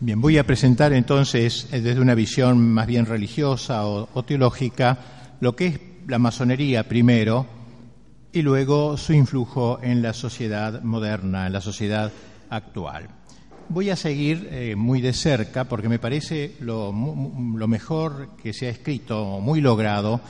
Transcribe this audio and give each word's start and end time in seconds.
Bien, 0.00 0.20
voy 0.20 0.38
a 0.38 0.46
presentar 0.46 0.92
entonces 0.92 1.66
eh, 1.72 1.80
desde 1.80 2.00
una 2.00 2.14
visión 2.14 2.72
más 2.72 2.86
bien 2.86 3.04
religiosa 3.04 3.84
o, 3.84 4.22
teológica 4.22 4.96
lo 5.40 5.56
que 5.56 5.66
es 5.66 5.80
la 6.06 6.20
masonería 6.20 6.88
primero 6.88 7.44
y 8.32 8.42
luego 8.42 8.96
su 8.96 9.12
influjo 9.12 9.80
en 9.82 10.00
la 10.00 10.12
sociedad 10.12 10.82
moderna, 10.84 11.48
en 11.48 11.52
la 11.52 11.60
sociedad 11.60 12.12
actual. 12.48 13.08
Voy 13.70 13.90
a 13.90 13.96
seguir 13.96 14.48
eh, 14.52 14.76
muy 14.76 15.00
de 15.00 15.12
cerca 15.12 15.64
porque 15.64 15.88
me 15.88 15.98
parece 15.98 16.54
lo, 16.60 16.92
lo, 16.92 17.66
mejor 17.66 18.36
que 18.40 18.52
se 18.52 18.68
ha 18.68 18.70
escrito, 18.70 19.40
muy 19.40 19.60
logrado, 19.60 20.20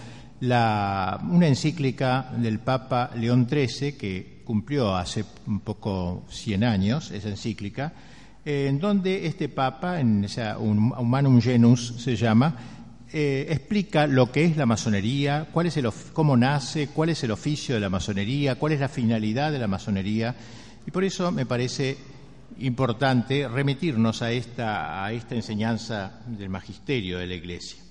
la, 0.40 1.20
una 1.30 1.46
encíclica 1.46 2.32
del 2.38 2.60
Papa 2.60 3.10
León 3.16 3.46
XIII 3.46 3.98
que 3.98 4.40
cumplió 4.46 4.96
hace 4.96 5.26
un 5.46 5.60
poco 5.60 6.24
100 6.30 6.64
años, 6.64 7.10
esa 7.10 7.28
encíclica, 7.28 7.92
en 8.50 8.78
donde 8.78 9.26
este 9.26 9.50
Papa, 9.50 10.00
en 10.00 10.24
esa 10.24 10.56
Humanum 10.58 11.38
Genus 11.38 11.96
se 11.98 12.16
llama, 12.16 12.56
eh, 13.12 13.46
explica 13.50 14.06
lo 14.06 14.32
que 14.32 14.46
es 14.46 14.56
la 14.56 14.64
masonería, 14.64 15.48
cuál 15.52 15.66
es 15.66 15.76
el, 15.76 15.90
cómo 16.14 16.34
nace, 16.34 16.88
cuál 16.88 17.10
es 17.10 17.22
el 17.24 17.30
oficio 17.30 17.74
de 17.74 17.82
la 17.82 17.90
masonería, 17.90 18.54
cuál 18.54 18.72
es 18.72 18.80
la 18.80 18.88
finalidad 18.88 19.52
de 19.52 19.58
la 19.58 19.66
masonería, 19.66 20.34
y 20.86 20.90
por 20.90 21.04
eso 21.04 21.30
me 21.30 21.44
parece 21.44 21.98
importante 22.60 23.46
remitirnos 23.46 24.22
a 24.22 24.32
esta, 24.32 25.04
a 25.04 25.12
esta 25.12 25.34
enseñanza 25.34 26.20
del 26.26 26.48
magisterio 26.48 27.18
de 27.18 27.26
la 27.26 27.34
Iglesia. 27.34 27.82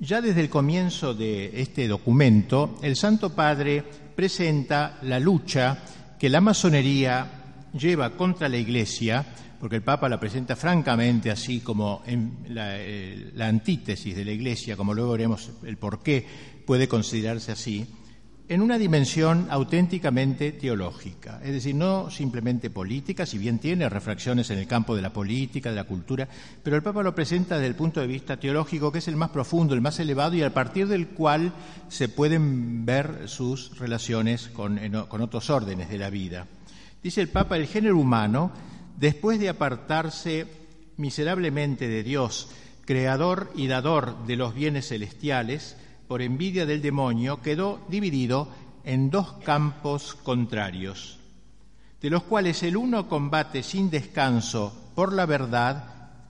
Ya 0.00 0.20
desde 0.20 0.42
el 0.42 0.50
comienzo 0.50 1.14
de 1.14 1.62
este 1.62 1.88
documento, 1.88 2.78
el 2.82 2.94
Santo 2.94 3.34
Padre 3.34 3.82
presenta 4.14 4.98
la 5.00 5.18
lucha 5.18 5.78
que 6.18 6.28
la 6.28 6.42
masonería 6.42 7.26
lleva 7.72 8.10
contra 8.10 8.50
la 8.50 8.58
Iglesia, 8.58 9.24
porque 9.60 9.76
el 9.76 9.82
Papa 9.82 10.08
la 10.08 10.20
presenta 10.20 10.56
francamente 10.56 11.30
así 11.30 11.60
como 11.60 12.02
en 12.06 12.38
la, 12.48 12.78
eh, 12.78 13.32
la 13.34 13.48
antítesis 13.48 14.14
de 14.14 14.24
la 14.24 14.32
Iglesia, 14.32 14.76
como 14.76 14.94
luego 14.94 15.12
veremos 15.12 15.50
el 15.64 15.76
por 15.76 16.02
qué 16.02 16.26
puede 16.66 16.88
considerarse 16.88 17.52
así, 17.52 17.86
en 18.48 18.62
una 18.62 18.78
dimensión 18.78 19.46
auténticamente 19.50 20.52
teológica, 20.52 21.38
es 21.44 21.52
decir, 21.52 21.74
no 21.74 22.10
simplemente 22.10 22.70
política, 22.70 23.26
si 23.26 23.36
bien 23.36 23.58
tiene 23.58 23.88
refracciones 23.90 24.48
en 24.50 24.58
el 24.58 24.66
campo 24.66 24.96
de 24.96 25.02
la 25.02 25.12
política, 25.12 25.68
de 25.68 25.76
la 25.76 25.84
cultura, 25.84 26.26
pero 26.62 26.74
el 26.74 26.82
Papa 26.82 27.02
lo 27.02 27.14
presenta 27.14 27.56
desde 27.56 27.68
el 27.68 27.74
punto 27.74 28.00
de 28.00 28.06
vista 28.06 28.38
teológico, 28.38 28.90
que 28.90 28.98
es 28.98 29.08
el 29.08 29.16
más 29.16 29.30
profundo, 29.30 29.74
el 29.74 29.82
más 29.82 30.00
elevado 30.00 30.34
y 30.34 30.42
a 30.42 30.54
partir 30.54 30.88
del 30.88 31.08
cual 31.08 31.52
se 31.88 32.08
pueden 32.08 32.86
ver 32.86 33.28
sus 33.28 33.78
relaciones 33.78 34.48
con, 34.48 34.80
con 35.08 35.20
otros 35.20 35.50
órdenes 35.50 35.90
de 35.90 35.98
la 35.98 36.08
vida. 36.08 36.46
Dice 37.02 37.20
el 37.20 37.28
Papa, 37.28 37.58
el 37.58 37.66
género 37.66 37.98
humano, 37.98 38.50
después 38.98 39.38
de 39.38 39.48
apartarse 39.48 40.46
miserablemente 40.96 41.88
de 41.88 42.02
Dios, 42.02 42.50
creador 42.84 43.52
y 43.54 43.66
dador 43.66 44.26
de 44.26 44.36
los 44.36 44.54
bienes 44.54 44.88
celestiales, 44.88 45.76
por 46.08 46.22
envidia 46.22 46.66
del 46.66 46.82
demonio, 46.82 47.42
quedó 47.42 47.80
dividido 47.88 48.48
en 48.84 49.10
dos 49.10 49.34
campos 49.44 50.14
contrarios, 50.14 51.18
de 52.00 52.10
los 52.10 52.22
cuales 52.22 52.62
el 52.62 52.76
uno 52.76 53.08
combate 53.08 53.62
sin 53.62 53.90
descanso 53.90 54.90
por 54.94 55.12
la 55.12 55.26
verdad 55.26 55.84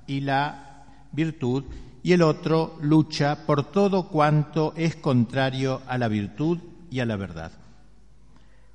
y 0.07 0.21
la 0.21 0.85
virtud, 1.13 1.65
y 2.03 2.13
el 2.13 2.23
otro 2.23 2.77
lucha 2.81 3.47
por 3.47 3.71
todo 3.71 4.09
cuanto 4.09 4.73
es 4.77 4.97
contrario 4.97 5.83
a 5.87 5.99
la 5.99 6.09
virtud 6.09 6.59
y 6.91 7.01
a 7.01 7.07
la 7.07 7.17
verdad. 7.17 7.53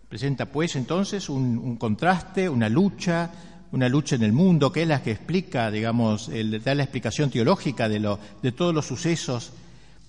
Presenta 0.07 0.45
pues 0.45 0.75
entonces 0.75 1.29
un, 1.29 1.75
contraste, 1.77 2.47
una 2.47 2.69
lucha, 2.69 3.31
una 3.73 3.89
lucha 3.89 4.15
en 4.15 4.23
el 4.23 4.33
mundo, 4.33 4.71
que 4.71 4.83
es 4.83 4.87
la 4.87 5.01
que 5.01 5.11
explica, 5.11 5.71
digamos, 5.71 6.29
el, 6.29 6.61
da 6.63 6.75
la 6.75 6.83
explicación 6.83 7.31
teológica 7.31 7.89
de, 7.89 7.99
lo, 7.99 8.19
de 8.41 8.51
todos 8.51 8.73
los 8.73 8.85
sucesos 8.85 9.51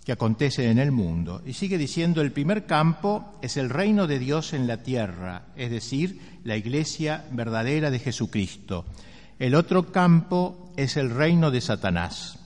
que 0.05 0.12
acontecen 0.12 0.69
en 0.69 0.79
el 0.79 0.93
mundo. 0.93 1.41
Y 1.47 1.55
sigue 1.55 1.79
diciendo, 1.79 2.20
el 2.20 2.30
primer 2.30 2.67
campo 2.67 3.39
es 3.41 3.57
el 3.57 3.70
reino 3.70 4.07
de 4.07 4.19
Dios 4.19 4.53
en 4.53 4.67
la 4.67 4.83
tierra, 4.83 5.47
es 5.57 5.70
decir, 5.70 6.20
la 6.45 6.58
iglesia 6.58 7.24
verdadera 7.33 7.91
de 7.91 7.98
Jesucristo. 8.01 8.85
El 9.39 9.55
otro 9.55 9.91
campo 9.91 10.70
es 10.77 10.98
el 10.98 11.08
reino 11.08 11.51
de 11.51 11.63
Satanás. 11.63 12.39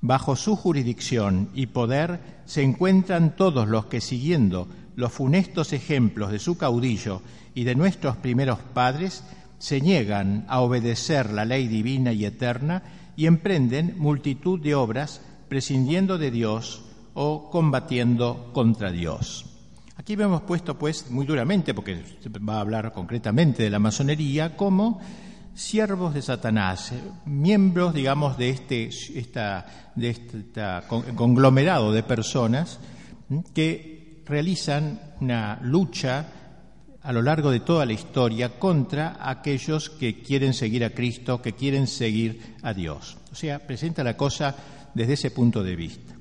Bajo 0.00 0.34
su 0.34 0.56
jurisdicción 0.56 1.50
y 1.54 1.66
poder 1.66 2.18
se 2.46 2.62
encuentran 2.62 3.36
todos 3.36 3.68
los 3.68 3.86
que, 3.86 4.00
siguiendo 4.00 4.66
los 4.96 5.12
funestos 5.12 5.72
ejemplos 5.72 6.32
de 6.32 6.40
su 6.40 6.58
caudillo 6.58 7.22
y 7.54 7.62
de 7.62 7.76
nuestros 7.76 8.16
primeros 8.16 8.58
padres, 8.58 9.22
se 9.58 9.80
niegan 9.80 10.44
a 10.48 10.60
obedecer 10.60 11.30
la 11.30 11.44
ley 11.44 11.68
divina 11.68 12.12
y 12.12 12.24
eterna 12.24 12.82
y 13.16 13.26
emprenden 13.26 13.94
multitud 13.98 14.60
de 14.60 14.74
obras 14.74 15.20
prescindiendo 15.48 16.18
de 16.18 16.30
Dios 16.30 16.84
o 17.14 17.50
combatiendo 17.50 18.50
contra 18.52 18.90
Dios. 18.90 19.46
Aquí 19.96 20.14
hemos 20.14 20.42
puesto, 20.42 20.76
pues, 20.76 21.10
muy 21.10 21.24
duramente, 21.24 21.72
porque 21.72 22.02
va 22.46 22.56
a 22.56 22.60
hablar 22.60 22.92
concretamente 22.92 23.62
de 23.62 23.70
la 23.70 23.78
masonería, 23.78 24.56
como 24.56 25.00
siervos 25.54 26.12
de 26.14 26.22
Satanás, 26.22 26.92
miembros, 27.24 27.94
digamos, 27.94 28.36
de 28.36 28.50
este, 28.50 28.90
esta, 29.14 29.92
de 29.94 30.10
este 30.10 30.44
conglomerado 31.14 31.92
de 31.92 32.02
personas 32.02 32.80
que 33.54 34.22
realizan 34.26 35.00
una 35.20 35.60
lucha 35.62 36.26
a 37.04 37.12
lo 37.12 37.20
largo 37.20 37.50
de 37.50 37.60
toda 37.60 37.84
la 37.84 37.92
historia 37.92 38.58
contra 38.58 39.18
aquellos 39.20 39.90
que 39.90 40.22
quieren 40.22 40.54
seguir 40.54 40.84
a 40.84 40.90
Cristo, 40.90 41.42
que 41.42 41.52
quieren 41.52 41.86
seguir 41.86 42.56
a 42.62 42.72
Dios. 42.72 43.18
O 43.30 43.34
sea, 43.34 43.58
presenta 43.58 44.02
la 44.02 44.16
cosa 44.16 44.56
desde 44.94 45.12
ese 45.12 45.30
punto 45.30 45.62
de 45.62 45.76
vista. 45.76 46.14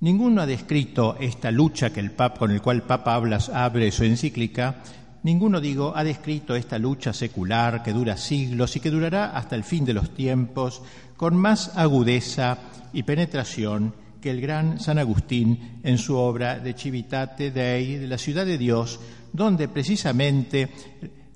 Ninguno 0.00 0.42
ha 0.42 0.46
descrito 0.46 1.16
esta 1.20 1.52
lucha 1.52 1.90
que 1.90 2.00
el 2.00 2.10
Papa, 2.10 2.40
con 2.40 2.50
el 2.50 2.60
cual 2.60 2.78
el 2.78 2.82
Papa 2.82 3.14
habla, 3.14 3.38
abre 3.54 3.92
su 3.92 4.02
encíclica, 4.02 4.82
ninguno, 5.22 5.60
digo, 5.60 5.92
ha 5.94 6.02
descrito 6.02 6.56
esta 6.56 6.78
lucha 6.78 7.12
secular 7.12 7.84
que 7.84 7.92
dura 7.92 8.16
siglos 8.16 8.74
y 8.74 8.80
que 8.80 8.90
durará 8.90 9.36
hasta 9.36 9.54
el 9.54 9.62
fin 9.62 9.84
de 9.84 9.94
los 9.94 10.14
tiempos 10.14 10.82
con 11.16 11.36
más 11.36 11.76
agudeza 11.76 12.58
y 12.92 13.04
penetración 13.04 13.94
que 14.20 14.30
el 14.30 14.40
gran 14.40 14.80
San 14.80 14.98
Agustín 14.98 15.80
en 15.82 15.98
su 15.98 16.16
obra 16.16 16.58
de 16.58 16.74
Civitate 16.74 17.50
Dei, 17.50 17.96
de 17.96 18.06
la 18.06 18.18
ciudad 18.18 18.46
de 18.46 18.58
Dios, 18.58 19.00
donde 19.32 19.68
precisamente 19.68 20.68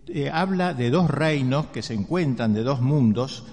eh, 0.09 0.31
habla 0.32 0.75
de 0.75 0.91
dos 0.91 1.10
reinos 1.10 1.66
que 1.66 1.82
se 1.82 1.94
encuentran, 1.94 2.54
de 2.54 2.62
dos 2.62 2.81
mundos, 2.81 3.44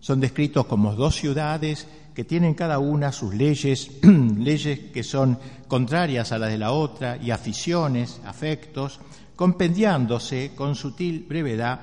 son 0.00 0.20
descritos 0.20 0.66
como 0.66 0.94
dos 0.94 1.16
ciudades 1.16 1.86
que 2.14 2.24
tienen 2.24 2.54
cada 2.54 2.78
una 2.78 3.12
sus 3.12 3.34
leyes, 3.34 3.90
leyes 4.02 4.90
que 4.92 5.02
son 5.02 5.38
contrarias 5.68 6.32
a 6.32 6.38
las 6.38 6.50
de 6.50 6.58
la 6.58 6.72
otra, 6.72 7.16
y 7.16 7.30
aficiones, 7.30 8.20
afectos, 8.26 9.00
compendiándose 9.36 10.52
con 10.54 10.74
sutil 10.74 11.24
brevedad 11.28 11.80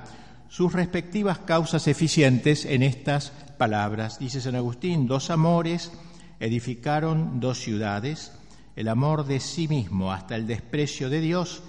sus 0.50 0.74
respectivas 0.74 1.40
causas 1.40 1.88
eficientes 1.88 2.66
en 2.66 2.84
estas 2.84 3.32
palabras. 3.58 4.20
Dice 4.20 4.42
San 4.42 4.56
Agustín, 4.56 5.08
dos 5.08 5.30
amores 5.30 5.92
edificaron 6.40 7.40
dos 7.40 7.60
ciudades, 7.60 8.32
el 8.76 8.88
amor 8.88 9.26
de 9.26 9.40
sí 9.40 9.68
mismo 9.68 10.12
hasta 10.12 10.36
el 10.36 10.48
desprecio 10.48 11.10
de 11.10 11.22
Dios 11.22 11.62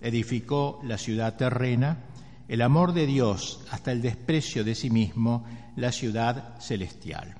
edificó 0.00 0.80
la 0.84 0.98
ciudad 0.98 1.36
terrena, 1.36 2.04
el 2.46 2.62
amor 2.62 2.92
de 2.92 3.06
Dios 3.06 3.60
hasta 3.70 3.92
el 3.92 4.02
desprecio 4.02 4.64
de 4.64 4.74
sí 4.74 4.90
mismo 4.90 5.44
la 5.76 5.92
ciudad 5.92 6.60
celestial. 6.60 7.34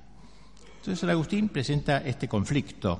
Entonces 0.77 0.99
San 0.99 1.09
Agustín 1.09 1.49
presenta 1.49 1.99
este 1.99 2.27
conflicto 2.27 2.99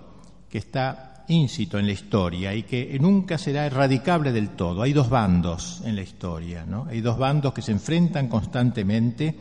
que 0.50 0.58
está 0.60 1.26
íncito 1.30 1.78
en 1.78 1.86
la 1.86 1.92
historia 1.92 2.54
y 2.54 2.64
que 2.64 2.98
nunca 3.00 3.38
será 3.38 3.66
erradicable 3.66 4.32
del 4.32 4.50
todo. 4.50 4.82
Hay 4.82 4.94
dos 4.94 5.10
bandos 5.10 5.82
en 5.86 5.96
la 5.96 6.02
historia, 6.02 6.66
¿no? 6.66 6.86
Hay 6.90 7.02
dos 7.02 7.18
bandos 7.18 7.54
que 7.54 7.62
se 7.62 7.72
enfrentan 7.72 8.28
constantemente 8.28 9.36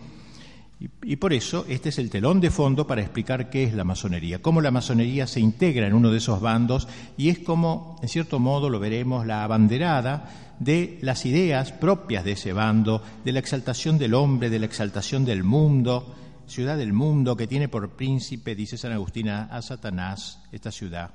y, 0.81 1.17
por 1.17 1.33
eso 1.33 1.67
este 1.69 1.89
es 1.89 1.99
el 1.99 2.09
telón 2.09 2.41
de 2.41 2.53
fondo 2.53 2.87
para 2.87 3.01
explicar 3.01 3.51
qué 3.51 3.65
es 3.65 3.75
la 3.75 3.83
masonería, 3.83 4.41
cómo 4.41 4.61
la 4.61 4.71
masonería 4.71 5.27
se 5.27 5.41
integra 5.41 5.89
en 5.89 5.95
uno 5.95 6.13
de 6.13 6.19
esos 6.19 6.41
bandos 6.41 6.87
y 7.17 7.31
es 7.31 7.41
como, 7.41 7.97
en 8.01 8.09
cierto 8.09 8.39
modo, 8.39 8.71
lo 8.71 8.79
veremos, 8.79 9.27
la 9.27 9.43
abanderada 9.43 10.55
de 10.61 10.99
las 11.03 11.27
ideas 11.27 11.73
propias 11.73 12.25
de 12.25 12.33
ese 12.33 12.53
bando, 12.53 13.03
de 13.25 13.33
la 13.33 13.41
exaltación 13.41 13.99
del 13.99 14.15
hombre, 14.15 14.51
de 14.51 14.61
la 14.61 14.67
exaltación 14.67 15.25
del 15.25 15.43
mundo, 15.43 16.15
ciudad 16.47 16.79
del 16.79 16.93
mundo 16.93 17.37
que 17.37 17.49
tiene 17.49 17.69
por 17.69 17.91
príncipe, 17.97 18.55
dice 18.55 18.79
San 18.79 18.93
Agustín, 18.93 19.31
a 19.31 19.61
Satanás, 19.63 20.45
esta 20.53 20.71
ciudad. 20.71 21.11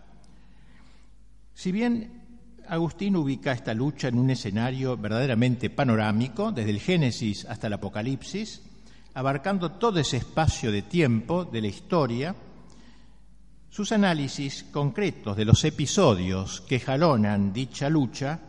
Si 1.53 1.71
bien 1.71 2.21
Agustín 2.67 3.15
ubica 3.15 3.53
esta 3.53 3.73
lucha 3.73 4.09
en 4.09 4.19
un 4.19 4.29
escenario 4.29 4.97
verdaderamente 4.97 5.69
panorámico, 5.69 6.51
desde 6.51 6.71
el 6.71 6.79
Génesis 6.79 7.45
hasta 7.45 7.67
el 7.67 7.73
Apocalipsis, 7.73 8.61
abarcando 9.13 9.71
todo 9.73 9.99
ese 9.99 10.17
espacio 10.17 10.71
de 10.71 10.81
tiempo 10.81 11.45
de 11.45 11.61
la 11.61 11.67
historia, 11.67 12.35
sus 13.69 13.91
análisis 13.91 14.63
concretos 14.71 15.35
de 15.35 15.45
los 15.45 15.63
episodios 15.63 16.61
que 16.61 16.79
jalonan 16.79 17.53
dicha 17.53 17.89
lucha 17.89 18.39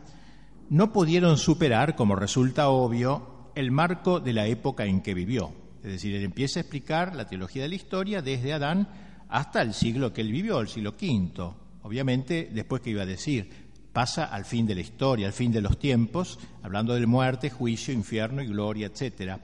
no 0.70 0.93
pudieron 0.93 1.37
superar, 1.38 1.96
como 1.96 2.16
resulta 2.16 2.69
obvio, 2.69 3.50
el 3.55 3.70
marco 3.70 4.20
de 4.20 4.32
la 4.32 4.46
época 4.46 4.84
en 4.84 5.00
que 5.00 5.14
vivió 5.14 5.52
Es 5.82 5.93
decir, 5.93 6.14
él 6.14 6.25
empieza 6.25 6.58
a 6.58 6.62
explicar 6.62 7.14
la 7.14 7.28
teología 7.28 7.62
de 7.62 7.69
la 7.69 7.75
historia 7.75 8.22
desde 8.22 8.52
Adán 8.52 8.88
hasta 9.28 9.62
el 9.62 9.75
siglo 9.75 10.12
que 10.12 10.20
él 10.20 10.32
vivió, 10.32 10.61
el 10.61 10.69
siglo 10.69 10.94
V. 11.00 11.50
Obviamente, 11.82 12.50
después 12.52 12.82
que 12.82 12.90
iba 12.90 13.02
a 13.02 13.06
decir, 13.06 13.50
pasa 13.93 14.25
al 14.25 14.44
fin 14.44 14.66
de 14.66 14.75
la 14.75 14.81
historia, 14.81 15.26
al 15.26 15.32
fin 15.32 15.52
de 15.52 15.61
los 15.61 15.78
tiempos, 15.78 16.38
hablando 16.62 16.94
de 16.94 17.06
muerte, 17.06 17.50
juicio, 17.50 17.94
infierno 17.94 18.43
y 18.43 18.46
gloria, 18.46 18.87
etcétera. 18.87 19.40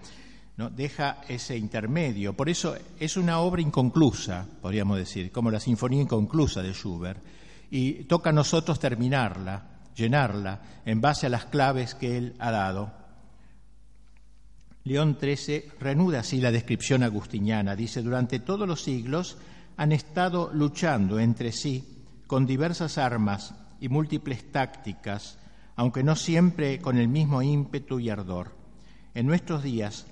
¿No? 0.61 0.69
Deja 0.69 1.23
ese 1.27 1.57
intermedio. 1.57 2.35
Por 2.35 2.51
eso 2.51 2.77
es 2.99 3.17
una 3.17 3.39
obra 3.39 3.63
inconclusa, 3.63 4.47
podríamos 4.61 4.99
decir, 4.99 5.33
como 5.33 5.51
la 5.51 5.59
sinfonía 5.59 6.03
inconclusa 6.03 6.61
de 6.61 6.75
Schubert. 6.75 7.23
Y 7.71 8.05
toca 8.05 8.29
a 8.29 8.35
nosotros 8.35 8.79
terminarla, 8.79 9.81
llenarla, 9.97 10.61
en 10.85 11.01
base 11.01 11.25
a 11.25 11.31
las 11.31 11.47
claves 11.47 11.95
que 11.95 12.19
él 12.19 12.35
ha 12.39 12.51
dado. 12.51 12.93
León 14.85 15.17
XIII 15.19 15.65
reanuda 15.81 16.21
así 16.21 16.43
la 16.43 16.53
descripción 16.53 17.05
agustiniana. 17.05 17.75
Dice, 17.75 18.03
durante 18.03 18.39
todos 18.39 18.69
los 18.69 18.83
siglos 18.83 19.39
han 19.79 19.93
estado 19.93 20.51
luchando 20.53 21.19
entre 21.19 21.53
sí 21.53 22.05
con 22.27 22.45
diversas 22.45 22.99
armas 22.99 23.55
y 23.81 23.89
múltiples 23.89 24.53
tácticas, 24.53 25.39
aunque 25.75 26.03
no 26.03 26.17
siempre 26.17 26.81
con 26.81 26.99
el 26.99 27.09
mismo 27.09 27.41
ímpetu 27.41 27.99
y 27.99 28.11
ardor. 28.11 28.61
En 29.15 29.27
nuestros 29.27 29.63
días, 29.63 30.07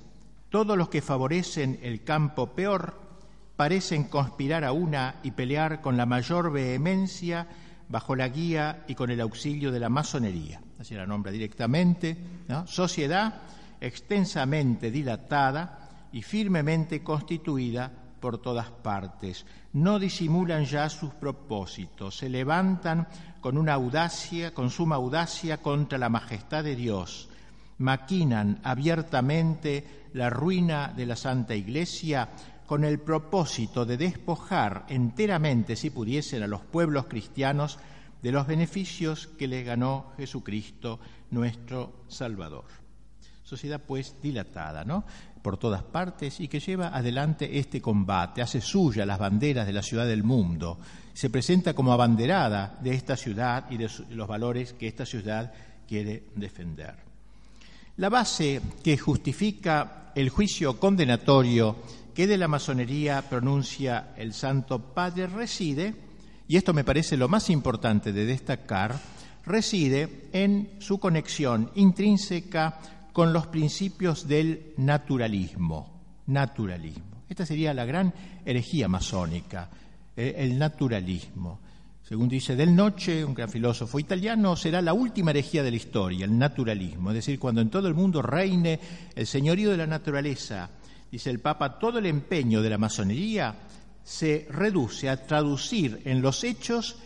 todos 0.51 0.77
los 0.77 0.89
que 0.89 1.03
favorecen 1.03 1.79
el 1.83 2.05
campo 2.05 2.55
peor 2.55 3.01
parecen 3.57 4.05
conspirar 4.05 4.65
a 4.65 4.73
una 4.73 5.17
y 5.23 5.33
pelear 5.33 5.81
con 5.81 5.97
la 5.97 6.07
mayor 6.07 6.53
vehemencia 6.53 7.49
bajo 7.89 8.15
la 8.15 8.29
guía 8.29 8.85
y 8.87 8.95
con 8.95 9.11
el 9.11 9.21
auxilio 9.21 9.73
de 9.73 9.81
la 9.81 9.89
masonería. 9.89 10.61
Así 10.79 10.95
la 10.95 11.07
nombra 11.07 11.33
directamente, 11.33 12.17
sociedad 12.67 13.43
extensamente 13.81 14.91
dilatada 14.91 16.09
y 16.13 16.23
firmemente 16.23 17.03
constituida 17.03 17.91
por 18.21 18.39
todas 18.39 18.71
partes. 18.71 19.47
No 19.73 19.99
disimulan 19.99 20.65
ya 20.65 20.89
sus 20.89 21.15
propósitos, 21.15 22.17
se 22.17 22.29
levantan 22.29 23.09
con 23.41 23.57
una 23.59 23.75
audacia, 23.75 24.53
con 24.55 24.71
suma 24.71 24.97
audacia 24.97 25.59
contra 25.59 25.99
la 25.99 26.09
majestad 26.09 26.65
de 26.65 26.77
Dios, 26.77 27.29
maquinan 27.79 28.61
abiertamente 28.65 29.98
la 30.15 30.31
ruina 30.31 30.93
de 30.97 31.07
la 31.07 31.17
Santa 31.17 31.55
Iglesia 31.55 32.29
con 32.67 32.85
el 32.85 33.01
propósito 33.01 33.87
de 33.87 33.97
despojar 33.97 34.85
enteramente, 34.89 35.77
si 35.77 35.91
pudiesen, 35.91 36.43
a 36.43 36.47
los 36.47 36.63
pueblos 36.63 37.07
cristianos 37.07 37.79
de 38.23 38.33
los 38.33 38.47
beneficios 38.47 39.27
que 39.39 39.49
les 39.49 39.65
ganó 39.65 40.13
Jesucristo, 40.17 40.99
nuestro 41.31 42.05
Salvador. 42.09 42.65
Sociedad 43.43 43.81
pues 43.87 44.17
dilatada, 44.21 44.85
¿no? 44.85 45.05
por 45.39 45.57
todas 45.57 45.83
partes 45.83 46.41
y 46.41 46.49
que 46.49 46.61
lleva 46.61 46.89
adelante 46.89 47.59
este 47.59 47.81
combate, 47.81 48.43
hace 48.43 48.61
suya 48.61 49.07
las 49.07 49.19
banderas 49.19 49.67
de 49.67 49.73
la 49.73 49.83
ciudad 49.83 50.07
del 50.07 50.23
mundo, 50.23 50.79
se 51.15 51.31
presenta 51.31 51.75
como 51.75 51.93
abanderada 51.93 52.79
de 52.83 52.93
esta 52.93 53.17
ciudad 53.17 53.65
y 53.71 53.77
de 53.77 53.89
los 54.11 54.29
valores 54.29 54.75
que 54.75 54.89
esta 54.89 55.07
ciudad 55.07 55.53
quiere 55.87 56.25
defender. 56.35 57.08
La 57.99 58.09
base 58.09 58.61
que 58.85 58.97
justifica 58.97 60.13
el 60.15 60.29
juicio 60.29 60.79
condenatorio 60.79 61.77
que 62.15 62.29
de 62.29 62.39
la 62.39 62.47
masonería 62.47 63.23
pronuncia 63.29 64.15
el 64.17 64.35
Santo 64.35 64.79
Padre 64.95 65.27
reside, 65.27 65.97
y 66.47 66.57
esto 66.57 66.73
me 66.73 66.85
parece 66.85 67.17
lo 67.17 67.29
más 67.29 67.51
importante 67.51 68.13
de 68.13 68.25
destacar, 68.25 69.01
reside 69.45 70.29
en 70.33 70.77
su 70.79 71.01
conexión 71.01 71.73
intrínseca 71.75 72.79
con 73.13 73.33
los 73.33 73.49
principios 73.49 74.29
del 74.29 74.75
naturalismo. 74.77 76.23
Naturalismo. 76.29 77.25
Esta 77.29 77.45
sería 77.45 77.75
la 77.75 77.85
gran 77.85 78.15
herejía 78.45 78.87
masónica, 78.87 79.71
eh, 80.17 80.37
el 80.39 80.57
naturalismo. 80.57 81.59
Según 82.09 82.31
dice 82.31 82.57
Del 82.57 82.75
Noche, 82.75 83.23
un 83.23 83.35
gran 83.35 83.51
filósofo 83.51 83.99
italiano, 83.99 84.57
será 84.57 84.81
la 84.81 84.95
última 84.95 85.31
herejía 85.31 85.63
de 85.63 85.71
la 85.71 85.77
historia, 85.77 86.25
el 86.25 86.39
naturalismo. 86.39 87.11
Es 87.11 87.17
decir, 87.17 87.39
cuando 87.39 87.61
en 87.61 87.69
todo 87.69 87.87
el 87.87 87.93
mundo 87.93 88.23
reine 88.23 88.81
el 89.15 89.27
señorío 89.27 89.71
de 89.71 89.77
la 89.77 89.87
naturaleza, 89.87 90.71
dice 91.13 91.29
el 91.29 91.41
Papa, 91.41 91.79
todo 91.79 91.99
el 91.99 92.07
empeño 92.07 92.63
de 92.63 92.71
la 92.71 92.79
masonería 92.79 93.55
se 94.03 94.47
reduce 94.49 95.11
a 95.11 95.27
traducir 95.27 96.01
en 96.07 96.23
los 96.23 96.45
hechos 96.45 96.97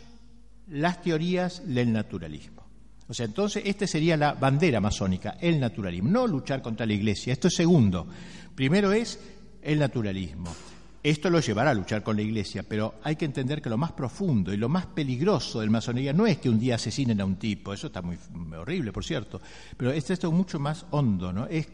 las 0.68 1.02
teorías 1.02 1.62
del 1.66 1.92
naturalismo. 1.92 2.62
O 3.08 3.12
sea, 3.12 3.26
entonces 3.26 3.64
esta 3.66 3.88
sería 3.88 4.16
la 4.16 4.34
bandera 4.34 4.80
masónica, 4.80 5.36
el 5.40 5.58
naturalismo, 5.58 6.10
no 6.10 6.28
luchar 6.28 6.62
contra 6.62 6.86
la 6.86 6.92
Iglesia. 6.92 7.32
Esto 7.32 7.48
es 7.48 7.56
segundo. 7.56 8.06
Primero 8.54 8.92
es 8.92 9.18
el 9.62 9.80
naturalismo. 9.80 10.54
Esto 11.02 11.30
lo 11.30 11.40
llevará 11.40 11.72
a 11.72 11.74
luchar 11.74 12.04
con 12.04 12.14
la 12.14 12.22
Iglesia, 12.22 12.62
pero 12.62 12.94
hay 13.02 13.16
que 13.16 13.24
entender 13.24 13.60
que 13.60 13.68
lo 13.68 13.76
más 13.76 13.90
profundo 13.90 14.52
y 14.52 14.56
lo 14.56 14.68
más 14.68 14.86
peligroso 14.86 15.58
del 15.58 15.70
masonería 15.70 16.12
no 16.12 16.28
es 16.28 16.38
que 16.38 16.48
un 16.48 16.60
día 16.60 16.76
asesinen 16.76 17.20
a 17.20 17.24
un 17.24 17.36
tipo, 17.36 17.72
eso 17.72 17.88
está 17.88 18.02
muy, 18.02 18.16
horrible, 18.56 18.92
por 18.92 19.04
cierto, 19.04 19.40
pero 19.76 19.90
esto 19.90 20.12
es 20.12 20.24
mucho 20.24 20.60
más 20.60 20.86
hondo, 20.90 21.32
¿no? 21.32 21.46
Es 21.46 21.66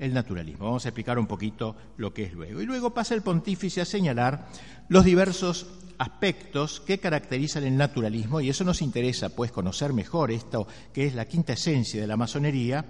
el 0.00 0.12
naturalismo. 0.12 0.64
Vamos 0.64 0.84
a 0.86 0.88
explicar 0.88 1.20
un 1.20 1.28
poquito 1.28 1.76
lo 1.98 2.12
que 2.12 2.24
es 2.24 2.32
luego. 2.32 2.60
Y 2.60 2.66
luego 2.66 2.92
pasa 2.92 3.14
el 3.14 3.22
pontífice 3.22 3.80
a 3.80 3.84
señalar 3.84 4.48
los 4.88 5.04
diversos 5.04 5.68
aspectos 5.98 6.80
que 6.80 6.98
caracterizan 6.98 7.62
el 7.62 7.76
naturalismo 7.76 8.40
y 8.40 8.48
eso 8.48 8.64
nos 8.64 8.82
interesa 8.82 9.28
pues 9.28 9.52
conocer 9.52 9.92
mejor 9.92 10.32
esto 10.32 10.66
que 10.92 11.06
es 11.06 11.14
la 11.14 11.26
quinta 11.26 11.52
esencia 11.52 12.00
de 12.00 12.08
la 12.08 12.16
masonería 12.16 12.84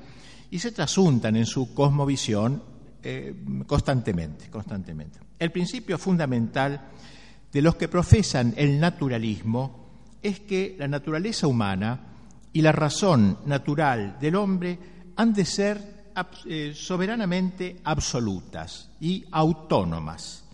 y 0.50 0.58
se 0.58 0.72
trasuntan 0.72 1.36
en 1.36 1.44
su 1.44 1.74
cosmovisión 1.74 2.62
eh, 3.04 3.34
constantemente, 3.66 4.50
constantemente. 4.50 5.18
El 5.38 5.52
principio 5.52 5.98
fundamental 5.98 6.80
de 7.52 7.62
los 7.62 7.76
que 7.76 7.88
profesan 7.88 8.54
el 8.56 8.80
naturalismo 8.80 9.84
es 10.22 10.40
que 10.40 10.74
la 10.78 10.88
naturaleza 10.88 11.46
humana 11.46 12.00
y 12.52 12.62
la 12.62 12.72
razón 12.72 13.38
natural 13.46 14.16
del 14.20 14.36
hombre 14.36 14.78
han 15.16 15.32
de 15.32 15.44
ser 15.44 16.04
eh, 16.46 16.72
soberanamente 16.74 17.80
absolutas 17.84 18.90
y 19.00 19.24
autónomas 19.30 20.44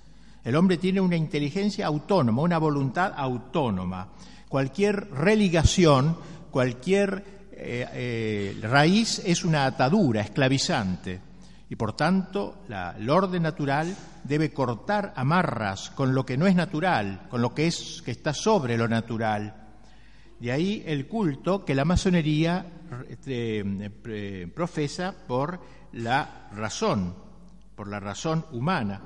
el 0.45 0.57
hombre 0.57 0.79
tiene 0.79 1.01
una 1.01 1.17
inteligencia 1.17 1.87
autónoma, 1.87 2.43
una 2.43 2.59
voluntad 2.59 3.13
autónoma. 3.15 4.09
Cualquier 4.49 5.11
religación, 5.11 6.17
cualquier 6.51 7.51
eh, 7.53 8.57
raíz 8.63 9.21
es 9.25 9.45
una 9.45 9.67
atadura 9.67 10.23
esclavizante. 10.23 11.21
Y 11.71 11.77
por 11.77 11.93
tanto, 11.93 12.65
el 12.99 13.09
orden 13.09 13.45
natural 13.45 13.97
debe 14.25 14.53
cortar 14.53 15.13
amarras 15.15 15.91
con 15.91 16.13
lo 16.13 16.27
que 16.27 16.37
no 16.37 16.49
es 16.49 16.57
natural, 16.57 17.29
con 17.31 17.41
lo 17.41 17.55
que, 17.55 17.69
es, 17.69 18.03
que 18.05 18.11
está 18.11 18.35
sobre 18.35 18.77
lo 18.77 18.89
natural. 18.89 19.69
De 20.41 20.51
ahí 20.51 20.83
el 20.85 21.07
culto 21.07 21.65
que 21.65 21.77
la 21.77 21.85
masonería 21.85 22.67
eh, 23.25 24.51
profesa 24.53 25.15
por 25.29 25.61
la 25.93 26.49
razón, 26.53 27.15
por 27.77 27.87
la 27.87 28.01
razón 28.01 28.45
humana 28.51 29.03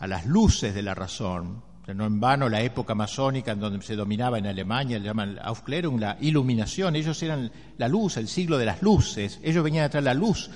a 0.00 0.06
las 0.08 0.26
luces 0.26 0.74
de 0.74 0.82
la 0.82 0.96
razón. 0.96 1.62
No 1.94 2.06
en 2.06 2.18
vano 2.18 2.48
la 2.48 2.62
época 2.62 2.96
masónica 2.96 3.52
en 3.52 3.60
donde 3.60 3.84
se 3.84 3.94
dominaba 3.94 4.38
en 4.38 4.46
Alemania, 4.46 4.98
le 4.98 5.04
llaman 5.04 5.38
Aufklärung, 5.40 6.00
la 6.00 6.16
iluminación, 6.20 6.96
ellos 6.96 7.22
eran 7.22 7.52
la 7.78 7.86
luz, 7.86 8.16
el 8.16 8.26
siglo 8.26 8.58
de 8.58 8.66
las 8.66 8.82
luces, 8.82 9.38
ellos 9.42 9.62
venían 9.62 9.84
a 9.84 9.88
traer 9.88 10.04
la 10.04 10.14
luz. 10.14 10.50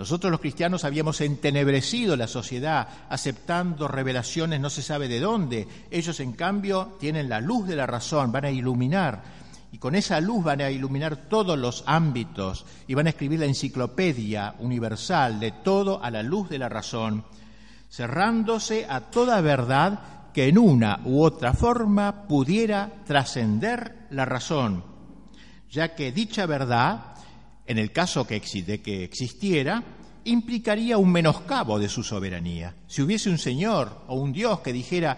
Nosotros 0.00 0.30
los 0.30 0.40
cristianos 0.40 0.84
habíamos 0.84 1.20
entenebrecido 1.20 2.16
la 2.16 2.26
sociedad, 2.26 2.88
aceptando 3.10 3.86
revelaciones 3.86 4.58
no 4.58 4.70
se 4.70 4.80
sabe 4.80 5.08
de 5.08 5.20
dónde. 5.20 5.68
Ellos, 5.90 6.18
en 6.20 6.32
cambio, 6.32 6.96
tienen 6.98 7.28
la 7.28 7.42
luz 7.42 7.68
de 7.68 7.76
la 7.76 7.86
razón, 7.86 8.32
van 8.32 8.46
a 8.46 8.50
iluminar. 8.50 9.22
Y 9.70 9.76
con 9.76 9.94
esa 9.94 10.18
luz 10.22 10.42
van 10.42 10.62
a 10.62 10.70
iluminar 10.70 11.28
todos 11.28 11.58
los 11.58 11.84
ámbitos 11.86 12.64
y 12.88 12.94
van 12.94 13.08
a 13.08 13.10
escribir 13.10 13.40
la 13.40 13.44
enciclopedia 13.46 14.54
universal 14.60 15.38
de 15.38 15.52
todo 15.52 16.02
a 16.02 16.10
la 16.10 16.22
luz 16.22 16.48
de 16.48 16.58
la 16.58 16.70
razón 16.70 17.22
cerrándose 17.90 18.86
a 18.88 19.00
toda 19.00 19.40
verdad 19.40 20.00
que 20.32 20.48
en 20.48 20.58
una 20.58 21.00
u 21.04 21.22
otra 21.22 21.52
forma 21.52 22.28
pudiera 22.28 22.88
trascender 23.04 24.06
la 24.10 24.24
razón, 24.24 24.84
ya 25.68 25.94
que 25.94 26.12
dicha 26.12 26.46
verdad, 26.46 27.09
en 27.66 27.78
el 27.78 27.92
caso 27.92 28.26
que 28.26 28.40
de 28.40 28.82
que 28.82 29.04
existiera, 29.04 29.82
implicaría 30.24 30.98
un 30.98 31.12
menoscabo 31.12 31.78
de 31.78 31.88
su 31.88 32.02
soberanía. 32.02 32.74
Si 32.86 33.02
hubiese 33.02 33.30
un 33.30 33.38
Señor 33.38 34.02
o 34.08 34.16
un 34.16 34.32
Dios 34.32 34.60
que 34.60 34.72
dijera 34.72 35.16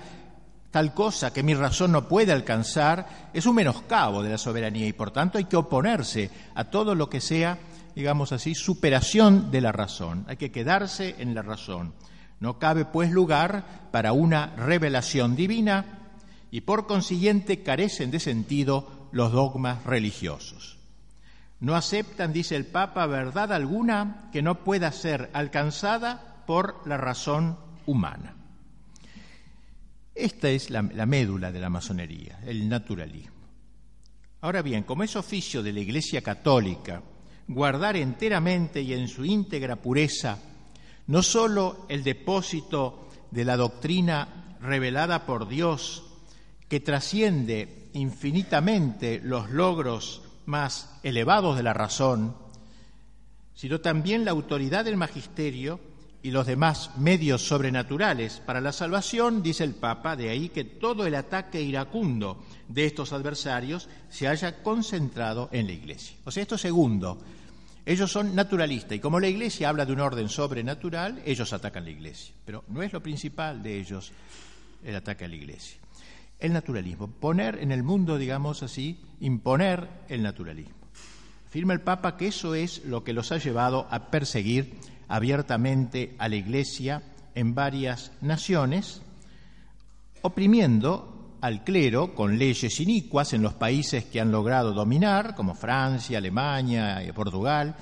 tal 0.70 0.94
cosa 0.94 1.32
que 1.32 1.42
mi 1.42 1.54
razón 1.54 1.92
no 1.92 2.08
puede 2.08 2.32
alcanzar, 2.32 3.30
es 3.32 3.46
un 3.46 3.56
menoscabo 3.56 4.22
de 4.22 4.30
la 4.30 4.38
soberanía 4.38 4.86
y 4.86 4.92
por 4.92 5.10
tanto 5.10 5.38
hay 5.38 5.44
que 5.44 5.56
oponerse 5.56 6.30
a 6.54 6.64
todo 6.64 6.94
lo 6.94 7.10
que 7.10 7.20
sea, 7.20 7.58
digamos 7.94 8.32
así, 8.32 8.54
superación 8.54 9.50
de 9.50 9.60
la 9.60 9.72
razón. 9.72 10.24
Hay 10.28 10.36
que 10.36 10.50
quedarse 10.50 11.16
en 11.18 11.34
la 11.34 11.42
razón. 11.42 11.94
No 12.40 12.58
cabe, 12.58 12.86
pues, 12.86 13.10
lugar 13.10 13.88
para 13.92 14.12
una 14.12 14.56
revelación 14.56 15.36
divina 15.36 16.00
y 16.50 16.62
por 16.62 16.86
consiguiente 16.86 17.62
carecen 17.62 18.10
de 18.10 18.18
sentido 18.18 19.08
los 19.12 19.30
dogmas 19.30 19.84
religiosos. 19.84 20.81
No 21.62 21.76
aceptan, 21.76 22.32
dice 22.32 22.56
el 22.56 22.66
Papa, 22.66 23.06
verdad 23.06 23.52
alguna 23.52 24.28
que 24.32 24.42
no 24.42 24.64
pueda 24.64 24.90
ser 24.90 25.30
alcanzada 25.32 26.42
por 26.44 26.84
la 26.88 26.96
razón 26.96 27.56
humana. 27.86 28.34
Esta 30.12 30.50
es 30.50 30.70
la, 30.70 30.82
médula 30.82 31.52
de 31.52 31.60
la 31.60 31.70
masonería, 31.70 32.40
el 32.44 32.68
naturalismo. 32.68 33.46
Ahora 34.40 34.60
bien, 34.62 34.82
como 34.82 35.04
es 35.04 35.14
oficio 35.14 35.62
de 35.62 35.72
la 35.72 35.78
Iglesia 35.78 36.20
Católica 36.20 37.00
guardar 37.46 37.96
enteramente 37.96 38.82
y 38.82 38.92
en 38.94 39.06
su 39.06 39.24
íntegra 39.24 39.76
pureza 39.76 40.40
no 41.06 41.22
sólo 41.22 41.86
el 41.88 42.02
depósito 42.02 43.08
de 43.30 43.44
la 43.44 43.56
doctrina 43.56 44.56
revelada 44.60 45.26
por 45.26 45.46
Dios, 45.46 46.02
que 46.68 46.80
trasciende 46.80 47.88
infinitamente 47.92 49.20
los 49.22 49.48
logros 49.50 50.22
más 50.46 50.98
elevados 51.02 51.56
de 51.56 51.62
la 51.62 51.72
razón, 51.72 52.36
sino 53.54 53.80
también 53.80 54.24
la 54.24 54.30
autoridad 54.30 54.84
del 54.84 54.96
magisterio 54.96 55.80
y 56.22 56.30
los 56.30 56.46
demás 56.46 56.96
medios 56.98 57.46
sobrenaturales 57.46 58.40
para 58.46 58.60
la 58.60 58.72
salvación, 58.72 59.42
dice 59.42 59.64
el 59.64 59.74
Papa, 59.74 60.14
de 60.14 60.30
ahí 60.30 60.48
que 60.48 60.64
todo 60.64 61.04
el 61.04 61.16
ataque 61.16 61.60
iracundo 61.60 62.44
de 62.68 62.86
estos 62.86 63.12
adversarios 63.12 63.88
se 64.08 64.28
haya 64.28 64.62
concentrado 64.62 65.48
en 65.52 65.66
la 65.66 65.72
Iglesia. 65.72 66.16
O 66.24 66.30
sea, 66.30 66.42
esto 66.42 66.56
segundo, 66.56 67.18
ellos 67.84 68.10
son 68.10 68.34
naturalistas 68.36 68.96
y 68.96 69.00
como 69.00 69.18
la 69.18 69.28
Iglesia 69.28 69.68
habla 69.68 69.84
de 69.84 69.92
un 69.92 70.00
orden 70.00 70.28
sobrenatural, 70.28 71.20
ellos 71.26 71.52
atacan 71.52 71.84
la 71.84 71.90
Iglesia. 71.90 72.34
Pero 72.44 72.64
no 72.68 72.82
es 72.82 72.92
lo 72.92 73.02
principal 73.02 73.62
de 73.62 73.80
ellos 73.80 74.12
el 74.84 74.94
ataque 74.94 75.24
a 75.24 75.28
la 75.28 75.34
Iglesia. 75.34 75.81
El 76.42 76.52
naturalismo, 76.52 77.06
poner 77.06 77.60
en 77.60 77.70
el 77.70 77.84
mundo, 77.84 78.18
digamos 78.18 78.64
así, 78.64 78.98
imponer 79.20 79.88
el 80.08 80.24
naturalismo. 80.24 80.74
Afirma 81.46 81.72
el 81.72 81.82
Papa 81.82 82.16
que 82.16 82.26
eso 82.26 82.56
es 82.56 82.84
lo 82.84 83.04
que 83.04 83.12
los 83.12 83.30
ha 83.30 83.38
llevado 83.38 83.86
a 83.92 84.10
perseguir 84.10 84.74
abiertamente 85.06 86.16
a 86.18 86.28
la 86.28 86.34
Iglesia 86.34 87.04
en 87.36 87.54
varias 87.54 88.10
naciones, 88.20 89.02
oprimiendo 90.22 91.36
al 91.40 91.62
clero 91.62 92.12
con 92.12 92.36
leyes 92.38 92.80
inicuas 92.80 93.34
en 93.34 93.42
los 93.42 93.54
países 93.54 94.06
que 94.06 94.20
han 94.20 94.32
logrado 94.32 94.72
dominar, 94.72 95.36
como 95.36 95.54
Francia, 95.54 96.18
Alemania, 96.18 97.04
y 97.04 97.12
Portugal, 97.12 97.76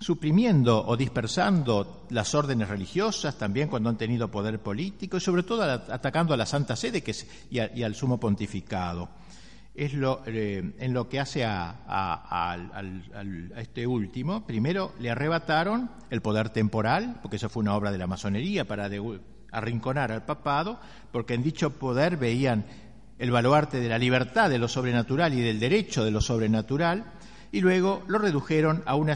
suprimiendo 0.00 0.84
o 0.86 0.96
dispersando 0.96 2.06
las 2.08 2.34
órdenes 2.34 2.68
religiosas 2.68 3.36
también 3.36 3.68
cuando 3.68 3.90
han 3.90 3.98
tenido 3.98 4.30
poder 4.30 4.58
político 4.58 5.18
y 5.18 5.20
sobre 5.20 5.42
todo 5.42 5.62
atacando 5.62 6.32
a 6.32 6.38
la 6.38 6.46
Santa 6.46 6.74
Sede 6.74 7.04
y, 7.50 7.82
al 7.82 7.94
sumo 7.94 8.18
pontificado 8.18 9.10
es 9.74 9.94
lo, 9.94 10.22
eh, 10.26 10.74
en 10.78 10.92
lo 10.92 11.08
que 11.08 11.20
hace 11.20 11.44
a, 11.44 12.56
este 13.56 13.86
último. 13.86 14.44
Primero 14.44 14.92
le 14.98 15.10
arrebataron 15.10 15.90
el 16.10 16.20
poder 16.20 16.50
temporal, 16.50 17.18
porque 17.22 17.36
eso 17.36 17.48
fue 17.48 17.62
una 17.62 17.76
obra 17.76 17.92
de 17.92 17.98
la 17.98 18.06
masonería 18.06 18.66
para 18.66 18.90
arrinconar 19.52 20.12
al 20.12 20.24
papado, 20.24 20.80
porque 21.12 21.34
en 21.34 21.42
dicho 21.42 21.70
poder 21.78 22.16
veían 22.16 22.64
el 23.18 23.30
baluarte 23.30 23.80
de 23.80 23.88
la 23.88 23.98
libertad 23.98 24.50
de 24.50 24.58
lo 24.58 24.66
sobrenatural 24.66 25.34
y 25.34 25.42
del 25.42 25.60
derecho 25.60 26.04
de 26.04 26.10
lo 26.10 26.20
sobrenatural, 26.20 27.04
y 27.52 27.60
luego 27.60 28.02
lo 28.06 28.18
redujeron 28.18 28.82
a 28.86 28.94
una, 28.94 29.14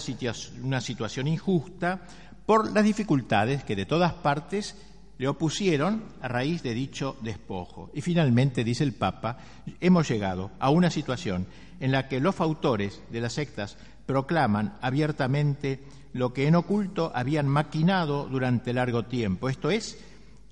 una 0.62 0.80
situación 0.80 1.26
injusta 1.26 2.02
por 2.46 2.72
las 2.72 2.84
dificultades 2.84 3.64
que 3.64 3.76
de 3.76 3.86
todas 3.86 4.12
partes 4.12 4.76
le 5.18 5.28
opusieron 5.28 6.02
a 6.20 6.28
raíz 6.28 6.62
de 6.62 6.74
dicho 6.74 7.16
despojo. 7.22 7.90
Y 7.94 8.00
finalmente, 8.00 8.64
dice 8.64 8.84
el 8.84 8.92
Papa, 8.92 9.38
hemos 9.80 10.08
llegado 10.08 10.50
a 10.58 10.70
una 10.70 10.90
situación 10.90 11.46
en 11.80 11.92
la 11.92 12.08
que 12.08 12.20
los 12.20 12.40
autores 12.40 13.00
de 13.10 13.20
las 13.20 13.34
sectas 13.34 13.76
proclaman 14.06 14.76
abiertamente 14.80 15.80
lo 16.12 16.32
que 16.32 16.46
en 16.46 16.54
oculto 16.54 17.12
habían 17.14 17.48
maquinado 17.48 18.28
durante 18.28 18.72
largo 18.72 19.04
tiempo, 19.04 19.48
esto 19.48 19.70
es, 19.70 19.98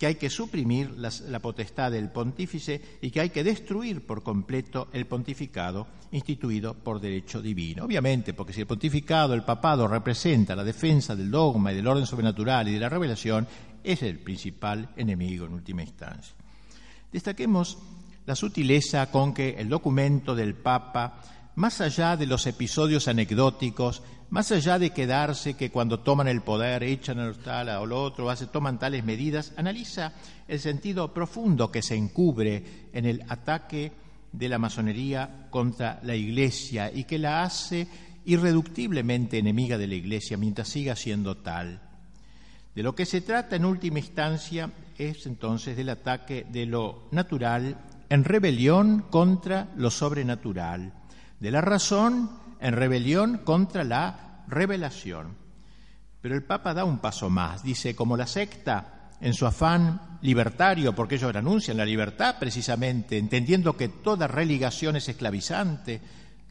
que 0.02 0.08
hay 0.08 0.14
que 0.16 0.30
suprimir 0.30 0.98
la 0.98 1.38
potestad 1.38 1.92
del 1.92 2.10
pontífice 2.10 2.98
y 3.00 3.12
que 3.12 3.20
hay 3.20 3.30
que 3.30 3.44
destruir 3.44 4.04
por 4.04 4.24
completo 4.24 4.88
el 4.92 5.06
pontificado 5.06 5.86
instituido 6.10 6.74
por 6.74 7.00
derecho 7.00 7.40
divino. 7.40 7.84
Obviamente, 7.84 8.34
porque 8.34 8.52
si 8.52 8.62
el 8.62 8.66
pontificado, 8.66 9.32
el 9.32 9.44
papado, 9.44 9.86
representa 9.86 10.56
la 10.56 10.64
defensa 10.64 11.14
del 11.14 11.30
dogma 11.30 11.72
y 11.72 11.76
del 11.76 11.86
orden 11.86 12.04
sobrenatural 12.04 12.66
y 12.66 12.72
de 12.72 12.80
la 12.80 12.88
revelación, 12.88 13.46
es 13.84 14.02
el 14.02 14.18
principal 14.18 14.88
enemigo 14.96 15.46
en 15.46 15.52
última 15.52 15.82
instancia. 15.82 16.34
Destaquemos 17.12 17.78
la 18.26 18.34
sutileza 18.34 19.08
con 19.08 19.32
que 19.32 19.50
el 19.50 19.68
documento 19.68 20.34
del 20.34 20.56
Papa, 20.56 21.20
más 21.54 21.80
allá 21.80 22.16
de 22.16 22.26
los 22.26 22.46
episodios 22.46 23.08
anecdóticos, 23.08 24.02
más 24.30 24.50
allá 24.50 24.78
de 24.78 24.90
quedarse 24.90 25.54
que 25.54 25.70
cuando 25.70 26.00
toman 26.00 26.28
el 26.28 26.40
poder 26.40 26.82
echan 26.82 27.20
a 27.20 27.32
tal 27.34 27.68
o 27.68 27.86
lo 27.86 28.02
otro, 28.02 28.30
hace, 28.30 28.46
toman 28.46 28.78
tales 28.78 29.04
medidas, 29.04 29.52
analiza 29.56 30.12
el 30.48 30.58
sentido 30.58 31.12
profundo 31.12 31.70
que 31.70 31.82
se 31.82 31.94
encubre 31.94 32.88
en 32.92 33.04
el 33.04 33.22
ataque 33.28 33.92
de 34.32 34.48
la 34.48 34.58
masonería 34.58 35.48
contra 35.50 36.00
la 36.02 36.16
Iglesia 36.16 36.90
y 36.92 37.04
que 37.04 37.18
la 37.18 37.42
hace 37.42 37.86
irreductiblemente 38.24 39.38
enemiga 39.38 39.76
de 39.76 39.86
la 39.86 39.94
Iglesia 39.94 40.38
mientras 40.38 40.68
siga 40.68 40.96
siendo 40.96 41.36
tal. 41.36 41.80
De 42.74 42.82
lo 42.82 42.94
que 42.94 43.04
se 43.04 43.20
trata 43.20 43.56
en 43.56 43.66
última 43.66 43.98
instancia 43.98 44.70
es 44.96 45.26
entonces 45.26 45.76
del 45.76 45.90
ataque 45.90 46.46
de 46.50 46.64
lo 46.64 47.08
natural 47.10 47.76
en 48.08 48.24
rebelión 48.24 49.04
contra 49.10 49.68
lo 49.76 49.90
sobrenatural, 49.90 50.92
de 51.42 51.50
la 51.50 51.60
razón 51.60 52.30
en 52.60 52.72
rebelión 52.74 53.38
contra 53.38 53.82
la 53.82 54.44
revelación. 54.46 55.34
Pero 56.20 56.36
el 56.36 56.44
Papa 56.44 56.72
da 56.72 56.84
un 56.84 57.00
paso 57.00 57.28
más, 57.30 57.64
dice, 57.64 57.96
como 57.96 58.16
la 58.16 58.28
secta, 58.28 59.10
en 59.20 59.34
su 59.34 59.44
afán 59.44 60.18
libertario, 60.22 60.94
porque 60.94 61.16
ellos 61.16 61.34
anuncian 61.34 61.76
la 61.76 61.84
libertad 61.84 62.36
precisamente, 62.38 63.18
entendiendo 63.18 63.76
que 63.76 63.88
toda 63.88 64.28
religación 64.28 64.94
es 64.94 65.08
esclavizante, 65.08 66.00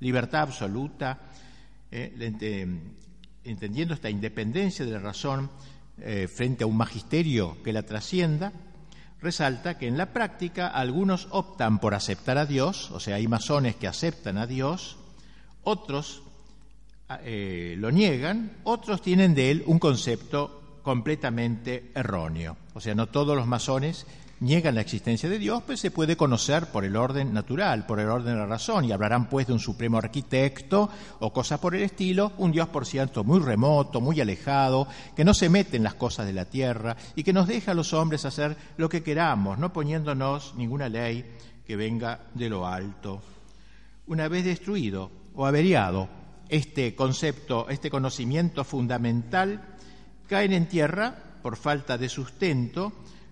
libertad 0.02 0.42
absoluta, 0.42 1.20
eh, 1.90 2.84
entendiendo 3.46 3.94
esta 3.94 4.10
independencia 4.10 4.84
de 4.84 4.92
la 4.92 5.00
razón, 5.00 5.50
eh, 6.00 6.28
frente 6.28 6.66
a 6.66 6.68
un 6.68 6.76
magisterio 6.76 7.64
que 7.64 7.72
la 7.72 7.84
trascienda, 7.84 8.52
resalta 9.22 9.78
que 9.78 9.88
en 9.88 9.98
la 9.98 10.14
práctica 10.14 10.68
algunos 10.68 11.28
optan 11.32 11.80
por 11.80 11.94
aceptar 11.94 12.38
a 12.38 12.46
Dios, 12.46 12.92
o 12.92 13.00
sea, 13.00 13.16
hay 13.16 13.28
masones 13.28 13.76
que 13.76 13.88
aceptan 13.88 14.38
a 14.38 14.48
Dios, 14.48 14.98
otros 15.64 16.24
ah, 17.08 17.20
eh, 17.24 17.76
lo 17.78 17.92
niegan, 17.92 18.58
otros 18.64 19.02
tienen 19.02 19.36
de 19.36 19.52
él 19.52 19.64
un 19.68 19.80
concepto 19.80 20.80
completamente 20.82 21.92
erróneo. 21.94 22.58
O 22.74 22.82
sea, 22.82 22.96
no 22.96 23.08
todos 23.08 23.36
los 23.36 23.46
masones 23.46 24.08
niegan 24.42 24.74
la 24.76 24.82
existencia 24.82 25.30
de 25.30 25.38
Dios, 25.38 25.62
pues 25.64 25.80
se 25.80 25.92
puede 25.92 26.18
conocer 26.18 26.66
por 26.72 26.84
el 26.84 26.96
orden 26.96 27.32
natural, 27.32 27.86
por 27.86 28.00
el 28.00 28.10
orden 28.10 28.34
de 28.34 28.40
la 28.40 28.48
razón, 28.48 28.86
y 28.86 28.92
hablarán 28.92 29.30
pues 29.30 29.48
de 29.48 29.54
un 29.54 29.60
supremo 29.60 30.00
arquitecto 30.00 30.90
o 31.20 31.32
cosas 31.32 31.60
por 31.60 31.76
el 31.76 31.84
estilo, 31.84 32.34
un 32.40 32.52
Dios 32.52 32.68
por 32.68 32.88
cierto 32.88 33.24
muy 33.24 33.40
remoto, 33.40 34.02
muy 34.02 34.20
alejado, 34.20 34.88
que 35.16 35.24
no 35.24 35.36
se 35.36 35.48
mete 35.48 35.78
en 35.78 35.84
las 35.84 35.94
cosas 35.94 36.26
de 36.26 36.34
la 36.34 36.46
tierra 36.46 36.98
y 37.16 37.24
que 37.24 37.34
nos 37.34 37.48
deja 37.48 37.72
a 37.72 37.76
los 37.76 37.94
hombres 37.94 38.26
hacer 38.26 38.58
lo 38.78 38.90
que 38.90 39.04
queramos, 39.04 39.60
no 39.60 39.72
poniéndonos 39.72 40.56
ninguna 40.56 40.90
ley 40.90 41.24
que 41.66 41.76
venga 41.76 42.22
de 42.34 42.50
lo 42.50 42.66
alto. 42.66 43.22
Una 44.08 44.28
vez 44.28 44.44
destruido 44.44 45.12
o 45.36 45.46
averiado 45.46 46.10
este 46.50 46.96
concepto, 46.96 47.70
este 47.70 47.92
conocimiento 47.92 48.64
fundamental, 48.64 49.62
caen 50.28 50.54
en 50.54 50.68
tierra 50.68 51.16
por 51.44 51.56
falta 51.58 51.98
de 51.98 52.10
sustento, 52.10 52.92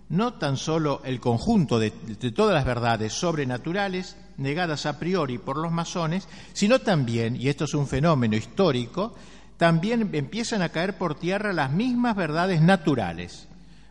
no 0.09 0.33
tan 0.33 0.57
solo 0.57 1.01
el 1.05 1.19
conjunto 1.19 1.79
de, 1.79 1.91
todas 1.91 2.53
las 2.53 2.65
verdades 2.65 3.13
sobrenaturales 3.13 4.17
negadas 4.37 4.85
a 4.85 4.97
priori 4.97 5.37
por 5.37 5.57
los 5.57 5.71
masones, 5.71 6.27
sino 6.53 6.79
también, 6.79 7.35
y 7.35 7.49
esto 7.49 7.65
es 7.65 7.73
un 7.73 7.87
fenómeno 7.87 8.35
histórico, 8.35 9.13
también 9.57 10.09
empiezan 10.13 10.61
a 10.61 10.69
caer 10.69 10.97
por 10.97 11.15
tierra 11.15 11.53
las 11.53 11.71
mismas 11.71 12.15
verdades 12.15 12.61
naturales, 12.61 13.47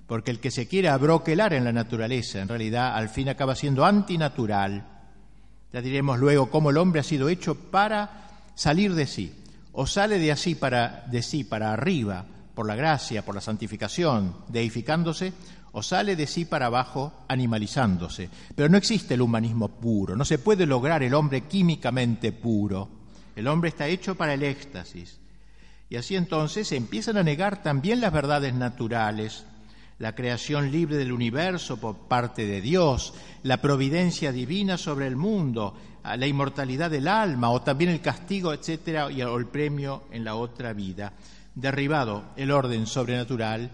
porque 0.07 0.31
el 0.31 0.41
que 0.41 0.51
se 0.51 0.67
quiere 0.67 0.89
abroquelar 0.89 1.53
en 1.53 1.65
la 1.65 1.73
naturaleza, 1.73 2.41
en 2.41 2.49
realidad 2.49 2.97
al 2.97 3.11
fin 3.11 3.29
acaba 3.29 3.55
siendo 3.55 3.85
antinatural. 3.85 4.87
Ya 5.73 5.83
diremos 5.83 6.19
luego 6.19 6.51
cómo 6.51 6.71
el 6.71 6.79
hombre 6.79 7.01
ha 7.01 7.05
sido 7.05 7.29
hecho 7.29 7.55
para 7.55 8.31
salir 8.55 8.95
de 8.95 9.07
sí, 9.07 9.35
o 9.73 9.87
sale 9.87 10.19
de 10.19 10.33
así 10.33 10.55
para 10.55 11.05
de 11.07 11.23
sí 11.23 11.45
para 11.45 11.75
arriba 11.75 12.25
por 12.59 12.67
la 12.67 12.75
gracia, 12.75 13.25
por 13.25 13.37
la 13.37 13.41
santificación, 13.41 14.35
deificándose, 14.49 15.33
o 15.73 15.83
sale 15.83 16.17
de 16.17 16.27
sí 16.27 16.45
para 16.45 16.67
abajo 16.67 17.13
animalizándose. 17.29 18.31
Pero 18.55 18.69
no 18.69 18.79
existe 18.79 19.15
el 19.15 19.23
humanismo 19.23 19.69
puro, 19.69 20.17
no 20.17 20.25
se 20.25 20.39
puede 20.39 20.67
lograr 20.67 21.03
el 21.03 21.15
hombre 21.15 21.43
químicamente 21.43 22.33
puro. 22.33 22.89
El 23.37 23.47
hombre 23.47 23.71
está 23.71 23.87
hecho 23.87 24.17
para 24.17 24.35
el 24.35 24.43
éxtasis. 24.43 25.19
Y 25.91 25.97
así 25.97 26.17
entonces 26.17 26.69
se 26.69 26.77
empiezan 26.77 27.17
a 27.17 27.23
negar 27.23 27.63
también 27.63 28.01
las 28.01 28.13
verdades 28.13 28.53
naturales, 28.55 29.45
la 29.99 30.15
creación 30.15 30.71
libre 30.71 30.97
del 30.97 31.13
universo 31.13 31.79
por 31.79 31.97
parte 31.97 32.47
de 32.47 32.61
Dios, 32.61 33.15
la 33.43 33.61
providencia 33.61 34.33
divina 34.33 34.77
sobre 34.77 35.07
el 35.07 35.17
mundo, 35.17 35.75
la 36.05 36.27
inmortalidad 36.27 36.91
del 36.91 37.09
alma 37.09 37.51
o 37.51 37.63
también 37.63 37.91
el 37.91 38.01
castigo, 38.01 38.53
etcétera, 38.53 39.11
y 39.11 39.21
el 39.21 39.47
premio 39.47 40.05
en 40.11 40.25
la 40.25 40.35
otra 40.35 40.73
vida 40.73 41.13
derribado 41.59 42.23
el 42.37 42.53
orden 42.53 42.87
sobrenatural, 42.87 43.71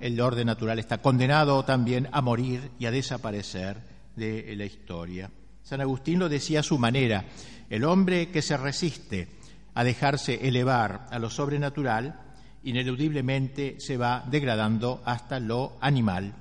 el 0.00 0.20
orden 0.20 0.46
natural 0.46 0.78
está 0.78 0.98
condenado 0.98 1.64
también 1.64 2.08
a 2.12 2.20
morir 2.20 2.70
y 2.78 2.86
a 2.86 2.90
desaparecer 2.90 3.78
de 4.16 4.54
la 4.56 4.64
historia. 4.64 5.30
San 5.62 5.80
Agustín 5.80 6.18
lo 6.18 6.28
decía 6.28 6.60
a 6.60 6.64
su 6.64 6.78
manera, 6.78 7.24
el 7.68 7.84
hombre 7.84 8.28
que 8.30 8.42
se 8.42 8.56
resiste 8.56 9.28
a 9.74 9.84
dejarse 9.84 10.46
elevar 10.48 11.06
a 11.10 11.18
lo 11.18 11.30
sobrenatural, 11.30 12.20
ineludiblemente 12.64 13.76
se 13.78 13.96
va 13.96 14.24
degradando 14.28 15.00
hasta 15.04 15.38
lo 15.40 15.76
animal. 15.80 16.34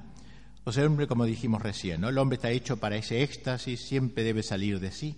O 0.64 0.72
sea, 0.72 0.84
el 0.84 0.90
hombre, 0.90 1.08
como 1.08 1.26
dijimos 1.26 1.62
recién, 1.62 2.02
¿no? 2.02 2.10
el 2.10 2.18
hombre 2.18 2.36
está 2.36 2.50
hecho 2.50 2.78
para 2.78 2.98
ese 2.98 3.24
éxtasis, 3.24 3.82
siempre 3.82 4.24
debe 4.24 4.44
salir 4.44 4.80
de 4.80 4.92
sí. 4.92 5.18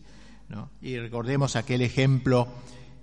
Y 0.81 0.97
recordemos 0.97 1.55
aquel 1.55 1.81
ejemplo 1.81 2.47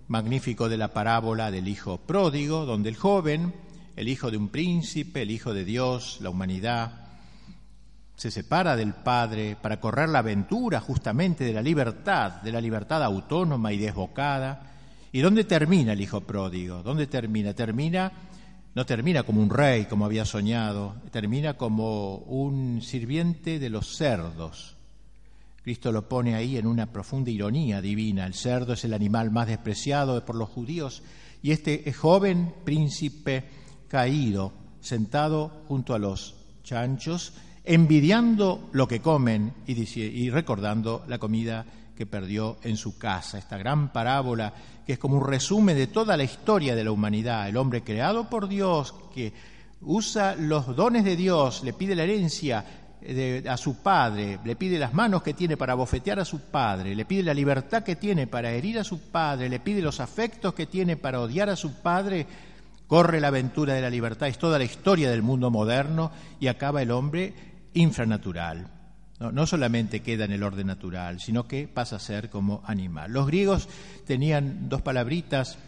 magnífico 0.07 0.69
de 0.69 0.77
la 0.77 0.93
parábola 0.93 1.51
del 1.51 1.69
hijo 1.69 1.99
pródigo, 1.99 2.67
donde 2.67 2.91
el 2.91 2.97
joven, 2.97 3.55
el 3.99 4.09
hijo 4.09 4.31
de 4.31 4.37
un 4.37 4.49
príncipe, 4.49 5.23
el 5.23 5.33
hijo 5.33 5.53
de 5.53 5.65
Dios, 5.65 6.19
la 6.21 6.31
humanidad, 6.31 6.93
se 8.15 8.31
separa 8.31 8.77
del 8.77 8.95
padre 8.95 9.57
para 9.61 9.81
correr 9.81 10.09
la 10.09 10.21
aventura 10.21 10.81
justamente 10.81 11.43
de 11.43 11.53
la 11.53 11.63
libertad, 11.63 12.41
de 12.43 12.53
la 12.53 12.61
libertad 12.61 13.03
autónoma 13.03 13.73
y 13.73 13.79
desbocada. 13.79 14.71
¿Y 15.11 15.19
dónde 15.19 15.43
termina 15.43 15.95
el 15.95 16.01
hijo 16.01 16.21
pródigo? 16.21 16.81
¿Dónde 16.85 17.09
termina? 17.09 17.55
Termina 17.55 18.13
no 18.77 18.87
termina 18.87 19.25
como 19.25 19.43
un 19.43 19.51
rey, 19.51 19.87
como 19.87 20.05
había 20.05 20.25
soñado, 20.25 20.95
termina 21.11 21.55
como 21.55 22.19
un 22.19 22.81
sirviente 22.81 23.59
de 23.59 23.69
los 23.69 23.97
cerdos. 23.97 24.77
Cristo 25.65 25.91
lo 25.91 26.09
pone 26.09 26.37
ahí 26.37 26.57
en 26.57 26.69
una 26.69 26.87
profunda 26.87 27.33
ironía 27.33 27.81
divina. 27.81 28.27
El 28.27 28.35
cerdo 28.35 28.75
es 28.75 28.85
el 28.85 28.95
animal 28.95 29.33
más 29.33 29.49
despreciado 29.49 30.25
por 30.25 30.37
los 30.37 30.49
judíos 30.51 31.03
y 31.43 31.51
este 31.51 31.93
joven 31.93 32.55
príncipe 32.65 33.67
caído, 33.89 34.53
sentado 34.81 35.65
junto 35.67 35.95
a 35.95 35.99
los 35.99 36.37
chanchos, 36.63 37.33
envidiando 37.65 38.69
lo 38.73 38.87
que 38.89 39.01
comen 39.01 39.53
y, 39.67 40.31
recordando 40.31 41.05
la 41.09 41.19
comida 41.19 41.67
que 41.97 42.07
perdió 42.07 42.59
en 42.63 42.77
su 42.77 42.97
casa. 42.97 43.39
Esta 43.39 43.59
gran 43.59 43.93
parábola 43.93 44.53
que 44.87 44.95
es 44.95 44.99
como 44.99 45.19
un 45.19 45.27
resumen 45.27 45.77
de 45.77 45.89
toda 45.89 46.17
la 46.17 46.25
historia 46.25 46.75
de 46.75 46.85
la 46.85 46.93
humanidad. 46.93 47.49
El 47.49 47.57
hombre 47.57 47.83
creado 47.83 48.31
por 48.31 48.49
Dios, 48.49 48.95
que 49.15 49.33
usa 49.83 50.35
los 50.35 50.75
dones 50.75 51.05
de 51.05 51.17
Dios, 51.17 51.63
le 51.63 51.73
pide 51.73 51.95
la 51.95 52.05
herencia 52.05 52.65
a 53.49 53.57
su 53.57 53.77
padre, 53.77 54.39
le 54.45 54.57
pide 54.57 54.79
las 54.79 54.93
manos 54.93 55.23
que 55.23 55.35
tiene 55.35 55.57
para 55.57 55.75
bofetear 55.75 56.19
a 56.21 56.25
su 56.25 56.41
padre, 56.41 56.95
le 56.97 57.05
pide 57.05 57.23
la 57.23 57.35
libertad 57.35 57.83
que 57.83 57.97
tiene 57.97 58.27
para 58.27 58.51
herir 58.51 58.79
a 58.79 58.85
su 58.85 58.99
padre, 58.99 59.49
le 59.49 59.61
pide 59.61 59.83
los 59.83 60.01
afectos 60.01 60.55
que 60.55 60.67
tiene 60.67 60.97
para 60.97 61.21
odiar 61.21 61.49
a 61.49 61.57
su 61.57 61.75
padre, 61.75 62.27
corre 62.89 63.21
la 63.21 63.29
aventura 63.29 63.75
de 63.75 63.83
la 63.83 63.91
libertad, 63.91 64.27
es 64.27 64.39
toda 64.39 64.59
la 64.59 64.65
historia 64.65 65.11
del 65.11 65.23
mundo 65.23 65.51
moderno 65.51 66.11
y 66.41 66.49
acaba 66.49 66.83
el 66.83 66.91
hombre 66.91 67.35
infranatural. 67.75 68.73
No, 69.21 69.47
solamente 69.47 70.01
queda 70.01 70.25
en 70.25 70.33
el 70.33 70.43
orden 70.43 70.69
natural, 70.69 71.21
sino 71.21 71.47
que 71.47 71.69
pasa 71.69 71.97
a 71.97 72.01
ser 72.01 72.31
como 72.31 72.63
animal. 72.65 73.13
Los 73.13 73.27
griegos 73.27 73.69
tenían 74.07 74.69
dos 74.69 74.81
palabritas 74.81 75.59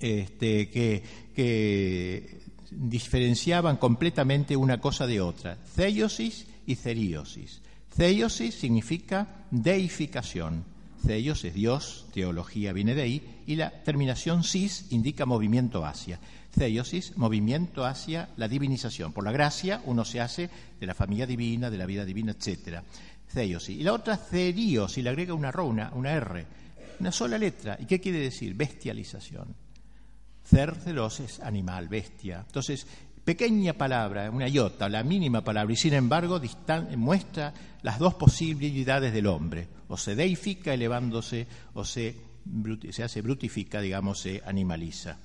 este, 0.00 0.70
que, 0.70 1.02
que 1.34 2.40
diferenciaban 2.70 3.76
completamente 3.76 4.56
una 4.56 4.80
cosa 4.80 5.06
de 5.06 5.20
otra, 5.20 5.56
theiosis 5.76 6.46
y 6.66 6.74
ceriosis. 6.74 7.60
Theiosis 7.94 8.54
significa 8.54 9.44
deificación. 9.50 10.64
Theos 11.06 11.44
es 11.44 11.54
Dios, 11.54 12.06
teología 12.12 12.72
viene 12.72 12.94
de 12.94 13.02
ahí, 13.02 13.42
y 13.46 13.56
la 13.56 13.70
terminación 13.70 14.44
sis 14.44 14.86
indica 14.90 15.26
movimiento 15.26 15.84
hacia. 15.84 16.18
Theiosis, 16.54 17.16
movimiento 17.16 17.84
hacia 17.84 18.30
la 18.36 18.48
divinización. 18.48 19.12
Por 19.12 19.24
la 19.24 19.32
gracia 19.32 19.80
uno 19.84 20.04
se 20.04 20.20
hace 20.20 20.50
de 20.80 20.86
la 20.86 20.94
familia 20.94 21.26
divina, 21.26 21.70
de 21.70 21.78
la 21.78 21.86
vida 21.86 22.04
divina, 22.04 22.32
etc. 22.32 22.80
Theiosis. 23.32 23.78
Y 23.78 23.82
la 23.82 23.92
otra, 23.92 24.16
ceriosis, 24.16 25.02
le 25.02 25.10
agrega 25.10 25.34
una 25.34 25.52
rona, 25.52 25.92
una 25.94 26.12
R, 26.12 26.46
una 27.00 27.12
sola 27.12 27.38
letra. 27.38 27.76
¿Y 27.80 27.86
qué 27.86 28.00
quiere 28.00 28.18
decir? 28.18 28.54
Bestialización. 28.54 29.54
Cercelos 30.44 31.20
es 31.20 31.40
animal, 31.40 31.88
bestia. 31.88 32.42
Entonces, 32.46 32.86
pequeña 33.28 33.74
palabra, 33.74 34.30
una 34.30 34.48
iota, 34.48 34.88
la 34.88 35.02
mínima 35.02 35.44
palabra, 35.44 35.70
y 35.70 35.76
sin 35.76 35.92
embargo 35.92 36.40
muestra 36.96 37.52
las 37.82 37.98
dos 37.98 38.14
posibilidades 38.14 39.12
del 39.12 39.26
hombre. 39.26 39.68
O 39.88 39.98
se 39.98 40.14
deifica 40.14 40.72
elevándose, 40.72 41.46
o 41.74 41.84
se, 41.84 42.16
se 42.88 43.02
hace 43.02 43.20
brutifica, 43.20 43.82
digamos, 43.82 44.20
se 44.20 44.40
animaliza. 44.46 45.18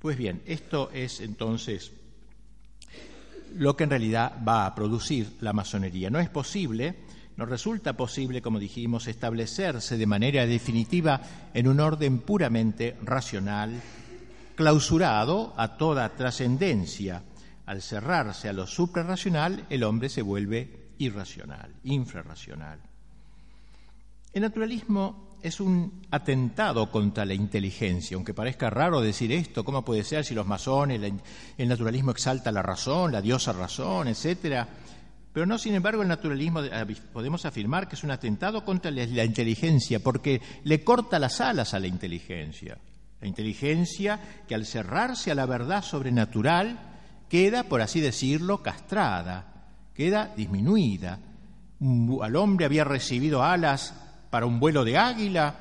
Pues 0.00 0.18
bien, 0.18 0.42
esto 0.44 0.90
es 0.92 1.20
entonces 1.20 1.92
lo 3.54 3.76
que 3.76 3.84
en 3.84 3.90
realidad 3.90 4.32
va 4.44 4.66
a 4.66 4.74
producir 4.74 5.36
la 5.40 5.52
masonería. 5.52 6.10
No 6.10 6.18
es 6.18 6.28
posible, 6.28 6.96
no 7.36 7.46
resulta 7.46 7.92
posible, 7.92 8.42
como 8.42 8.58
dijimos, 8.58 9.06
establecerse 9.06 9.96
de 9.96 10.06
manera 10.06 10.46
definitiva 10.46 11.20
en 11.54 11.68
un 11.68 11.78
orden 11.78 12.18
puramente 12.18 12.96
racional, 13.04 13.80
clausurado 14.54 15.54
a 15.56 15.76
toda 15.76 16.14
trascendencia. 16.14 17.22
Al 17.66 17.80
cerrarse 17.80 18.48
a 18.48 18.52
lo 18.52 18.66
suprarracional, 18.66 19.64
el 19.70 19.84
hombre 19.84 20.08
se 20.08 20.22
vuelve 20.22 20.90
irracional, 20.98 21.74
infrarracional. 21.84 22.78
El 24.32 24.42
naturalismo 24.42 25.38
es 25.42 25.60
un 25.60 26.02
atentado 26.10 26.90
contra 26.90 27.24
la 27.24 27.34
inteligencia, 27.34 28.16
aunque 28.16 28.34
parezca 28.34 28.70
raro 28.70 29.00
decir 29.00 29.30
esto, 29.30 29.64
¿cómo 29.64 29.84
puede 29.84 30.02
ser 30.02 30.24
si 30.24 30.34
los 30.34 30.46
masones, 30.46 31.00
el 31.58 31.68
naturalismo 31.68 32.10
exalta 32.10 32.50
la 32.50 32.62
razón, 32.62 33.12
la 33.12 33.20
diosa 33.20 33.52
razón, 33.52 34.08
etcétera? 34.08 34.66
Pero 35.32 35.46
no, 35.46 35.58
sin 35.58 35.74
embargo, 35.74 36.02
el 36.02 36.08
naturalismo 36.08 36.60
podemos 37.12 37.44
afirmar 37.44 37.88
que 37.88 37.96
es 37.96 38.04
un 38.04 38.12
atentado 38.12 38.64
contra 38.64 38.90
la 38.90 39.24
inteligencia, 39.24 40.00
porque 40.00 40.40
le 40.62 40.82
corta 40.82 41.18
las 41.18 41.40
alas 41.40 41.74
a 41.74 41.80
la 41.80 41.88
inteligencia. 41.88 42.78
La 43.24 43.28
inteligencia 43.28 44.20
que 44.46 44.54
al 44.54 44.66
cerrarse 44.66 45.30
a 45.30 45.34
la 45.34 45.46
verdad 45.46 45.82
sobrenatural 45.82 46.78
queda, 47.26 47.62
por 47.62 47.80
así 47.80 47.98
decirlo, 47.98 48.62
castrada, 48.62 49.64
queda 49.94 50.34
disminuida. 50.36 51.18
Al 52.20 52.36
hombre 52.36 52.66
había 52.66 52.84
recibido 52.84 53.42
alas 53.42 53.94
para 54.28 54.44
un 54.44 54.60
vuelo 54.60 54.84
de 54.84 54.98
águila 54.98 55.54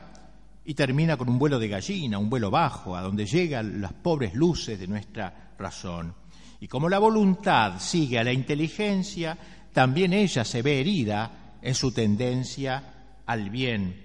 y 0.65 0.73
termina 0.73 1.15
con 1.15 1.29
un 1.29 1.39
vuelo 1.39 1.57
de 1.57 1.69
gallina, 1.69 2.17
un 2.17 2.29
vuelo 2.29 2.51
bajo, 2.51 2.97
a 2.97 3.01
donde 3.01 3.25
llegan 3.25 3.79
las 3.79 3.93
pobres 3.93 4.33
luces 4.33 4.77
de 4.77 4.87
nuestra 4.87 5.53
razón. 5.57 6.13
Y 6.59 6.67
como 6.67 6.89
la 6.89 6.99
voluntad 6.99 7.79
sigue 7.79 8.19
a 8.19 8.25
la 8.25 8.33
inteligencia, 8.33 9.37
también 9.71 10.11
ella 10.11 10.43
se 10.43 10.61
ve 10.61 10.81
herida 10.81 11.59
en 11.61 11.75
su 11.75 11.93
tendencia 11.93 12.83
al 13.25 13.49
bien. 13.49 14.03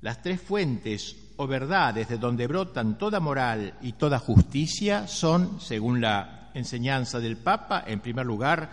Las 0.00 0.22
tres 0.22 0.40
fuentes 0.40 1.14
o 1.40 1.46
verdades 1.46 2.06
de 2.06 2.18
donde 2.18 2.46
brotan 2.46 2.98
toda 2.98 3.18
moral 3.18 3.72
y 3.80 3.92
toda 3.92 4.18
justicia 4.18 5.08
son, 5.08 5.58
según 5.58 6.02
la 6.02 6.50
enseñanza 6.52 7.18
del 7.18 7.38
Papa, 7.38 7.82
en 7.86 8.00
primer 8.00 8.26
lugar, 8.26 8.68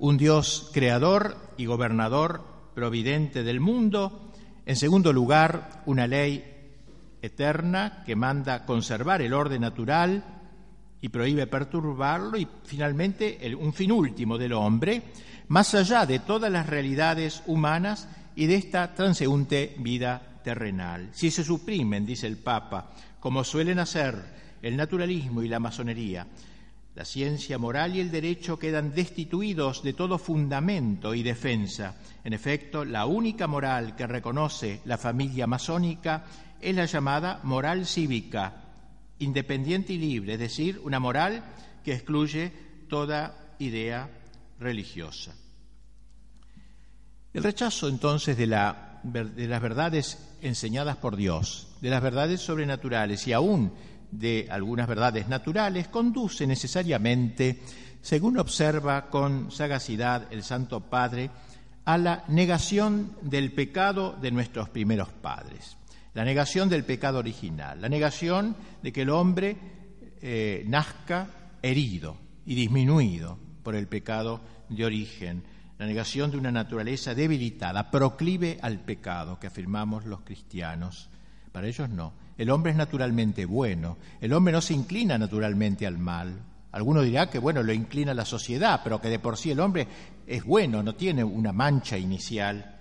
un 0.00 0.16
Dios 0.16 0.68
creador 0.74 1.36
y 1.56 1.66
gobernador 1.66 2.42
providente 2.74 3.44
del 3.44 3.60
mundo, 3.60 4.32
en 4.66 4.74
segundo 4.74 5.12
lugar, 5.12 5.84
una 5.86 6.08
ley 6.08 6.42
eterna 7.22 8.02
que 8.04 8.16
manda 8.16 8.66
conservar 8.66 9.22
el 9.22 9.32
orden 9.32 9.60
natural 9.60 10.24
y 11.00 11.10
prohíbe 11.10 11.46
perturbarlo, 11.46 12.36
y 12.36 12.48
finalmente 12.64 13.38
un 13.56 13.72
fin 13.72 13.92
último 13.92 14.36
del 14.36 14.54
hombre, 14.54 15.04
más 15.46 15.72
allá 15.76 16.04
de 16.04 16.18
todas 16.18 16.50
las 16.50 16.66
realidades 16.66 17.44
humanas 17.46 18.08
y 18.34 18.46
de 18.46 18.56
esta 18.56 18.92
transeúnte 18.92 19.76
vida 19.78 20.27
terrenal. 20.48 21.10
Si 21.12 21.30
se 21.30 21.44
suprimen, 21.44 22.06
dice 22.06 22.26
el 22.26 22.38
Papa, 22.38 22.90
como 23.20 23.44
suelen 23.44 23.80
hacer 23.80 24.14
el 24.62 24.78
naturalismo 24.78 25.42
y 25.42 25.48
la 25.48 25.60
masonería, 25.60 26.26
la 26.94 27.04
ciencia 27.04 27.58
moral 27.58 27.94
y 27.94 28.00
el 28.00 28.10
derecho 28.10 28.58
quedan 28.58 28.94
destituidos 28.94 29.82
de 29.82 29.92
todo 29.92 30.16
fundamento 30.16 31.14
y 31.14 31.22
defensa. 31.22 31.96
En 32.24 32.32
efecto, 32.32 32.86
la 32.86 33.04
única 33.04 33.46
moral 33.46 33.94
que 33.94 34.06
reconoce 34.06 34.80
la 34.86 34.96
familia 34.96 35.46
masónica 35.46 36.24
es 36.62 36.74
la 36.74 36.86
llamada 36.86 37.40
moral 37.42 37.84
cívica, 37.84 38.64
independiente 39.18 39.92
y 39.92 39.98
libre, 39.98 40.32
es 40.32 40.38
decir, 40.38 40.80
una 40.82 40.98
moral 40.98 41.44
que 41.84 41.92
excluye 41.92 42.50
toda 42.88 43.54
idea 43.58 44.08
religiosa. 44.58 45.34
El 47.34 47.42
rechazo 47.42 47.86
entonces 47.86 48.34
de, 48.38 48.46
de 48.46 49.46
las 49.46 49.62
verdades 49.62 50.27
enseñadas 50.42 50.96
por 50.96 51.16
Dios, 51.16 51.68
de 51.80 51.90
las 51.90 52.02
verdades 52.02 52.40
sobrenaturales 52.40 53.26
y 53.26 53.32
aún 53.32 53.72
de 54.10 54.46
algunas 54.50 54.88
verdades 54.88 55.28
naturales, 55.28 55.88
conduce 55.88 56.46
necesariamente, 56.46 57.60
según 58.00 58.38
observa 58.38 59.10
con 59.10 59.50
sagacidad 59.50 60.32
el 60.32 60.42
Santo 60.42 60.80
Padre, 60.80 61.30
a 61.84 61.96
la 61.96 62.24
negación 62.28 63.16
del 63.22 63.52
pecado 63.52 64.16
de 64.20 64.30
nuestros 64.30 64.68
primeros 64.68 65.08
padres, 65.08 65.76
la 66.14 66.24
negación 66.24 66.68
del 66.68 66.84
pecado 66.84 67.18
original, 67.18 67.80
la 67.80 67.88
negación 67.88 68.56
de 68.82 68.92
que 68.92 69.02
el 69.02 69.10
hombre 69.10 69.56
eh, 70.20 70.64
nazca 70.66 71.28
herido 71.62 72.16
y 72.44 72.54
disminuido 72.54 73.38
por 73.62 73.74
el 73.74 73.86
pecado 73.86 74.40
de 74.68 74.84
origen, 74.84 75.42
la 75.78 75.86
negación 75.86 76.30
de 76.30 76.38
una 76.38 76.50
naturaleza 76.50 77.14
debilitada, 77.14 77.90
proclive 77.90 78.58
al 78.62 78.80
pecado 78.80 79.38
que 79.38 79.46
afirmamos 79.46 80.04
los 80.04 80.20
cristianos. 80.22 81.08
Para 81.52 81.68
ellos 81.68 81.88
no. 81.88 82.12
El 82.36 82.50
hombre 82.50 82.72
es 82.72 82.78
naturalmente 82.78 83.44
bueno, 83.46 83.96
el 84.20 84.32
hombre 84.32 84.52
no 84.52 84.60
se 84.60 84.74
inclina 84.74 85.16
naturalmente 85.18 85.86
al 85.86 85.98
mal. 85.98 86.40
Alguno 86.72 87.02
dirá 87.02 87.30
que, 87.30 87.38
bueno, 87.38 87.62
lo 87.62 87.72
inclina 87.72 88.12
la 88.12 88.24
sociedad, 88.24 88.80
pero 88.84 89.00
que 89.00 89.08
de 89.08 89.18
por 89.18 89.36
sí 89.36 89.50
el 89.50 89.60
hombre 89.60 89.88
es 90.26 90.44
bueno, 90.44 90.82
no 90.82 90.94
tiene 90.94 91.24
una 91.24 91.52
mancha 91.52 91.96
inicial. 91.96 92.76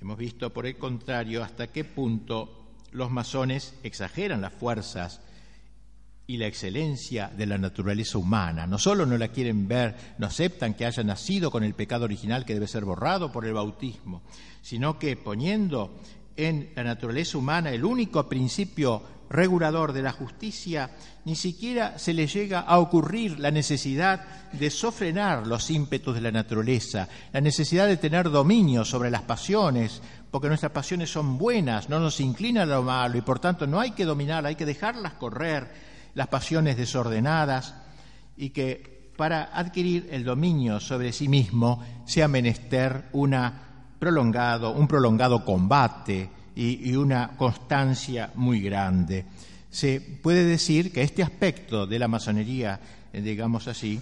Hemos 0.00 0.16
visto, 0.16 0.52
por 0.52 0.66
el 0.66 0.76
contrario, 0.76 1.42
hasta 1.42 1.68
qué 1.68 1.84
punto 1.84 2.72
los 2.92 3.10
masones 3.10 3.74
exageran 3.82 4.40
las 4.40 4.52
fuerzas 4.52 5.20
y 6.26 6.38
la 6.38 6.46
excelencia 6.46 7.30
de 7.36 7.46
la 7.46 7.58
naturaleza 7.58 8.18
humana. 8.18 8.66
No 8.66 8.78
solo 8.78 9.04
no 9.04 9.18
la 9.18 9.28
quieren 9.28 9.68
ver, 9.68 9.94
no 10.18 10.26
aceptan 10.26 10.74
que 10.74 10.86
haya 10.86 11.02
nacido 11.02 11.50
con 11.50 11.64
el 11.64 11.74
pecado 11.74 12.04
original 12.04 12.44
que 12.44 12.54
debe 12.54 12.66
ser 12.66 12.84
borrado 12.84 13.30
por 13.30 13.44
el 13.44 13.52
bautismo, 13.52 14.22
sino 14.62 14.98
que 14.98 15.16
poniendo 15.16 16.00
en 16.36 16.72
la 16.74 16.82
naturaleza 16.82 17.38
humana 17.38 17.70
el 17.70 17.84
único 17.84 18.26
principio 18.28 19.02
regulador 19.28 19.92
de 19.92 20.02
la 20.02 20.12
justicia, 20.12 20.90
ni 21.24 21.34
siquiera 21.34 21.98
se 21.98 22.14
le 22.14 22.26
llega 22.26 22.60
a 22.60 22.78
ocurrir 22.78 23.38
la 23.38 23.50
necesidad 23.50 24.24
de 24.52 24.70
sofrenar 24.70 25.46
los 25.46 25.70
ímpetus 25.70 26.14
de 26.14 26.20
la 26.20 26.30
naturaleza, 26.30 27.08
la 27.32 27.40
necesidad 27.40 27.86
de 27.86 27.96
tener 27.96 28.30
dominio 28.30 28.84
sobre 28.84 29.10
las 29.10 29.22
pasiones, 29.22 30.00
porque 30.30 30.48
nuestras 30.48 30.72
pasiones 30.72 31.10
son 31.10 31.38
buenas, 31.38 31.88
no 31.88 32.00
nos 32.00 32.20
inclinan 32.20 32.70
a 32.70 32.76
lo 32.76 32.82
malo 32.82 33.18
y 33.18 33.22
por 33.22 33.38
tanto 33.38 33.66
no 33.66 33.80
hay 33.80 33.92
que 33.92 34.04
dominarlas, 34.04 34.50
hay 34.50 34.56
que 34.56 34.66
dejarlas 34.66 35.14
correr, 35.14 35.93
las 36.14 36.28
pasiones 36.28 36.76
desordenadas, 36.76 37.74
y 38.36 38.50
que 38.50 39.12
para 39.16 39.44
adquirir 39.44 40.08
el 40.10 40.24
dominio 40.24 40.80
sobre 40.80 41.12
sí 41.12 41.28
mismo 41.28 41.82
sea 42.04 42.28
menester 42.28 43.08
una 43.12 43.60
prolongado, 43.98 44.72
un 44.72 44.88
prolongado 44.88 45.44
combate, 45.44 46.28
y, 46.56 46.94
una 46.96 47.36
constancia 47.36 48.30
muy 48.34 48.60
grande. 48.60 49.24
Se 49.70 50.00
puede 50.00 50.44
decir 50.44 50.92
que 50.92 51.02
este 51.02 51.22
aspecto 51.22 51.86
de 51.86 51.98
la 51.98 52.08
masonería, 52.08 52.80
eh, 53.12 53.20
digamos 53.20 53.66
así, 53.66 54.00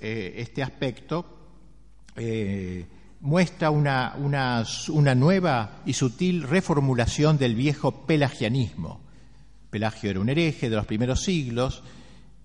eh, 0.00 0.34
este 0.36 0.62
aspecto 0.62 1.38
eh, 2.16 2.86
muestra 3.20 3.70
una, 3.70 4.14
una, 4.16 5.14
nueva 5.14 5.82
y 5.84 5.92
sutil 5.92 6.42
reformulación 6.42 7.36
del 7.36 7.54
viejo 7.54 8.06
pelagianismo. 8.06 9.00
Pelagio 9.70 10.10
era 10.10 10.20
un 10.20 10.28
hereje 10.28 10.68
de 10.68 10.76
los 10.76 10.86
primeros 10.86 11.22
siglos. 11.22 11.82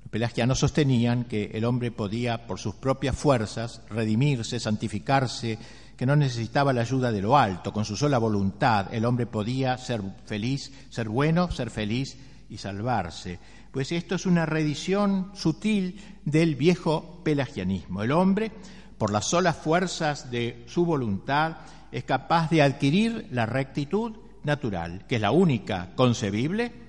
Los 0.03 0.11
pelagianos 0.11 0.59
sostenían 0.59 1.25
que 1.25 1.51
el 1.53 1.65
hombre 1.65 1.91
podía, 1.91 2.45
por 2.45 2.59
sus 2.59 2.75
propias 2.75 3.17
fuerzas, 3.17 3.81
redimirse, 3.89 4.59
santificarse, 4.59 5.57
que 5.97 6.05
no 6.05 6.15
necesitaba 6.15 6.73
la 6.73 6.81
ayuda 6.81 7.11
de 7.11 7.21
lo 7.21 7.37
alto, 7.37 7.73
con 7.73 7.85
su 7.85 7.95
sola 7.95 8.17
voluntad 8.17 8.93
el 8.93 9.05
hombre 9.05 9.25
podía 9.25 9.77
ser 9.77 10.01
feliz, 10.25 10.71
ser 10.89 11.09
bueno, 11.09 11.51
ser 11.51 11.69
feliz 11.69 12.17
y 12.49 12.57
salvarse. 12.57 13.39
Pues 13.71 13.91
esto 13.91 14.15
es 14.15 14.25
una 14.25 14.45
reedición 14.45 15.31
sutil 15.33 15.99
del 16.23 16.55
viejo 16.55 17.21
pelagianismo. 17.23 18.03
El 18.03 18.11
hombre, 18.11 18.51
por 18.97 19.11
las 19.11 19.25
solas 19.25 19.57
fuerzas 19.57 20.31
de 20.31 20.63
su 20.67 20.85
voluntad, 20.85 21.57
es 21.91 22.03
capaz 22.03 22.49
de 22.49 22.61
adquirir 22.61 23.27
la 23.31 23.45
rectitud 23.45 24.13
natural, 24.43 25.05
que 25.07 25.15
es 25.15 25.21
la 25.21 25.31
única 25.31 25.93
concebible, 25.95 26.84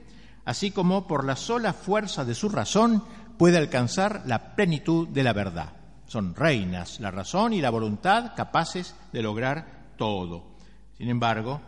así 0.46 0.70
como 0.70 1.06
por 1.06 1.24
la 1.24 1.36
sola 1.36 1.74
fuerza 1.74 2.24
de 2.24 2.34
su 2.34 2.48
razón 2.48 3.02
puede 3.36 3.58
alcanzar 3.58 4.22
la 4.24 4.54
plenitud 4.54 5.08
de 5.08 5.22
la 5.22 5.34
verdad. 5.34 5.72
Son 6.06 6.34
reinas 6.34 7.00
la 7.00 7.10
razón 7.10 7.52
y 7.52 7.60
la 7.60 7.70
voluntad 7.70 8.32
capaces 8.34 8.94
de 9.12 9.22
lograr 9.22 9.92
todo. 9.98 10.44
Sin 10.96 11.10
embargo, 11.10 11.60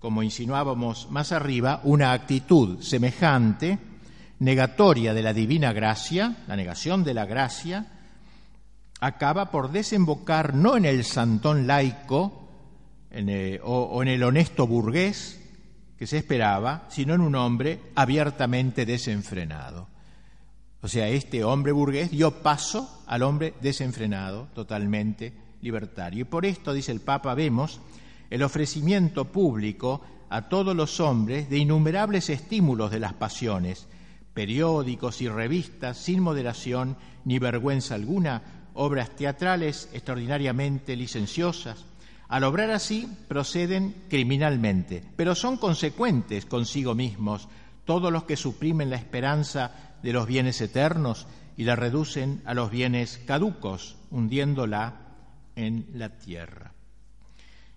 como 0.00 0.22
insinuábamos 0.22 1.10
más 1.10 1.30
arriba, 1.30 1.80
una 1.84 2.12
actitud 2.12 2.80
semejante, 2.80 3.78
negatoria 4.38 5.12
de 5.12 5.22
la 5.22 5.34
divina 5.34 5.72
gracia, 5.72 6.36
la 6.48 6.56
negación 6.56 7.04
de 7.04 7.14
la 7.14 7.26
gracia, 7.26 7.86
acaba 8.98 9.50
por 9.50 9.70
desembocar 9.70 10.54
no 10.54 10.76
en 10.76 10.86
el 10.86 11.04
santón 11.04 11.66
laico 11.66 12.48
o 13.62 14.02
en 14.02 14.08
el 14.08 14.22
honesto 14.22 14.66
burgués 14.66 15.45
que 15.98 16.06
se 16.06 16.18
esperaba, 16.18 16.86
sino 16.90 17.14
en 17.14 17.20
un 17.20 17.34
hombre 17.34 17.80
abiertamente 17.94 18.84
desenfrenado. 18.84 19.88
O 20.82 20.88
sea, 20.88 21.08
este 21.08 21.42
hombre 21.42 21.72
burgués 21.72 22.10
dio 22.10 22.42
paso 22.42 23.02
al 23.06 23.22
hombre 23.22 23.54
desenfrenado, 23.60 24.48
totalmente 24.54 25.32
libertario. 25.62 26.20
Y 26.20 26.24
por 26.24 26.46
esto, 26.46 26.72
dice 26.72 26.92
el 26.92 27.00
Papa, 27.00 27.34
vemos 27.34 27.80
el 28.30 28.42
ofrecimiento 28.42 29.24
público 29.26 30.02
a 30.28 30.48
todos 30.48 30.76
los 30.76 31.00
hombres 31.00 31.48
de 31.48 31.58
innumerables 31.58 32.30
estímulos 32.30 32.90
de 32.90 33.00
las 33.00 33.14
pasiones, 33.14 33.86
periódicos 34.34 35.22
y 35.22 35.28
revistas 35.28 35.98
sin 35.98 36.20
moderación 36.20 36.96
ni 37.24 37.38
vergüenza 37.38 37.94
alguna, 37.94 38.42
obras 38.74 39.10
teatrales 39.16 39.88
extraordinariamente 39.92 40.94
licenciosas. 40.96 41.84
Al 42.28 42.44
obrar 42.44 42.70
así 42.70 43.08
proceden 43.28 43.94
criminalmente, 44.08 45.02
pero 45.16 45.34
son 45.34 45.56
consecuentes 45.56 46.44
consigo 46.44 46.94
mismos 46.94 47.48
todos 47.84 48.12
los 48.12 48.24
que 48.24 48.36
suprimen 48.36 48.90
la 48.90 48.96
esperanza 48.96 49.96
de 50.02 50.12
los 50.12 50.26
bienes 50.26 50.60
eternos 50.60 51.26
y 51.56 51.64
la 51.64 51.76
reducen 51.76 52.42
a 52.44 52.54
los 52.54 52.70
bienes 52.70 53.18
caducos, 53.26 53.96
hundiéndola 54.10 55.06
en 55.54 55.86
la 55.94 56.10
tierra. 56.18 56.72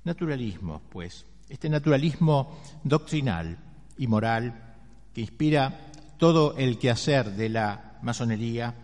Naturalismo, 0.03 0.81
pues, 0.89 1.25
este 1.47 1.69
naturalismo 1.69 2.59
doctrinal 2.83 3.57
y 3.97 4.07
moral 4.07 4.75
que 5.13 5.21
inspira 5.21 5.91
todo 6.17 6.55
el 6.57 6.77
quehacer 6.77 7.31
de 7.31 7.49
la 7.49 7.99
masonería 8.01 8.75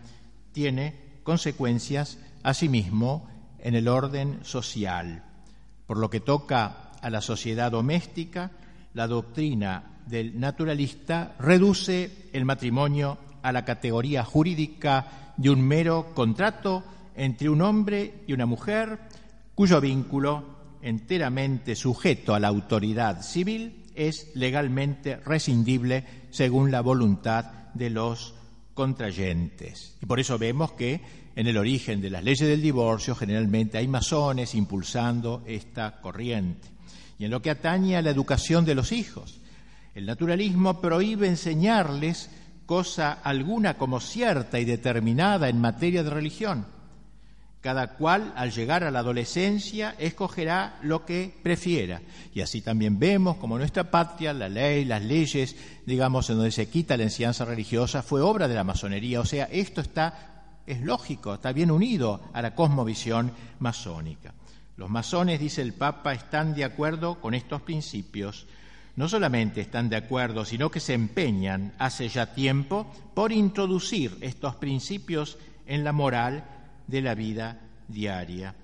tiene 0.51 1.19
consecuencias 1.23 2.19
asimismo 2.43 3.27
en 3.59 3.75
el 3.75 3.87
orden 3.87 4.43
social. 4.43 5.23
Por 5.85 5.97
lo 5.97 6.09
que 6.09 6.19
toca 6.19 6.91
a 7.01 7.09
la 7.09 7.21
sociedad 7.21 7.71
doméstica, 7.71 8.51
la 8.93 9.07
doctrina 9.07 10.01
del 10.07 10.39
naturalista 10.39 11.35
reduce 11.39 12.29
el 12.33 12.45
matrimonio 12.45 13.17
a 13.41 13.51
la 13.51 13.65
categoría 13.65 14.23
jurídica 14.23 15.33
de 15.37 15.49
un 15.49 15.61
mero 15.61 16.13
contrato 16.13 16.83
entre 17.15 17.49
un 17.49 17.61
hombre 17.61 18.23
y 18.27 18.33
una 18.33 18.45
mujer 18.45 18.99
cuyo 19.53 19.79
vínculo, 19.79 20.55
enteramente 20.81 21.75
sujeto 21.75 22.35
a 22.35 22.39
la 22.39 22.49
autoridad 22.49 23.21
civil, 23.21 23.85
es 23.95 24.31
legalmente 24.35 25.17
rescindible 25.17 26.03
según 26.29 26.71
la 26.71 26.81
voluntad 26.81 27.45
de 27.73 27.89
los 27.89 28.35
contrayentes. 28.73 29.97
Y 30.01 30.05
por 30.05 30.19
eso 30.19 30.37
vemos 30.37 30.73
que 30.73 31.24
en 31.35 31.47
el 31.47 31.57
origen 31.57 32.01
de 32.01 32.09
las 32.09 32.23
leyes 32.23 32.47
del 32.47 32.61
divorcio 32.61 33.15
generalmente 33.15 33.77
hay 33.77 33.87
masones 33.87 34.55
impulsando 34.55 35.43
esta 35.45 35.99
corriente. 35.99 36.69
Y 37.19 37.25
en 37.25 37.31
lo 37.31 37.41
que 37.41 37.49
atañe 37.49 37.97
a 37.97 38.01
la 38.01 38.09
educación 38.09 38.65
de 38.65 38.75
los 38.75 38.91
hijos, 38.91 39.39
el 39.93 40.05
naturalismo 40.05 40.81
prohíbe 40.81 41.27
enseñarles 41.27 42.29
cosa 42.65 43.13
alguna 43.23 43.77
como 43.77 43.99
cierta 43.99 44.59
y 44.59 44.65
determinada 44.65 45.49
en 45.49 45.59
materia 45.59 46.03
de 46.03 46.09
religión. 46.09 46.65
Cada 47.61 47.95
cual, 47.95 48.31
al 48.35 48.51
llegar 48.51 48.83
a 48.83 48.91
la 48.91 48.99
adolescencia, 48.99 49.95
escogerá 49.97 50.77
lo 50.83 51.03
que 51.03 51.33
prefiera. 51.41 51.99
Y 52.31 52.41
así 52.41 52.61
también 52.61 52.99
vemos 52.99 53.37
como 53.37 53.57
nuestra 53.57 53.89
patria, 53.89 54.33
la 54.33 54.47
ley, 54.47 54.85
las 54.85 55.01
leyes, 55.01 55.55
digamos, 55.83 56.29
en 56.29 56.35
donde 56.35 56.51
se 56.51 56.69
quita 56.69 56.95
la 56.95 57.03
enseñanza 57.03 57.43
religiosa, 57.43 58.03
fue 58.03 58.21
obra 58.21 58.47
de 58.47 58.53
la 58.53 58.63
masonería. 58.63 59.19
O 59.19 59.25
sea, 59.25 59.45
esto 59.45 59.81
está, 59.81 60.34
es 60.65 60.81
lógico, 60.81 61.33
está 61.33 61.51
bien 61.51 61.71
unido 61.71 62.21
a 62.33 62.41
la 62.41 62.55
cosmovisión 62.55 63.31
masónica. 63.59 64.33
Los 64.77 64.89
masones, 64.89 65.39
dice 65.39 65.61
el 65.61 65.73
Papa, 65.73 66.13
están 66.13 66.53
de 66.53 66.63
acuerdo 66.63 67.21
con 67.21 67.33
estos 67.33 67.61
principios 67.61 68.47
no 68.95 69.09
solamente 69.09 69.61
están 69.61 69.89
de 69.89 69.97
acuerdo, 69.97 70.45
sino 70.45 70.71
que 70.71 70.79
se 70.79 70.93
empeñan 70.93 71.73
hace 71.77 72.07
ya 72.07 72.33
tiempo 72.33 72.87
por 73.13 73.31
introducir 73.31 74.17
estos 74.21 74.55
principios 74.55 75.37
en 75.65 75.83
la 75.83 75.91
moral 75.91 76.45
de 76.87 77.01
la 77.01 77.15
vida 77.15 77.59
diaria. 77.87 78.55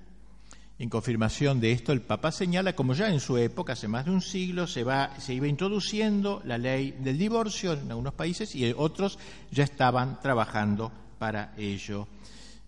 En 0.78 0.88
confirmación 0.88 1.60
de 1.60 1.72
esto, 1.72 1.92
el 1.92 2.00
Papa 2.00 2.32
señala 2.32 2.74
como 2.74 2.94
ya 2.94 3.08
en 3.08 3.20
su 3.20 3.36
época, 3.36 3.74
hace 3.74 3.88
más 3.88 4.06
de 4.06 4.10
un 4.10 4.22
siglo, 4.22 4.66
se, 4.66 4.82
va, 4.84 5.10
iba 5.28 5.46
introduciendo 5.46 6.40
la 6.44 6.58
ley 6.58 6.92
del 6.92 7.18
divorcio 7.18 7.74
en 7.74 7.90
algunos 7.90 8.14
países 8.14 8.54
y 8.56 8.72
otros 8.76 9.18
ya 9.50 9.64
estaban 9.64 10.18
trabajando 10.20 10.90
para 11.22 11.52
ello, 11.56 12.08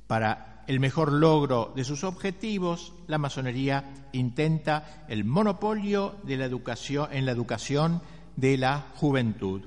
para 0.07 0.63
el 0.69 0.79
mejor 0.79 1.11
logro 1.11 1.73
de 1.75 1.83
sus 1.83 2.05
objetivos, 2.05 2.93
la 3.09 3.19
masonería 3.19 4.07
intenta 4.13 5.05
el 5.09 5.25
monopolio 5.25 6.15
de 6.23 6.37
la 6.37 6.45
educación, 6.45 7.09
en 7.11 7.27
la 7.27 7.33
educación 7.33 8.01
de 8.37 8.57
la 8.57 8.87
juventud. 8.95 9.63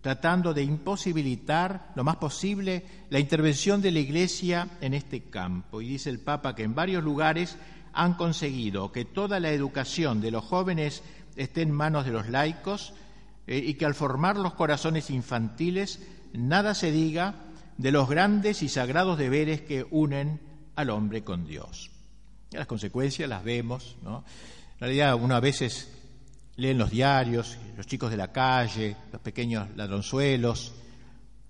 tratando 0.00 0.54
de 0.54 0.62
imposibilitar 0.62 1.92
lo 1.94 2.04
más 2.04 2.16
posible 2.16 2.86
la 3.10 3.18
intervención 3.18 3.82
de 3.82 3.92
la 3.92 4.00
Iglesia 4.00 4.66
en 4.80 4.94
este 4.94 5.24
campo. 5.24 5.82
Y 5.82 5.88
dice 5.88 6.08
el 6.08 6.18
Papa 6.18 6.54
que 6.54 6.62
en 6.62 6.74
varios 6.74 7.04
lugares 7.04 7.58
han 7.92 8.14
conseguido 8.14 8.92
que 8.92 9.04
toda 9.04 9.40
la 9.40 9.50
educación 9.50 10.22
de 10.22 10.30
los 10.30 10.42
jóvenes 10.42 11.02
esté 11.36 11.60
en 11.60 11.70
manos 11.70 12.06
de 12.06 12.12
los 12.12 12.30
laicos 12.30 12.94
eh, 13.46 13.58
y 13.58 13.74
que 13.74 13.84
al 13.84 13.94
formar 13.94 14.38
los 14.38 14.54
corazones 14.54 15.10
infantiles 15.10 16.00
nada 16.32 16.74
se 16.74 16.90
diga 16.90 17.51
de 17.78 17.92
los 17.92 18.08
grandes 18.08 18.62
y 18.62 18.68
sagrados 18.68 19.18
deberes 19.18 19.62
que 19.62 19.86
unen 19.90 20.40
al 20.76 20.90
hombre 20.90 21.22
con 21.22 21.46
Dios. 21.46 21.90
las 22.50 22.66
consecuencias 22.66 23.28
las 23.28 23.44
vemos, 23.44 23.96
¿no? 24.02 24.24
En 24.74 24.80
realidad 24.80 25.14
uno 25.14 25.34
a 25.34 25.40
veces 25.40 25.90
leen 26.56 26.78
los 26.78 26.90
diarios, 26.90 27.56
los 27.76 27.86
chicos 27.86 28.10
de 28.10 28.16
la 28.16 28.32
calle, 28.32 28.96
los 29.12 29.20
pequeños 29.20 29.68
ladronzuelos, 29.76 30.74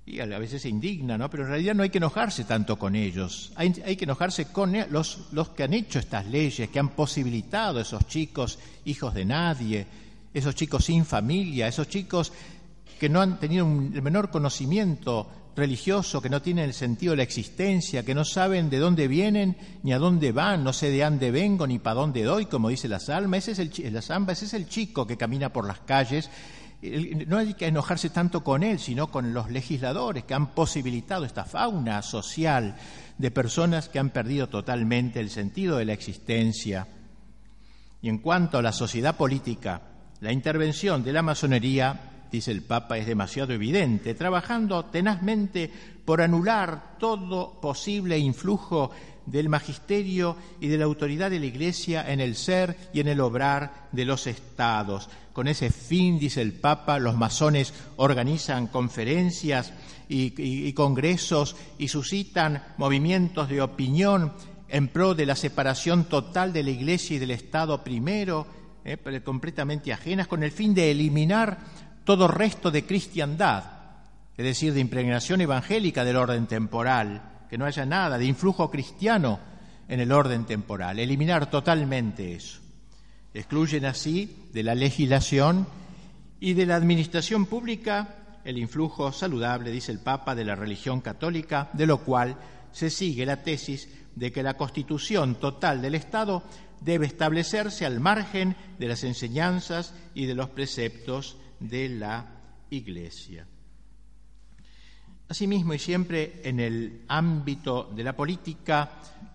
y 0.04 0.18
a 0.20 0.26
veces 0.26 0.62
se 0.62 0.68
indigna, 0.68 1.16
¿no? 1.16 1.30
Pero 1.30 1.44
en 1.44 1.50
realidad 1.50 1.74
no 1.74 1.82
hay 1.84 1.90
que 1.90 1.98
enojarse 1.98 2.44
tanto 2.44 2.76
con 2.76 2.96
ellos, 2.96 3.52
hay, 3.54 3.72
que 3.72 4.04
enojarse 4.04 4.46
con 4.46 4.74
e, 4.74 4.86
los, 4.88 5.28
los 5.32 5.50
que 5.50 5.62
han 5.62 5.74
hecho 5.74 5.98
estas 5.98 6.26
leyes, 6.26 6.68
que 6.68 6.78
han 6.78 6.90
posibilitado 6.90 7.78
a 7.78 7.82
esos 7.82 8.06
chicos 8.08 8.58
hijos 8.84 9.14
de 9.14 9.24
nadie, 9.24 9.86
esos 10.34 10.54
chicos 10.54 10.84
sin 10.84 11.04
familia, 11.04 11.68
esos 11.68 11.88
chicos 11.88 12.32
que 12.98 13.08
no 13.08 13.20
han 13.20 13.38
tenido 13.38 13.64
el 13.64 14.02
menor 14.02 14.30
conocimiento 14.30 15.28
religioso, 15.54 16.22
que 16.22 16.30
no 16.30 16.40
tienen 16.42 16.64
el 16.64 16.74
sentido 16.74 17.12
de 17.12 17.18
la 17.18 17.22
existencia, 17.22 18.04
que 18.04 18.14
no 18.14 18.24
saben 18.24 18.70
de 18.70 18.78
dónde 18.78 19.08
vienen 19.08 19.56
ni 19.82 19.92
a 19.92 19.98
dónde 19.98 20.32
van, 20.32 20.64
no 20.64 20.72
sé 20.72 20.90
de 20.90 21.02
dónde 21.02 21.30
vengo 21.30 21.66
ni 21.66 21.78
para 21.78 22.00
dónde 22.00 22.22
doy, 22.22 22.46
como 22.46 22.70
dice 22.70 22.88
la 22.88 23.00
salma, 23.00 23.36
ese 23.36 23.52
es 23.52 23.58
el, 23.58 23.92
la 23.92 24.00
ese 24.00 24.44
es 24.44 24.54
el 24.54 24.68
chico 24.68 25.06
que 25.06 25.16
camina 25.16 25.52
por 25.52 25.66
las 25.66 25.80
calles. 25.80 26.30
No 27.26 27.38
hay 27.38 27.54
que 27.54 27.66
enojarse 27.66 28.10
tanto 28.10 28.42
con 28.42 28.62
él, 28.62 28.80
sino 28.80 29.08
con 29.08 29.32
los 29.32 29.50
legisladores 29.50 30.24
que 30.24 30.34
han 30.34 30.52
posibilitado 30.52 31.24
esta 31.24 31.44
fauna 31.44 32.02
social 32.02 32.76
de 33.18 33.30
personas 33.30 33.88
que 33.88 34.00
han 34.00 34.10
perdido 34.10 34.48
totalmente 34.48 35.20
el 35.20 35.30
sentido 35.30 35.76
de 35.76 35.84
la 35.84 35.92
existencia. 35.92 36.88
Y 38.00 38.08
en 38.08 38.18
cuanto 38.18 38.58
a 38.58 38.62
la 38.62 38.72
sociedad 38.72 39.16
política, 39.16 39.82
la 40.20 40.32
intervención 40.32 41.04
de 41.04 41.12
la 41.12 41.22
masonería 41.22 42.11
dice 42.32 42.50
el 42.50 42.62
Papa, 42.62 42.98
es 42.98 43.06
demasiado 43.06 43.52
evidente, 43.52 44.14
trabajando 44.14 44.86
tenazmente 44.86 45.70
por 46.04 46.20
anular 46.20 46.96
todo 46.98 47.60
posible 47.60 48.18
influjo 48.18 48.90
del 49.26 49.48
magisterio 49.48 50.36
y 50.60 50.68
de 50.68 50.78
la 50.78 50.84
autoridad 50.84 51.30
de 51.30 51.38
la 51.38 51.46
Iglesia 51.46 52.10
en 52.10 52.20
el 52.20 52.34
ser 52.34 52.76
y 52.92 53.00
en 53.00 53.08
el 53.08 53.20
obrar 53.20 53.88
de 53.92 54.04
los 54.04 54.26
estados. 54.26 55.08
Con 55.32 55.46
ese 55.46 55.70
fin, 55.70 56.18
dice 56.18 56.42
el 56.42 56.52
Papa, 56.52 56.98
los 56.98 57.16
masones 57.16 57.72
organizan 57.96 58.66
conferencias 58.66 59.72
y, 60.08 60.72
congresos 60.72 61.56
y 61.78 61.88
suscitan 61.88 62.62
movimientos 62.76 63.48
de 63.48 63.62
opinión 63.62 64.32
en 64.68 64.88
pro 64.88 65.14
de 65.14 65.26
la 65.26 65.36
separación 65.36 66.04
total 66.04 66.52
de 66.52 66.62
la 66.62 66.70
Iglesia 66.70 67.16
y 67.16 67.18
del 67.18 67.30
Estado 67.30 67.84
primero, 67.84 68.46
eh, 68.84 68.98
completamente 69.24 69.92
ajenas, 69.92 70.26
con 70.26 70.42
el 70.42 70.50
fin 70.50 70.74
de 70.74 70.90
eliminar 70.90 71.58
todo 72.04 72.28
resto 72.28 72.70
de 72.70 72.84
cristiandad, 72.84 73.64
es 74.36 74.44
decir, 74.44 74.74
de 74.74 74.80
impregnación 74.80 75.40
evangélica 75.40 76.04
del 76.04 76.16
orden 76.16 76.46
temporal, 76.46 77.44
que 77.48 77.58
no 77.58 77.64
haya 77.64 77.84
nada 77.84 78.18
de 78.18 78.24
influjo 78.24 78.70
cristiano 78.70 79.38
en 79.88 80.00
el 80.00 80.12
orden 80.12 80.44
temporal, 80.44 80.98
eliminar 80.98 81.50
totalmente 81.50 82.34
eso. 82.34 82.60
Excluyen 83.34 83.84
así 83.84 84.48
de 84.52 84.62
la 84.62 84.74
legislación 84.74 85.66
y 86.40 86.54
de 86.54 86.66
la 86.66 86.76
administración 86.76 87.46
pública 87.46 88.16
el 88.44 88.58
influjo 88.58 89.12
saludable, 89.12 89.70
dice 89.70 89.92
el 89.92 90.00
Papa, 90.00 90.34
de 90.34 90.44
la 90.44 90.56
religión 90.56 91.00
católica, 91.00 91.70
de 91.72 91.86
lo 91.86 91.98
cual 91.98 92.36
se 92.72 92.90
sigue 92.90 93.26
la 93.26 93.42
tesis 93.42 93.88
de 94.16 94.32
que 94.32 94.42
la 94.42 94.54
constitución 94.54 95.36
total 95.36 95.80
del 95.80 95.94
Estado 95.94 96.42
debe 96.80 97.06
establecerse 97.06 97.86
al 97.86 98.00
margen 98.00 98.56
de 98.78 98.88
las 98.88 99.04
enseñanzas 99.04 99.94
y 100.14 100.26
de 100.26 100.34
los 100.34 100.50
preceptos 100.50 101.36
de 101.68 101.88
la 101.88 102.26
Iglesia. 102.70 103.46
Asimismo, 105.28 105.72
y 105.72 105.78
siempre 105.78 106.40
en 106.44 106.60
el 106.60 107.02
ámbito 107.08 107.90
de 107.94 108.04
la 108.04 108.14
política, 108.14 108.90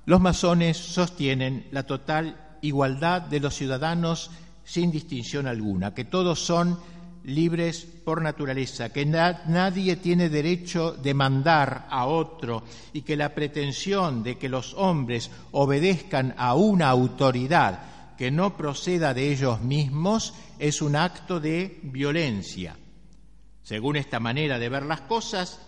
los 0.06 0.22
masones 0.22 0.78
sostienen 0.78 1.68
la 1.72 1.84
total 1.84 2.58
igualdad 2.62 3.24
de 3.24 3.40
los 3.40 3.56
ciudadanos 3.56 4.30
sin 4.64 4.92
distinción 4.92 5.48
alguna, 5.48 5.94
que 5.94 6.06
todos 6.06 6.40
son 6.40 6.78
libres 7.24 7.86
por 8.06 8.22
naturaleza, 8.22 8.94
que 8.94 9.06
nadie 9.06 9.98
tiene 9.98 10.30
derecho 10.30 10.92
de 10.94 11.14
mandar 11.14 11.88
a 11.90 12.06
otro 12.06 12.64
y 12.94 13.02
que 13.02 13.18
la 13.18 13.34
pretensión 13.34 14.24
de 14.24 14.38
que 14.38 14.50
los 14.50 14.74
hombres 14.76 15.30
obedezcan 15.52 16.36
a 16.38 16.56
una 16.56 16.90
autoridad 16.90 17.97
que 18.18 18.32
no 18.32 18.58
proceda 18.58 19.14
de 19.14 19.32
ellos 19.32 19.62
mismos 19.62 20.34
es 20.60 20.82
un 20.82 20.96
acto 20.96 21.40
de 21.40 21.80
violencia. 21.84 22.76
Según 23.64 23.96
esta 23.96 24.20
manera 24.20 24.58
de 24.60 24.70
ver 24.70 24.84
las 24.84 25.02
cosas, 25.02 25.62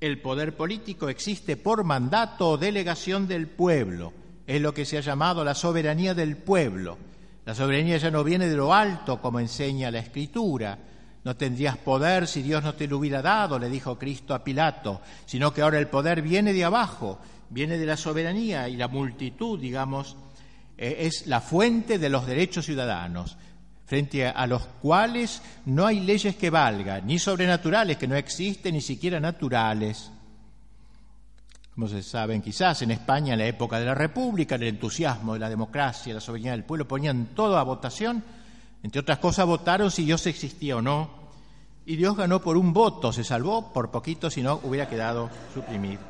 el 0.00 0.20
poder 0.20 0.56
político 0.56 1.08
existe 1.08 1.56
por 1.56 1.84
mandato 1.84 2.50
o 2.50 2.58
delegación 2.58 3.26
del 3.26 3.46
pueblo. 3.46 4.12
Es 4.46 4.60
lo 4.60 4.74
que 4.74 4.84
se 4.84 4.98
ha 4.98 5.00
llamado 5.00 5.42
la 5.42 5.54
soberanía 5.54 6.14
del 6.14 6.36
pueblo. 6.36 6.98
La 7.46 7.54
soberanía 7.54 7.96
ya 7.96 8.10
no 8.10 8.24
viene 8.24 8.48
de 8.48 8.56
lo 8.56 8.74
alto, 8.74 9.20
como 9.20 9.40
enseña 9.40 9.90
la 9.90 10.00
Escritura. 10.00 10.78
No 11.24 11.36
tendrías 11.36 11.78
poder 11.78 12.26
si 12.26 12.42
Dios 12.42 12.62
no 12.62 12.74
te 12.74 12.86
lo 12.86 12.98
hubiera 12.98 13.22
dado, 13.22 13.58
le 13.58 13.68
dijo 13.70 13.98
Cristo 13.98 14.34
a 14.34 14.44
Pilato, 14.44 15.00
sino 15.24 15.52
que 15.52 15.62
ahora 15.62 15.78
el 15.78 15.88
poder 15.88 16.22
viene 16.22 16.52
de 16.52 16.64
abajo, 16.64 17.18
viene 17.48 17.78
de 17.78 17.86
la 17.86 17.96
soberanía 17.96 18.68
y 18.68 18.76
la 18.76 18.88
multitud, 18.88 19.58
digamos, 19.58 20.16
es 20.76 21.26
la 21.26 21.40
fuente 21.40 21.98
de 21.98 22.08
los 22.08 22.26
derechos 22.26 22.66
ciudadanos, 22.66 23.36
frente 23.86 24.26
a 24.26 24.46
los 24.46 24.62
cuales 24.82 25.40
no 25.64 25.86
hay 25.86 26.00
leyes 26.00 26.36
que 26.36 26.50
valgan, 26.50 27.06
ni 27.06 27.18
sobrenaturales, 27.18 27.96
que 27.96 28.08
no 28.08 28.16
existen, 28.16 28.74
ni 28.74 28.80
siquiera 28.80 29.20
naturales. 29.20 30.10
Como 31.74 31.88
se 31.88 32.02
saben, 32.02 32.42
quizás 32.42 32.82
en 32.82 32.90
España, 32.90 33.34
en 33.34 33.38
la 33.38 33.46
época 33.46 33.78
de 33.78 33.84
la 33.84 33.94
República, 33.94 34.54
el 34.54 34.64
entusiasmo 34.64 35.34
de 35.34 35.40
la 35.40 35.50
democracia, 35.50 36.14
la 36.14 36.20
soberanía 36.20 36.52
del 36.52 36.64
pueblo, 36.64 36.88
ponían 36.88 37.26
todo 37.34 37.58
a 37.58 37.62
votación. 37.62 38.24
Entre 38.82 39.00
otras 39.00 39.18
cosas, 39.18 39.46
votaron 39.46 39.90
si 39.90 40.04
Dios 40.04 40.26
existía 40.26 40.76
o 40.76 40.82
no. 40.82 41.10
Y 41.84 41.96
Dios 41.96 42.16
ganó 42.16 42.40
por 42.40 42.56
un 42.56 42.72
voto, 42.72 43.12
se 43.12 43.22
salvó 43.22 43.72
por 43.72 43.90
poquito, 43.90 44.30
si 44.30 44.42
no 44.42 44.58
hubiera 44.64 44.88
quedado 44.88 45.30
suprimido. 45.54 46.00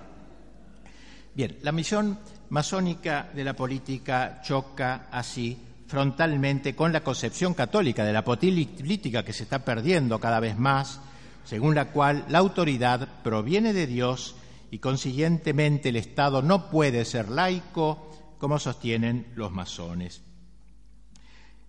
Bien, 1.34 1.58
la 1.62 1.72
misión 1.72 2.18
masónica 2.50 3.28
de 3.34 3.44
la 3.44 3.54
política 3.54 4.40
choca 4.42 5.08
así 5.10 5.56
frontalmente 5.86 6.74
con 6.74 6.92
la 6.92 7.02
concepción 7.02 7.54
católica 7.54 8.04
de 8.04 8.12
la 8.12 8.24
política 8.24 9.24
que 9.24 9.32
se 9.32 9.44
está 9.44 9.64
perdiendo 9.64 10.18
cada 10.18 10.40
vez 10.40 10.58
más, 10.58 11.00
según 11.44 11.74
la 11.74 11.86
cual 11.86 12.24
la 12.28 12.38
autoridad 12.38 13.22
proviene 13.22 13.72
de 13.72 13.86
Dios 13.86 14.34
y 14.70 14.78
consiguientemente 14.78 15.90
el 15.90 15.96
Estado 15.96 16.42
no 16.42 16.70
puede 16.70 17.04
ser 17.04 17.28
laico, 17.28 18.10
como 18.38 18.58
sostienen 18.58 19.28
los 19.34 19.52
masones. 19.52 20.22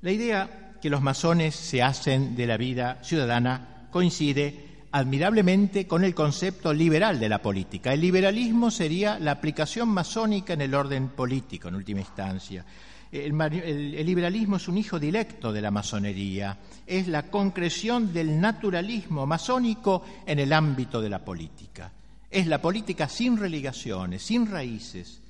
La 0.01 0.11
idea 0.11 0.77
que 0.81 0.89
los 0.89 1.01
masones 1.01 1.55
se 1.55 1.81
hacen 1.81 2.35
de 2.35 2.47
la 2.47 2.57
vida 2.57 2.99
ciudadana 3.03 3.87
coincide 3.91 4.66
admirablemente 4.91 5.85
con 5.85 6.03
el 6.03 6.15
concepto 6.15 6.73
liberal 6.73 7.19
de 7.19 7.29
la 7.29 7.41
política. 7.41 7.93
El 7.93 8.01
liberalismo 8.01 8.71
sería 8.71 9.19
la 9.19 9.31
aplicación 9.31 9.89
masónica 9.89 10.53
en 10.53 10.61
el 10.61 10.73
orden 10.73 11.09
político, 11.09 11.67
en 11.67 11.75
última 11.75 11.99
instancia. 11.99 12.65
El, 13.11 14.05
liberalismo 14.05 14.57
es 14.57 14.67
un 14.67 14.77
hijo 14.77 14.99
directo 14.99 15.53
de 15.53 15.61
la 15.61 15.71
masonería, 15.71 16.57
es 16.85 17.07
la 17.07 17.29
concreción 17.29 18.11
del 18.11 18.39
naturalismo 18.39 19.25
masónico 19.25 20.03
en 20.25 20.39
el 20.39 20.51
ámbito 20.51 21.01
de 21.01 21.09
la 21.09 21.23
política. 21.23 21.91
Es 22.29 22.47
la 22.47 22.61
política 22.61 23.07
sin 23.07 23.37
religaciones, 23.37 24.21
sin 24.21 24.45
raíces. 24.45 25.21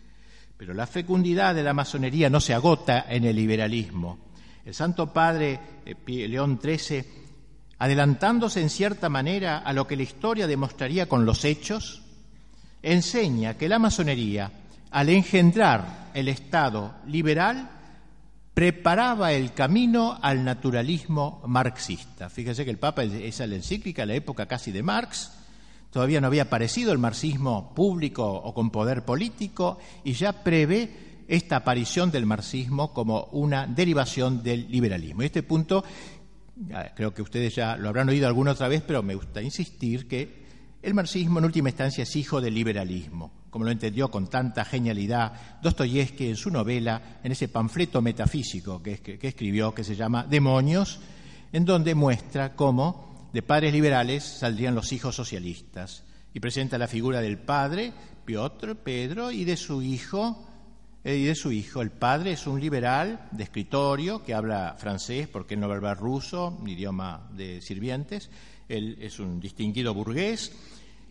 Pero 0.58 0.74
la 0.74 0.88
fecundidad 0.88 1.54
de 1.54 1.62
la 1.62 1.74
masonería 1.74 2.32
no 2.32 2.42
se 2.42 2.56
agota 2.56 3.06
en 3.08 3.26
el 3.26 3.36
liberalismo. 3.36 4.18
El 4.66 4.74
Santo 4.74 5.14
Padre 5.14 5.60
eh, 5.86 6.28
León 6.28 6.60
XIII 6.62 7.27
adelantándose 7.80 8.62
en 8.62 8.70
cierta 8.70 9.10
manera 9.10 9.60
a 9.60 9.74
lo 9.74 9.88
que 9.88 9.96
la 9.96 10.04
historia 10.04 10.48
demostraría 10.48 11.08
con 11.08 11.26
los 11.26 11.46
hechos, 11.46 12.02
enseña 12.82 13.56
que 13.56 13.70
la 13.70 13.80
masonería, 13.80 14.52
al 14.92 15.10
engendrar 15.10 16.10
el 16.14 16.28
Estado 16.28 16.96
liberal, 17.06 17.70
preparaba 18.54 19.34
el 19.34 19.54
camino 19.54 20.18
al 20.20 20.44
naturalismo 20.44 21.44
marxista. 21.46 22.30
Fíjese 22.30 22.66
que 22.66 22.72
el 22.72 22.80
Papa 22.80 23.04
es 23.04 23.40
la 23.40 23.56
encíclica, 23.56 24.06
la 24.06 24.16
época 24.16 24.48
casi 24.48 24.72
de 24.72 24.82
Marx, 24.82 25.32
todavía 25.92 26.22
no 26.22 26.28
había 26.28 26.44
aparecido 26.44 26.92
el 26.92 26.98
marxismo 26.98 27.74
público 27.76 28.26
o 28.26 28.54
con 28.54 28.72
poder 28.72 29.06
político 29.06 29.78
y 30.04 30.14
ya 30.14 30.44
prevé 30.44 31.08
esta 31.28 31.58
aparición 31.58 32.10
del 32.10 32.26
marxismo 32.26 32.94
como 32.94 33.26
una 33.32 33.68
derivación 33.68 34.42
del 34.42 34.72
liberalismo. 34.72 35.22
Y 35.22 35.26
este 35.26 35.44
punto 35.44 35.84
creo 36.96 37.14
que 37.14 37.22
ustedes 37.22 37.56
ya 37.56 37.78
lo 37.78 37.90
habrán 37.90 38.10
oído 38.10 38.28
alguna 38.28 38.52
otra 38.52 38.68
vez, 38.68 38.84
pero 38.86 39.04
me 39.04 39.16
gusta 39.16 39.42
insistir 39.42 40.08
que 40.08 40.46
el 40.82 40.94
marxismo 40.94 41.40
en 41.40 41.46
última 41.46 41.70
instancia 41.70 42.04
es 42.04 42.16
hijo 42.16 42.40
del 42.40 42.54
liberalismo, 42.54 43.32
como 43.50 43.66
lo 43.66 43.72
entendió 43.72 44.10
con 44.10 44.28
tanta 44.28 44.64
genialidad 44.64 45.60
Dostoyevsky 45.62 46.28
en 46.28 46.36
su 46.36 46.50
novela, 46.50 47.20
en 47.24 47.32
ese 47.32 47.48
panfleto 47.48 48.02
metafísico 48.02 48.82
que, 48.82 49.00
que 49.00 49.28
escribió, 49.28 49.74
que 49.74 49.84
se 49.84 49.96
llama 49.96 50.26
Demonios, 50.26 51.00
en 51.52 51.66
donde 51.66 51.96
muestra 51.96 52.56
cómo 52.56 53.30
de 53.34 53.42
padres 53.42 53.74
liberales 53.74 54.24
saldrían 54.24 54.76
los 54.76 54.92
hijos 54.94 55.16
socialistas. 55.16 56.04
Y 56.34 56.40
presenta 56.40 56.78
la 56.78 56.88
figura 56.88 57.20
del 57.22 57.40
padre, 57.40 57.92
Piotr, 58.26 58.76
Pedro, 58.76 59.32
y 59.32 59.44
de 59.44 59.58
su 59.58 59.82
hijo, 59.82 60.47
y 61.04 61.24
de 61.24 61.36
su 61.36 61.52
hijo. 61.52 61.82
El 61.82 61.92
padre 61.92 62.34
es 62.34 62.48
un 62.48 62.60
liberal 62.60 63.28
de 63.32 63.44
escritorio 63.44 64.24
que 64.24 64.34
habla 64.34 64.76
francés 64.78 65.28
porque 65.28 65.56
no 65.56 65.72
habla 65.72 65.94
ruso, 65.94 66.58
idioma 66.66 67.30
de 67.34 67.62
sirvientes. 67.62 68.30
Él 68.68 68.98
es 69.00 69.20
un 69.20 69.40
distinguido 69.40 69.94
burgués. 69.94 70.52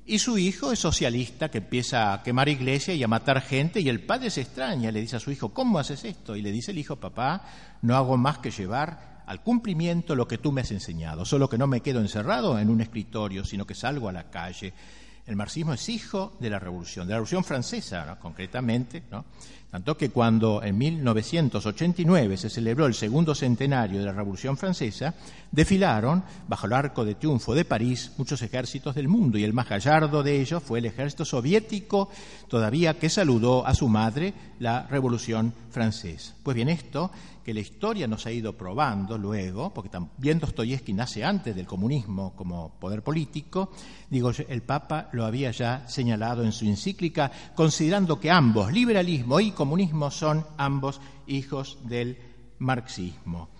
Y 0.08 0.20
su 0.20 0.38
hijo 0.38 0.70
es 0.70 0.78
socialista 0.78 1.50
que 1.50 1.58
empieza 1.58 2.12
a 2.12 2.22
quemar 2.22 2.48
iglesias 2.48 2.96
y 2.96 3.02
a 3.02 3.08
matar 3.08 3.40
gente. 3.40 3.80
Y 3.80 3.88
el 3.88 4.04
padre 4.04 4.30
se 4.30 4.42
extraña, 4.42 4.92
le 4.92 5.00
dice 5.00 5.16
a 5.16 5.20
su 5.20 5.32
hijo, 5.32 5.48
¿cómo 5.48 5.78
haces 5.78 6.04
esto? 6.04 6.36
Y 6.36 6.42
le 6.42 6.52
dice 6.52 6.70
el 6.70 6.78
hijo, 6.78 6.96
papá, 6.96 7.44
no 7.82 7.96
hago 7.96 8.16
más 8.16 8.38
que 8.38 8.52
llevar 8.52 9.24
al 9.26 9.42
cumplimiento 9.42 10.14
lo 10.14 10.28
que 10.28 10.38
tú 10.38 10.52
me 10.52 10.60
has 10.60 10.70
enseñado. 10.70 11.24
Solo 11.24 11.48
que 11.48 11.58
no 11.58 11.66
me 11.66 11.80
quedo 11.80 12.00
encerrado 12.00 12.58
en 12.58 12.70
un 12.70 12.80
escritorio, 12.80 13.44
sino 13.44 13.66
que 13.66 13.74
salgo 13.74 14.08
a 14.08 14.12
la 14.12 14.30
calle. 14.30 14.72
El 15.26 15.36
marxismo 15.36 15.72
es 15.72 15.88
hijo 15.88 16.36
de 16.38 16.50
la 16.50 16.58
revolución, 16.58 17.06
de 17.06 17.10
la 17.10 17.16
revolución 17.16 17.42
francesa, 17.42 18.16
concretamente. 18.20 19.02
Tanto 19.70 19.96
que 19.96 20.10
cuando 20.10 20.62
en 20.62 20.78
1989 20.78 22.36
se 22.36 22.48
celebró 22.48 22.86
el 22.86 22.94
segundo 22.94 23.34
centenario 23.34 23.98
de 23.98 24.06
la 24.06 24.12
Revolución 24.12 24.56
Francesa, 24.56 25.14
desfilaron 25.50 26.22
bajo 26.48 26.66
el 26.66 26.72
arco 26.72 27.04
de 27.04 27.16
triunfo 27.16 27.54
de 27.54 27.64
París 27.64 28.12
muchos 28.16 28.40
ejércitos 28.42 28.94
del 28.94 29.08
mundo 29.08 29.36
y 29.36 29.44
el 29.44 29.52
más 29.52 29.68
gallardo 29.68 30.22
de 30.22 30.40
ellos 30.40 30.62
fue 30.62 30.78
el 30.78 30.86
ejército 30.86 31.24
soviético, 31.24 32.08
todavía 32.48 32.98
que 32.98 33.10
saludó 33.10 33.66
a 33.66 33.74
su 33.74 33.88
madre 33.88 34.32
la 34.60 34.86
Revolución 34.86 35.52
Francesa. 35.70 36.34
Pues 36.42 36.54
bien, 36.54 36.68
esto 36.68 37.10
que 37.46 37.54
la 37.54 37.60
historia 37.60 38.08
nos 38.08 38.26
ha 38.26 38.32
ido 38.32 38.56
probando 38.56 39.16
luego, 39.16 39.72
porque 39.72 39.88
también 39.88 40.40
Dostoyevsky 40.40 40.92
nace 40.92 41.24
antes 41.24 41.54
del 41.54 41.64
comunismo 41.64 42.34
como 42.34 42.74
poder 42.80 43.04
político, 43.04 43.70
digo, 44.10 44.32
el 44.48 44.62
Papa 44.62 45.08
lo 45.12 45.24
había 45.24 45.52
ya 45.52 45.86
señalado 45.86 46.42
en 46.42 46.50
su 46.50 46.64
encíclica, 46.64 47.30
considerando 47.54 48.18
que 48.18 48.32
ambos, 48.32 48.72
liberalismo 48.72 49.38
y 49.38 49.52
comunismo, 49.52 50.10
son 50.10 50.44
ambos 50.58 51.00
hijos 51.28 51.78
del 51.84 52.18
marxismo. 52.58 53.50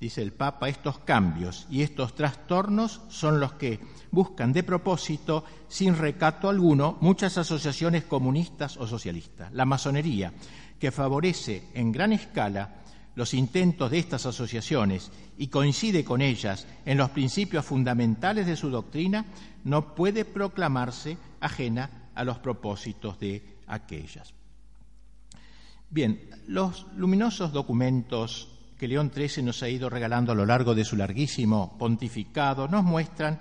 Dice 0.00 0.22
el 0.22 0.32
Papa, 0.32 0.68
estos 0.68 1.00
cambios 1.00 1.66
y 1.68 1.82
estos 1.82 2.14
trastornos 2.14 3.00
son 3.08 3.40
los 3.40 3.54
que 3.54 3.80
buscan 4.12 4.52
de 4.52 4.62
propósito, 4.62 5.44
sin 5.66 5.96
recato 5.96 6.48
alguno, 6.48 6.96
muchas 7.00 7.36
asociaciones 7.38 8.04
comunistas 8.04 8.76
o 8.76 8.86
socialistas. 8.86 9.52
La 9.52 9.64
masonería, 9.64 10.32
que 10.78 10.92
favorece 10.92 11.70
en 11.74 11.90
gran 11.90 12.12
escala 12.12 12.81
los 13.14 13.34
intentos 13.34 13.90
de 13.90 13.98
estas 13.98 14.26
asociaciones 14.26 15.10
y 15.38 15.48
coincide 15.48 16.04
con 16.04 16.22
ellas 16.22 16.66
en 16.84 16.98
los 16.98 17.10
principios 17.10 17.64
fundamentales 17.64 18.46
de 18.46 18.56
su 18.56 18.70
doctrina, 18.70 19.26
no 19.64 19.94
puede 19.94 20.24
proclamarse 20.24 21.18
ajena 21.40 22.08
a 22.14 22.24
los 22.24 22.38
propósitos 22.38 23.18
de 23.18 23.58
aquellas. 23.66 24.32
Bien, 25.90 26.20
los 26.46 26.86
luminosos 26.96 27.52
documentos 27.52 28.48
que 28.78 28.88
León 28.88 29.12
XIII 29.14 29.44
nos 29.44 29.62
ha 29.62 29.68
ido 29.68 29.88
regalando 29.90 30.32
a 30.32 30.34
lo 30.34 30.46
largo 30.46 30.74
de 30.74 30.84
su 30.84 30.96
larguísimo 30.96 31.76
pontificado 31.78 32.66
nos 32.66 32.82
muestran 32.82 33.40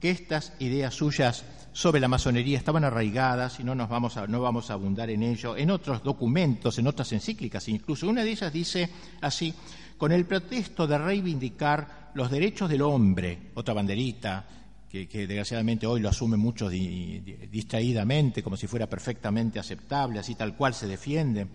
que 0.00 0.10
estas 0.10 0.54
ideas 0.58 0.94
suyas 0.94 1.44
sobre 1.80 1.98
la 1.98 2.08
masonería 2.08 2.58
estaban 2.58 2.84
arraigadas 2.84 3.58
y 3.58 3.64
no 3.64 3.74
nos 3.74 3.88
vamos 3.88 4.18
a, 4.18 4.26
no 4.26 4.42
vamos 4.42 4.68
a 4.68 4.74
abundar 4.74 5.08
en 5.08 5.22
ello, 5.22 5.56
en 5.56 5.70
otros 5.70 6.02
documentos, 6.02 6.78
en 6.78 6.86
otras 6.86 7.10
encíclicas 7.12 7.66
incluso. 7.70 8.06
Una 8.06 8.22
de 8.22 8.32
ellas 8.32 8.52
dice 8.52 8.90
así, 9.22 9.54
con 9.96 10.12
el 10.12 10.26
pretexto 10.26 10.86
de 10.86 10.98
reivindicar 10.98 12.10
los 12.12 12.30
derechos 12.30 12.68
del 12.68 12.82
hombre, 12.82 13.52
otra 13.54 13.72
banderita, 13.72 14.46
que, 14.90 15.06
desgraciadamente 15.06 15.86
hoy 15.86 16.00
lo 16.00 16.10
asume 16.10 16.36
mucho 16.36 16.68
distraídamente, 16.68 18.42
como 18.42 18.58
si 18.58 18.66
fuera 18.66 18.86
perfectamente 18.86 19.58
aceptable, 19.58 20.18
así 20.18 20.34
tal 20.34 20.54
cual 20.56 20.74
se 20.74 20.86
defiende. 20.86 21.46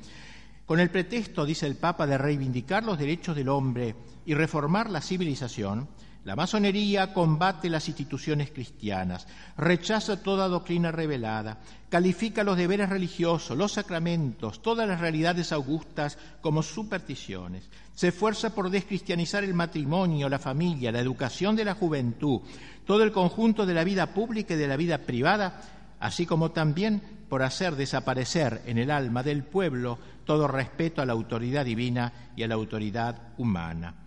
Con 0.65 0.79
el 0.79 0.89
pretexto, 0.89 1.45
dice 1.45 1.67
el 1.67 1.75
Papa, 1.75 2.07
de 2.07 2.17
reivindicar 2.17 2.83
los 2.83 2.97
derechos 2.97 3.35
del 3.35 3.49
hombre 3.49 3.93
y 4.25 4.33
reformar 4.33 4.89
la 4.89 5.01
civilización, 5.01 5.87
la 6.25 6.35
masonería 6.35 7.13
combate 7.13 7.69
las 7.69 7.87
instituciones 7.87 8.49
cristianas, 8.49 9.27
rechaza 9.57 10.23
toda 10.23 10.47
doctrina 10.47 10.91
revelada, 10.91 11.59
califica 11.87 12.43
los 12.43 12.57
deberes 12.57 12.89
religiosos, 12.89 13.55
los 13.55 13.73
sacramentos, 13.73 14.63
todas 14.63 14.87
las 14.87 14.99
realidades 14.99 15.51
augustas 15.51 16.17
como 16.41 16.63
supersticiones, 16.63 17.69
se 17.93 18.07
esfuerza 18.07 18.55
por 18.55 18.71
descristianizar 18.71 19.43
el 19.43 19.53
matrimonio, 19.53 20.27
la 20.27 20.39
familia, 20.39 20.91
la 20.91 20.99
educación 20.99 21.55
de 21.55 21.65
la 21.65 21.75
juventud, 21.75 22.41
todo 22.85 23.03
el 23.03 23.11
conjunto 23.11 23.67
de 23.67 23.75
la 23.75 23.83
vida 23.83 24.07
pública 24.07 24.55
y 24.55 24.57
de 24.57 24.67
la 24.67 24.77
vida 24.77 24.97
privada, 24.97 25.61
así 25.99 26.25
como 26.25 26.49
también 26.49 27.03
por 27.29 27.43
hacer 27.43 27.75
desaparecer 27.75 28.63
en 28.65 28.79
el 28.79 28.89
alma 28.89 29.21
del 29.21 29.43
pueblo 29.43 29.99
todo 30.25 30.47
respeto 30.47 31.03
a 31.03 31.05
la 31.05 31.13
autoridad 31.13 31.65
divina 31.65 32.31
y 32.35 32.41
a 32.41 32.47
la 32.47 32.55
autoridad 32.55 33.15
humana. 33.37 34.04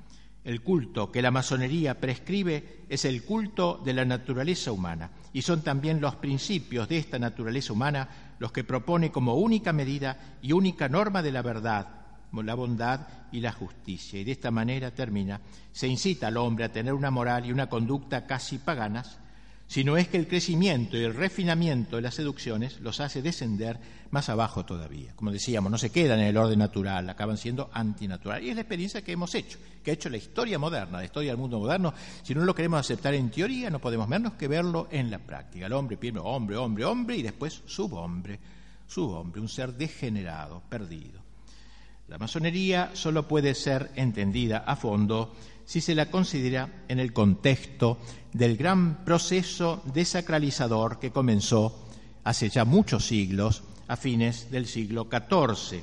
El 0.48 0.62
culto 0.62 1.12
que 1.12 1.20
la 1.20 1.30
masonería 1.30 2.00
prescribe 2.00 2.86
es 2.88 3.04
el 3.04 3.22
culto 3.22 3.82
de 3.84 3.92
la 3.92 4.06
naturaleza 4.06 4.72
humana 4.72 5.10
y 5.34 5.42
son 5.42 5.60
también 5.60 6.00
los 6.00 6.16
principios 6.16 6.88
de 6.88 6.96
esta 6.96 7.18
naturaleza 7.18 7.74
humana 7.74 8.08
los 8.38 8.50
que 8.50 8.64
propone 8.64 9.12
como 9.12 9.34
única 9.34 9.74
medida 9.74 10.38
y 10.40 10.52
única 10.52 10.88
norma 10.88 11.20
de 11.20 11.32
la 11.32 11.42
verdad, 11.42 11.88
la 12.32 12.54
bondad 12.54 13.00
y 13.30 13.40
la 13.40 13.52
justicia. 13.52 14.20
Y 14.20 14.24
de 14.24 14.32
esta 14.32 14.50
manera 14.50 14.90
termina, 14.90 15.38
se 15.70 15.86
incita 15.86 16.28
al 16.28 16.38
hombre 16.38 16.64
a 16.64 16.72
tener 16.72 16.94
una 16.94 17.10
moral 17.10 17.44
y 17.44 17.52
una 17.52 17.68
conducta 17.68 18.26
casi 18.26 18.56
paganas, 18.56 19.18
sino 19.68 19.98
es 19.98 20.08
que 20.08 20.16
el 20.16 20.26
crecimiento 20.26 20.96
y 20.96 21.04
el 21.04 21.14
refinamiento 21.14 21.96
de 21.96 22.02
las 22.02 22.14
seducciones 22.14 22.80
los 22.80 23.00
hace 23.00 23.20
descender 23.20 23.78
más 24.10 24.30
abajo 24.30 24.64
todavía. 24.64 25.12
Como 25.14 25.30
decíamos, 25.30 25.70
no 25.70 25.76
se 25.76 25.90
quedan 25.90 26.20
en 26.20 26.28
el 26.28 26.36
orden 26.38 26.58
natural, 26.58 27.08
acaban 27.10 27.36
siendo 27.36 27.68
antinaturales. 27.74 28.46
Y 28.46 28.48
es 28.48 28.54
la 28.54 28.62
experiencia 28.62 29.02
que 29.02 29.12
hemos 29.12 29.34
hecho, 29.34 29.58
que 29.84 29.90
ha 29.90 29.94
hecho 29.94 30.08
la 30.08 30.16
historia 30.16 30.58
moderna, 30.58 30.98
la 30.98 31.04
historia 31.04 31.32
del 31.32 31.38
mundo 31.38 31.58
moderno. 31.58 31.92
Si 32.22 32.34
no 32.34 32.46
lo 32.46 32.54
queremos 32.54 32.80
aceptar 32.80 33.12
en 33.12 33.30
teoría, 33.30 33.68
no 33.68 33.78
podemos 33.78 34.08
menos 34.08 34.32
que 34.32 34.48
verlo 34.48 34.88
en 34.90 35.10
la 35.10 35.18
práctica. 35.18 35.66
El 35.66 35.74
hombre 35.74 35.98
primero 35.98 36.24
hombre, 36.24 36.56
hombre, 36.56 36.86
hombre, 36.86 37.16
y 37.18 37.22
después 37.22 37.62
subhombre, 37.66 38.40
subhombre, 38.86 39.38
un 39.38 39.50
ser 39.50 39.74
degenerado, 39.74 40.62
perdido. 40.66 41.20
La 42.08 42.16
masonería 42.16 42.92
solo 42.94 43.28
puede 43.28 43.54
ser 43.54 43.90
entendida 43.96 44.64
a 44.66 44.76
fondo 44.76 45.34
si 45.68 45.82
se 45.82 45.94
la 45.94 46.10
considera 46.10 46.84
en 46.88 46.98
el 46.98 47.12
contexto 47.12 47.98
del 48.32 48.56
gran 48.56 49.04
proceso 49.04 49.82
desacralizador 49.92 50.98
que 50.98 51.10
comenzó 51.10 51.84
hace 52.24 52.48
ya 52.48 52.64
muchos 52.64 53.06
siglos, 53.06 53.62
a 53.86 53.96
fines 53.96 54.50
del 54.50 54.66
siglo 54.66 55.08
XIV. 55.10 55.82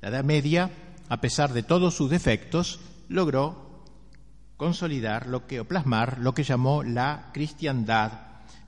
La 0.00 0.10
Edad 0.10 0.22
Media, 0.22 0.70
a 1.08 1.20
pesar 1.20 1.52
de 1.52 1.64
todos 1.64 1.94
sus 1.94 2.08
defectos, 2.08 2.78
logró 3.08 3.82
consolidar 4.56 5.26
lo 5.26 5.48
que, 5.48 5.58
o 5.58 5.64
plasmar 5.64 6.18
lo 6.20 6.32
que 6.32 6.44
llamó 6.44 6.84
la 6.84 7.30
cristiandad, 7.34 8.12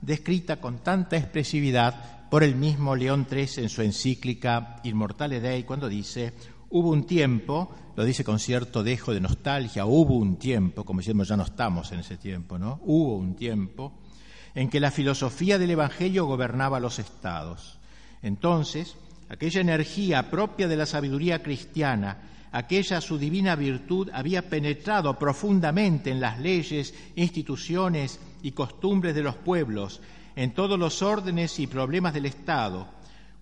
descrita 0.01 0.59
con 0.59 0.79
tanta 0.79 1.15
expresividad 1.15 2.27
por 2.29 2.43
el 2.43 2.57
mismo 2.57 2.97
León 2.97 3.27
XIII 3.29 3.63
en 3.63 3.69
su 3.69 3.81
encíclica 3.81 4.81
Inmortale 4.83 5.39
Dei, 5.39 5.63
cuando 5.63 5.87
dice 5.87 6.33
Hubo 6.71 6.89
un 6.89 7.05
tiempo, 7.05 7.71
lo 7.95 8.03
dice 8.05 8.23
con 8.23 8.37
cierto 8.37 8.83
dejo 8.83 9.13
de 9.13 9.19
nostalgia, 9.19 9.85
hubo 9.85 10.15
un 10.15 10.37
tiempo, 10.37 10.85
como 10.85 10.99
decimos, 10.99 11.27
ya 11.27 11.35
no 11.35 11.43
estamos 11.43 11.91
en 11.91 12.01
ese 12.01 12.17
tiempo, 12.17 12.59
¿no? 12.59 12.79
Hubo 12.83 13.15
un 13.15 13.35
tiempo 13.35 13.93
en 14.53 14.69
que 14.69 14.79
la 14.79 14.91
filosofía 14.91 15.57
del 15.57 15.71
Evangelio 15.71 16.25
gobernaba 16.25 16.79
los 16.79 16.99
estados. 16.99 17.79
Entonces, 18.21 18.95
aquella 19.29 19.61
energía 19.61 20.29
propia 20.29 20.67
de 20.67 20.75
la 20.75 20.85
sabiduría 20.85 21.41
cristiana, 21.41 22.17
aquella 22.51 23.01
su 23.01 23.17
divina 23.17 23.55
virtud 23.55 24.09
había 24.13 24.47
penetrado 24.47 25.17
profundamente 25.17 26.11
en 26.11 26.19
las 26.19 26.39
leyes, 26.39 26.93
instituciones 27.15 28.19
y 28.43 28.51
costumbres 28.51 29.15
de 29.15 29.23
los 29.23 29.35
pueblos, 29.35 30.01
en 30.35 30.53
todos 30.53 30.77
los 30.77 31.01
órdenes 31.01 31.59
y 31.59 31.67
problemas 31.67 32.13
del 32.13 32.27
Estado, 32.27 32.87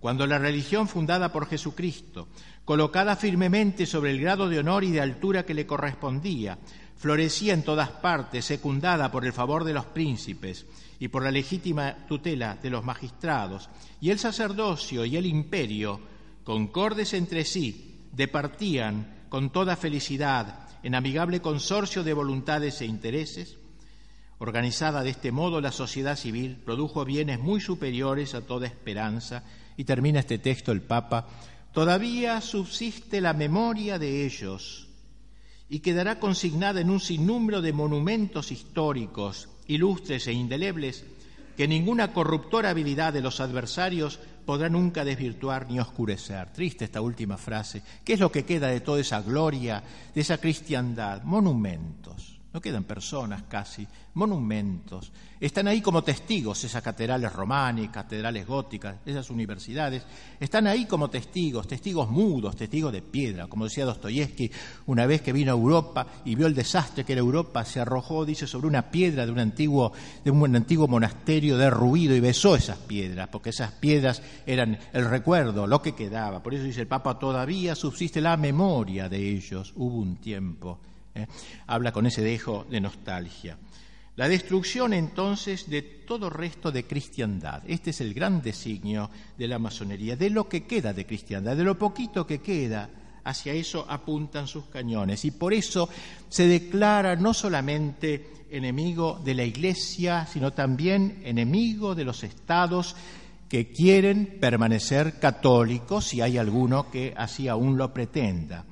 cuando 0.00 0.26
la 0.26 0.38
religión 0.38 0.88
fundada 0.88 1.32
por 1.32 1.46
Jesucristo, 1.46 2.28
colocada 2.68 3.16
firmemente 3.16 3.86
sobre 3.86 4.10
el 4.10 4.20
grado 4.20 4.46
de 4.46 4.58
honor 4.58 4.84
y 4.84 4.90
de 4.90 5.00
altura 5.00 5.46
que 5.46 5.54
le 5.54 5.64
correspondía, 5.64 6.58
florecía 6.98 7.54
en 7.54 7.62
todas 7.62 7.88
partes, 7.88 8.44
secundada 8.44 9.10
por 9.10 9.24
el 9.24 9.32
favor 9.32 9.64
de 9.64 9.72
los 9.72 9.86
príncipes 9.86 10.66
y 10.98 11.08
por 11.08 11.22
la 11.22 11.30
legítima 11.30 12.06
tutela 12.06 12.58
de 12.62 12.68
los 12.68 12.84
magistrados, 12.84 13.70
y 14.02 14.10
el 14.10 14.18
sacerdocio 14.18 15.06
y 15.06 15.16
el 15.16 15.24
imperio, 15.24 15.98
concordes 16.44 17.14
entre 17.14 17.46
sí, 17.46 18.02
departían 18.12 19.24
con 19.30 19.48
toda 19.48 19.74
felicidad, 19.74 20.68
en 20.82 20.94
amigable 20.94 21.40
consorcio 21.40 22.04
de 22.04 22.12
voluntades 22.12 22.82
e 22.82 22.84
intereses, 22.84 23.56
organizada 24.40 25.02
de 25.02 25.08
este 25.08 25.32
modo 25.32 25.62
la 25.62 25.72
sociedad 25.72 26.16
civil 26.16 26.58
produjo 26.62 27.06
bienes 27.06 27.40
muy 27.40 27.62
superiores 27.62 28.34
a 28.34 28.42
toda 28.42 28.66
esperanza, 28.66 29.42
y 29.78 29.84
termina 29.84 30.20
este 30.20 30.38
texto 30.38 30.70
el 30.70 30.82
Papa, 30.82 31.28
todavía 31.72 32.40
subsiste 32.40 33.20
la 33.20 33.32
memoria 33.32 33.98
de 33.98 34.24
ellos 34.24 34.88
y 35.68 35.80
quedará 35.80 36.18
consignada 36.18 36.80
en 36.80 36.90
un 36.90 37.00
sinnúmero 37.00 37.60
de 37.60 37.72
monumentos 37.72 38.50
históricos, 38.52 39.48
ilustres 39.66 40.26
e 40.26 40.32
indelebles, 40.32 41.04
que 41.56 41.68
ninguna 41.68 42.12
corruptora 42.12 42.70
habilidad 42.70 43.12
de 43.12 43.20
los 43.20 43.40
adversarios 43.40 44.18
podrá 44.46 44.68
nunca 44.68 45.04
desvirtuar 45.04 45.68
ni 45.68 45.78
oscurecer. 45.78 46.50
Triste 46.52 46.86
esta 46.86 47.00
última 47.00 47.36
frase. 47.36 47.82
¿Qué 48.04 48.14
es 48.14 48.20
lo 48.20 48.32
que 48.32 48.44
queda 48.44 48.68
de 48.68 48.80
toda 48.80 49.00
esa 49.00 49.20
gloria, 49.20 49.82
de 50.14 50.20
esa 50.20 50.38
cristiandad? 50.38 51.22
Monumentos 51.24 52.37
no 52.52 52.62
quedan 52.62 52.84
personas 52.84 53.42
casi, 53.42 53.86
monumentos. 54.14 55.12
Están 55.38 55.68
ahí 55.68 55.82
como 55.82 56.02
testigos 56.02 56.64
esas 56.64 56.82
catedrales 56.82 57.30
románicas, 57.32 58.04
catedrales 58.04 58.46
góticas, 58.46 58.96
esas 59.04 59.28
universidades. 59.28 60.02
Están 60.40 60.66
ahí 60.66 60.86
como 60.86 61.10
testigos, 61.10 61.68
testigos 61.68 62.08
mudos, 62.08 62.56
testigos 62.56 62.90
de 62.90 63.02
piedra. 63.02 63.48
Como 63.48 63.64
decía 63.64 63.84
Dostoyevsky, 63.84 64.50
una 64.86 65.04
vez 65.04 65.20
que 65.20 65.34
vino 65.34 65.52
a 65.52 65.56
Europa 65.56 66.06
y 66.24 66.34
vio 66.34 66.46
el 66.46 66.54
desastre 66.54 67.04
que 67.04 67.12
era 67.12 67.20
Europa, 67.20 67.66
se 67.66 67.80
arrojó, 67.80 68.24
dice, 68.24 68.46
sobre 68.46 68.66
una 68.66 68.90
piedra 68.90 69.26
de 69.26 69.32
un 69.32 69.40
antiguo, 69.40 69.92
de 70.24 70.30
un 70.30 70.56
antiguo 70.56 70.88
monasterio 70.88 71.58
derruido 71.58 72.16
y 72.16 72.20
besó 72.20 72.56
esas 72.56 72.78
piedras, 72.78 73.28
porque 73.28 73.50
esas 73.50 73.72
piedras 73.72 74.22
eran 74.46 74.78
el 74.94 75.04
recuerdo, 75.04 75.66
lo 75.66 75.82
que 75.82 75.94
quedaba. 75.94 76.42
Por 76.42 76.54
eso 76.54 76.64
dice 76.64 76.80
el 76.80 76.86
Papa, 76.86 77.18
todavía 77.18 77.74
subsiste 77.74 78.22
la 78.22 78.38
memoria 78.38 79.06
de 79.08 79.18
ellos. 79.18 79.74
Hubo 79.76 79.98
un 79.98 80.16
tiempo 80.16 80.78
¿eh? 81.18 81.28
Habla 81.66 81.92
con 81.92 82.06
ese 82.06 82.22
dejo 82.22 82.66
de 82.70 82.80
nostalgia. 82.80 83.58
La 84.18 84.28
destrucción 84.28 84.94
entonces 84.94 85.70
de 85.70 85.80
todo 85.80 86.28
resto 86.28 86.72
de 86.72 86.84
cristiandad. 86.88 87.62
Este 87.68 87.90
es 87.90 88.00
el 88.00 88.12
gran 88.14 88.42
designio 88.42 89.08
de 89.38 89.46
la 89.46 89.60
masonería, 89.60 90.16
de 90.16 90.28
lo 90.28 90.48
que 90.48 90.64
queda 90.64 90.92
de 90.92 91.06
cristiandad, 91.06 91.56
de 91.56 91.62
lo 91.62 91.78
poquito 91.78 92.26
que 92.26 92.40
queda. 92.40 92.90
Hacia 93.22 93.52
eso 93.52 93.86
apuntan 93.88 94.48
sus 94.48 94.64
cañones. 94.64 95.24
Y 95.24 95.30
por 95.30 95.54
eso 95.54 95.88
se 96.28 96.48
declara 96.48 97.14
no 97.14 97.32
solamente 97.32 98.46
enemigo 98.50 99.20
de 99.24 99.34
la 99.34 99.44
Iglesia, 99.44 100.26
sino 100.26 100.52
también 100.52 101.20
enemigo 101.22 101.94
de 101.94 102.04
los 102.04 102.24
estados 102.24 102.96
que 103.48 103.70
quieren 103.70 104.38
permanecer 104.40 105.20
católicos, 105.20 106.06
si 106.06 106.22
hay 106.22 106.38
alguno 106.38 106.90
que 106.90 107.14
así 107.16 107.46
aún 107.46 107.78
lo 107.78 107.94
pretenda 107.94 108.64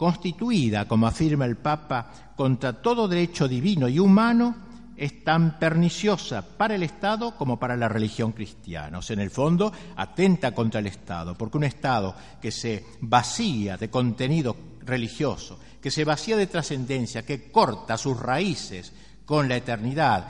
constituida, 0.00 0.88
como 0.88 1.06
afirma 1.06 1.44
el 1.44 1.58
Papa, 1.58 2.32
contra 2.34 2.72
todo 2.72 3.06
derecho 3.06 3.46
divino 3.46 3.86
y 3.86 3.98
humano, 3.98 4.56
es 4.96 5.22
tan 5.22 5.58
perniciosa 5.58 6.40
para 6.40 6.74
el 6.74 6.84
Estado 6.84 7.36
como 7.36 7.58
para 7.58 7.76
la 7.76 7.86
religión 7.86 8.32
cristiana. 8.32 8.96
O 8.96 9.02
sea, 9.02 9.12
en 9.12 9.20
el 9.20 9.30
fondo, 9.30 9.70
atenta 9.96 10.52
contra 10.52 10.80
el 10.80 10.86
Estado, 10.86 11.34
porque 11.34 11.58
un 11.58 11.64
Estado 11.64 12.16
que 12.40 12.50
se 12.50 12.82
vacía 13.02 13.76
de 13.76 13.90
contenido 13.90 14.56
religioso, 14.86 15.58
que 15.82 15.90
se 15.90 16.06
vacía 16.06 16.38
de 16.38 16.46
trascendencia, 16.46 17.26
que 17.26 17.52
corta 17.52 17.98
sus 17.98 18.18
raíces 18.18 18.94
con 19.26 19.50
la 19.50 19.56
eternidad, 19.56 20.26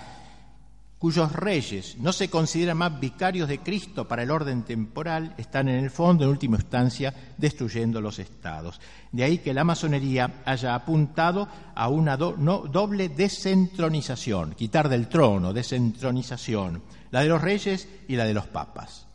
cuyos 1.01 1.33
reyes 1.33 1.97
no 1.99 2.13
se 2.13 2.29
consideran 2.29 2.77
más 2.77 3.01
vicarios 3.01 3.49
de 3.49 3.61
Cristo 3.61 4.07
para 4.07 4.23
el 4.23 4.31
orden 4.31 4.65
temporal, 4.65 5.35
están 5.39 5.71
en 5.71 5.83
el 5.83 5.91
fondo, 5.91 6.25
en 6.25 6.31
última 6.31 6.59
instancia, 6.59 7.15
destruyendo 7.39 8.03
los 8.03 8.19
estados. 8.19 8.79
De 9.11 9.25
ahí 9.25 9.39
que 9.39 9.55
la 9.55 9.65
masonería 9.65 10.43
haya 10.45 10.75
apuntado 10.75 11.49
a 11.75 11.89
una 11.89 12.19
doble 12.19 13.09
descentronización, 13.09 14.53
quitar 14.53 14.91
del 14.91 15.09
trono, 15.09 15.55
descentronización, 15.55 16.83
la 17.11 17.23
de 17.23 17.29
los 17.31 17.41
reyes 17.41 17.89
y 18.07 18.17
la 18.17 18.27
de 18.27 18.35
los 18.35 18.47
papas. 18.49 19.07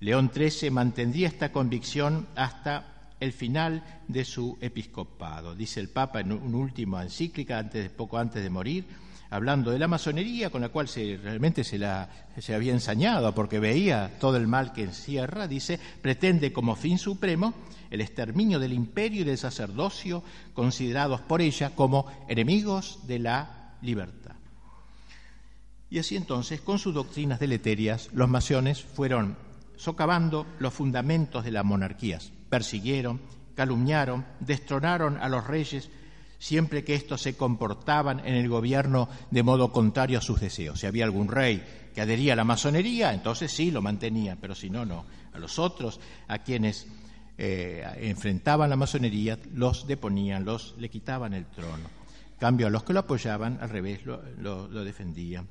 León 0.00 0.30
XIII 0.34 0.70
mantendría 0.70 1.28
esta 1.28 1.52
convicción 1.52 2.26
hasta 2.36 3.10
el 3.20 3.34
final 3.34 3.84
de 4.08 4.24
su 4.24 4.56
episcopado. 4.62 5.54
Dice 5.54 5.78
el 5.78 5.90
Papa 5.90 6.20
en 6.20 6.32
una 6.32 6.56
última 6.56 7.02
encíclica, 7.02 7.58
antes, 7.58 7.90
poco 7.90 8.16
antes 8.16 8.42
de 8.42 8.48
morir, 8.48 8.86
hablando 9.32 9.70
de 9.70 9.78
la 9.78 9.88
masonería, 9.88 10.50
con 10.50 10.60
la 10.60 10.68
cual 10.68 10.88
se, 10.88 11.18
realmente 11.22 11.64
se, 11.64 11.78
la, 11.78 12.08
se 12.38 12.54
había 12.54 12.72
ensañado 12.72 13.34
porque 13.34 13.58
veía 13.58 14.18
todo 14.20 14.36
el 14.36 14.46
mal 14.46 14.74
que 14.74 14.84
encierra, 14.84 15.48
dice, 15.48 15.80
pretende 16.02 16.52
como 16.52 16.76
fin 16.76 16.98
supremo 16.98 17.54
el 17.90 18.02
exterminio 18.02 18.58
del 18.58 18.74
imperio 18.74 19.22
y 19.22 19.24
del 19.24 19.38
sacerdocio, 19.38 20.22
considerados 20.52 21.22
por 21.22 21.40
ella 21.40 21.74
como 21.74 22.06
enemigos 22.28 23.06
de 23.06 23.18
la 23.20 23.76
libertad. 23.80 24.36
Y 25.88 25.98
así 25.98 26.16
entonces, 26.16 26.60
con 26.60 26.78
sus 26.78 26.94
doctrinas 26.94 27.40
deleterias, 27.40 28.10
los 28.12 28.28
masones 28.28 28.82
fueron 28.82 29.36
socavando 29.76 30.46
los 30.58 30.74
fundamentos 30.74 31.42
de 31.42 31.52
las 31.52 31.64
monarquías, 31.64 32.32
persiguieron, 32.50 33.20
calumniaron, 33.54 34.26
destronaron 34.40 35.16
a 35.18 35.28
los 35.30 35.46
reyes, 35.46 35.90
siempre 36.42 36.82
que 36.82 36.96
estos 36.96 37.22
se 37.22 37.36
comportaban 37.36 38.18
en 38.26 38.34
el 38.34 38.48
gobierno 38.48 39.08
de 39.30 39.44
modo 39.44 39.70
contrario 39.70 40.18
a 40.18 40.22
sus 40.22 40.40
deseos. 40.40 40.80
Si 40.80 40.88
había 40.88 41.04
algún 41.04 41.28
rey 41.28 41.62
que 41.94 42.00
adhería 42.00 42.32
a 42.32 42.36
la 42.36 42.42
masonería, 42.42 43.14
entonces 43.14 43.52
sí 43.52 43.70
lo 43.70 43.80
mantenía, 43.80 44.36
pero 44.40 44.56
si 44.56 44.68
no, 44.68 44.84
no. 44.84 45.06
A 45.32 45.38
los 45.38 45.60
otros, 45.60 46.00
a 46.26 46.38
quienes 46.38 46.88
eh, 47.38 47.86
enfrentaban 48.00 48.70
la 48.70 48.74
masonería, 48.74 49.38
los 49.54 49.86
deponían, 49.86 50.44
los 50.44 50.74
le 50.78 50.90
quitaban 50.90 51.32
el 51.32 51.46
trono. 51.46 51.88
cambio, 52.40 52.66
a 52.66 52.70
los 52.70 52.82
que 52.82 52.92
lo 52.92 53.00
apoyaban, 53.00 53.58
al 53.60 53.70
revés, 53.70 54.04
lo 54.04 54.84
defendían. 54.84 55.46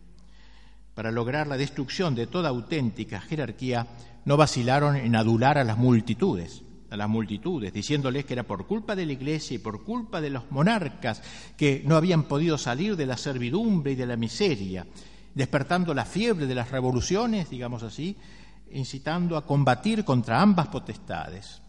Para 0.94 1.10
lograr 1.10 1.48
la 1.48 1.56
destrucción 1.56 2.16
de 2.16 2.28
toda 2.28 2.50
auténtica 2.50 3.22
jerarquía, 3.22 3.88
no 4.26 4.36
vacilaron 4.36 4.98
en 4.98 5.16
adular 5.16 5.58
a 5.58 5.64
las 5.64 5.78
multitudes 5.78 6.64
a 6.92 6.98
las 6.98 7.10
multitudes, 7.10 7.72
diciéndoles 7.72 8.26
que 8.26 8.34
era 8.34 8.44
por 8.44 8.68
culpa 8.68 8.96
de 8.96 9.06
la 9.06 9.14
Iglesia 9.14 9.56
y 9.56 9.60
por 9.60 9.84
culpa 9.84 10.20
de 10.20 10.30
los 10.30 10.52
monarcas 10.52 11.24
que 11.56 11.82
no 11.86 11.96
habían 11.96 12.24
podido 12.24 12.58
salir 12.58 12.98
de 12.98 13.06
la 13.06 13.16
servidumbre 13.16 13.94
y 13.94 13.96
de 13.96 14.06
la 14.06 14.18
miseria, 14.18 14.86
despertando 15.34 15.94
la 15.94 16.04
fiebre 16.04 16.48
de 16.48 16.54
las 16.54 16.70
revoluciones, 16.70 17.50
digamos 17.50 17.82
así, 17.84 18.18
incitando 18.74 19.38
a 19.38 19.46
combatir 19.46 20.04
contra 20.04 20.42
ambas 20.42 20.68
potestades. 20.68 21.62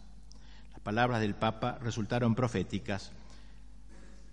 Las 0.73 0.81
palabras 0.81 1.21
del 1.21 1.35
Papa 1.35 1.79
resultaron 1.81 2.35
proféticas, 2.35 3.13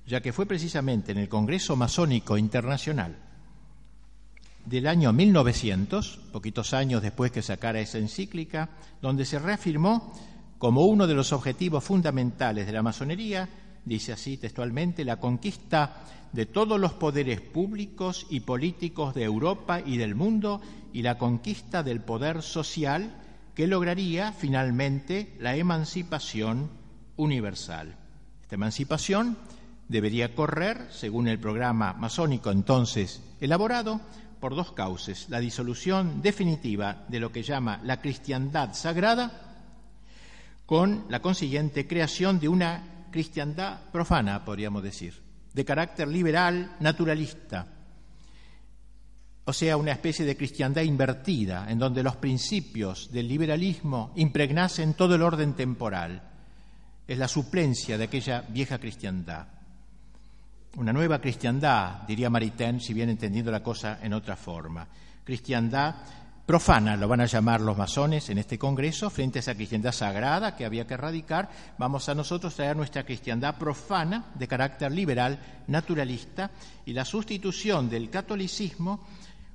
ya 0.09 0.20
que 0.20 0.32
fue 0.32 0.47
precisamente 0.47 1.12
en 1.12 1.18
el 1.18 1.28
Congreso 1.28 1.76
Masónico 1.76 2.36
Internacional 2.36 3.16
del 4.66 4.86
año 4.86 5.12
1900, 5.12 6.18
poquitos 6.32 6.74
años 6.74 7.03
después 7.03 7.32
que 7.32 7.43
sacara 7.43 7.80
esa 7.80 7.99
encíclica, 7.99 8.68
donde 9.01 9.24
se 9.24 9.38
reafirmó 9.38 10.12
como 10.61 10.85
uno 10.85 11.07
de 11.07 11.15
los 11.15 11.33
objetivos 11.33 11.83
fundamentales 11.83 12.67
de 12.67 12.73
la 12.73 12.83
masonería, 12.83 13.49
dice 13.83 14.13
así 14.13 14.37
textualmente, 14.37 15.07
la 15.07 15.17
conquista 15.17 16.05
de 16.35 16.45
todos 16.45 16.79
los 16.79 16.93
poderes 16.93 17.41
públicos 17.41 18.27
y 18.29 18.41
políticos 18.41 19.15
de 19.15 19.25
Europa 19.25 19.81
y 19.81 19.97
del 19.97 20.15
mundo 20.15 20.61
y 20.93 21.01
la 21.01 21.17
conquista 21.17 21.83
del 21.83 22.03
poder 22.03 22.43
social 22.43 23.11
que 23.55 23.67
lograría 23.67 24.33
finalmente 24.33 25.35
la 25.41 25.57
emancipación 25.57 26.69
universal. 27.17 27.97
Esta 28.43 28.57
emancipación 28.57 29.39
debería 29.89 30.35
correr, 30.35 30.89
según 30.91 31.27
el 31.27 31.39
programa 31.39 31.95
masónico 31.95 32.51
entonces 32.51 33.23
elaborado, 33.41 33.99
por 34.41 34.55
dos 34.55 34.73
causas, 34.73 35.31
la 35.31 35.41
disolución 35.41 36.21
definitiva 36.21 37.07
de 37.09 37.19
lo 37.19 37.33
que 37.33 37.43
llama 37.43 37.81
la 37.83 38.03
cristiandad 38.03 38.75
sagrada 38.75 39.49
con 40.71 41.07
la 41.09 41.21
consiguiente 41.21 41.89
creación 41.89 42.39
de 42.39 42.49
una 42.49 43.09
cristiandad 43.11 43.91
profana, 43.91 44.45
podríamos 44.45 44.85
decir, 44.85 45.21
de 45.53 45.64
carácter 45.64 46.07
liberal, 46.07 46.77
naturalista, 46.79 47.66
o 49.47 49.53
sea, 49.53 49.77
una 49.77 49.91
especie 49.91 50.25
de 50.25 50.37
cristiandad 50.37 50.83
invertida, 50.83 51.68
en 51.68 51.81
donde 51.81 52.05
los 52.05 52.14
principios 52.14 53.11
del 53.11 53.27
liberalismo 53.27 54.12
impregnasen 54.14 54.95
todo 54.95 55.16
el 55.16 55.23
orden 55.23 55.55
temporal. 55.55 56.23
Es 57.05 57.18
la 57.18 57.27
suplencia 57.27 57.99
de 57.99 58.05
aquella 58.05 58.43
vieja 58.43 58.79
cristiandad. 58.79 59.49
Una 60.77 60.93
nueva 60.93 61.21
cristiandad, 61.21 62.03
diría 62.07 62.31
Maritain, 62.31 62.79
si 62.79 62.95
bien 62.95 63.11
entendiendo 63.11 63.51
la 63.51 63.61
cosa 63.61 63.99
en 64.01 64.12
otra 64.12 64.37
forma. 64.37 64.87
Cristiandad 65.25 65.97
profana, 66.51 66.96
lo 66.96 67.07
van 67.07 67.20
a 67.20 67.26
llamar 67.26 67.61
los 67.61 67.78
masones 67.78 68.28
en 68.28 68.38
este 68.38 68.59
Congreso, 68.59 69.09
frente 69.09 69.38
a 69.38 69.40
esa 69.40 69.55
cristiandad 69.55 69.92
sagrada 69.92 70.57
que 70.57 70.64
había 70.64 70.84
que 70.84 70.94
erradicar, 70.94 71.48
vamos 71.78 72.09
a 72.09 72.14
nosotros 72.16 72.57
traer 72.57 72.76
nuestra 72.76 73.05
cristiandad 73.05 73.57
profana 73.57 74.32
de 74.34 74.48
carácter 74.48 74.90
liberal, 74.90 75.38
naturalista, 75.68 76.51
y 76.84 76.92
la 76.92 77.05
sustitución 77.05 77.88
del 77.88 78.11
catolicismo 78.11 78.98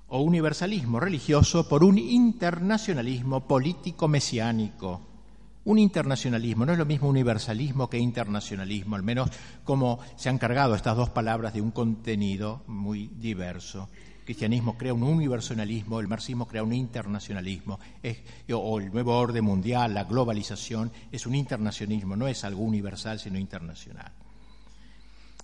o 0.07 0.21
universalismo 0.21 0.97
religioso 1.01 1.67
por 1.67 1.83
un 1.83 1.97
internacionalismo 1.97 3.45
político 3.45 4.07
mesiánico, 4.07 5.01
un 5.65 5.79
internacionalismo. 5.79 6.65
No 6.65 6.71
es 6.71 6.77
lo 6.77 6.85
mismo 6.85 7.09
universalismo 7.09 7.89
que 7.89 7.97
internacionalismo, 7.97 8.95
al 8.95 9.03
menos 9.03 9.31
como 9.65 9.99
se 10.15 10.29
han 10.29 10.37
cargado 10.37 10.75
estas 10.75 10.95
dos 10.95 11.09
palabras 11.09 11.53
de 11.53 11.59
un 11.59 11.71
contenido 11.71 12.61
muy 12.67 13.07
diverso. 13.19 13.89
El 14.25 14.29
cristianismo 14.29 14.75
crea 14.75 14.91
un 14.91 15.03
universalismo, 15.03 15.99
el 15.99 16.07
marxismo 16.07 16.47
crea 16.47 16.63
un 16.63 16.73
internacionalismo, 16.73 17.79
o 18.53 18.79
el 18.79 18.91
nuevo 18.91 19.15
orden 19.15 19.45
mundial, 19.45 19.93
la 19.93 20.05
globalización, 20.05 20.91
es 21.11 21.27
un 21.27 21.35
internacionalismo, 21.35 22.15
no 22.15 22.27
es 22.27 22.43
algo 22.43 22.63
universal, 22.63 23.19
sino 23.19 23.37
internacional. 23.37 24.11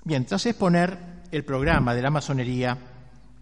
Bien, 0.03 0.25
tras 0.25 0.47
exponer 0.47 0.97
el 1.31 1.45
programa 1.45 1.93
de 1.93 2.01
la 2.01 2.09
masonería, 2.09 2.75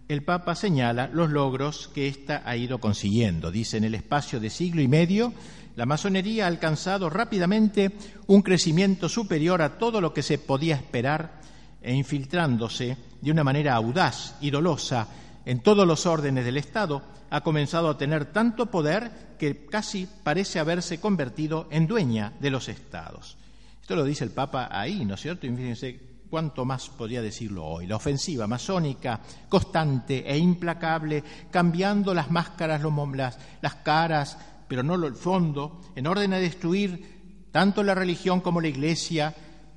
el 0.08 0.22
Papa 0.24 0.54
señala 0.54 1.08
los 1.10 1.30
logros 1.30 1.88
que 1.88 2.06
ésta 2.06 2.42
ha 2.44 2.54
ido 2.54 2.78
consiguiendo. 2.78 3.50
Dice, 3.50 3.78
en 3.78 3.84
el 3.84 3.94
espacio 3.94 4.40
de 4.40 4.50
siglo 4.50 4.82
y 4.82 4.88
medio, 4.88 5.32
la 5.74 5.86
masonería 5.86 6.44
ha 6.44 6.48
alcanzado 6.48 7.08
rápidamente 7.08 7.92
un 8.26 8.42
crecimiento 8.42 9.08
superior 9.08 9.62
a 9.62 9.78
todo 9.78 10.02
lo 10.02 10.12
que 10.12 10.22
se 10.22 10.36
podía 10.36 10.76
esperar 10.76 11.40
e 11.80 11.94
infiltrándose 11.94 12.98
de 13.22 13.30
una 13.30 13.42
manera 13.42 13.74
audaz 13.74 14.36
y 14.42 14.50
dolosa 14.50 15.08
en 15.50 15.58
todos 15.58 15.84
los 15.84 16.06
órdenes 16.06 16.44
del 16.44 16.58
Estado, 16.58 17.02
ha 17.28 17.40
comenzado 17.40 17.88
a 17.90 17.98
tener 17.98 18.26
tanto 18.26 18.66
poder 18.66 19.34
que 19.36 19.66
casi 19.66 20.06
parece 20.22 20.60
haberse 20.60 21.00
convertido 21.00 21.66
en 21.72 21.88
dueña 21.88 22.34
de 22.38 22.50
los 22.50 22.68
Estados. 22.68 23.36
Esto 23.82 23.96
lo 23.96 24.04
dice 24.04 24.22
el 24.22 24.30
Papa 24.30 24.68
ahí, 24.70 25.04
¿no 25.04 25.14
es 25.14 25.20
cierto? 25.20 25.48
Y 25.48 25.50
fíjense 25.50 25.98
cuánto 26.30 26.64
más 26.64 26.88
podría 26.90 27.20
decirlo 27.20 27.64
hoy. 27.64 27.88
La 27.88 27.96
ofensiva 27.96 28.46
masónica, 28.46 29.18
constante 29.48 30.22
e 30.24 30.38
implacable, 30.38 31.24
cambiando 31.50 32.14
las 32.14 32.30
máscaras, 32.30 32.80
las, 33.16 33.38
las 33.60 33.74
caras, 33.74 34.38
pero 34.68 34.84
no 34.84 34.94
el 35.04 35.16
fondo, 35.16 35.80
en 35.96 36.06
orden 36.06 36.32
a 36.32 36.38
destruir 36.38 37.48
tanto 37.50 37.82
la 37.82 37.96
religión 37.96 38.40
como 38.40 38.60
la 38.60 38.68
Iglesia 38.68 39.34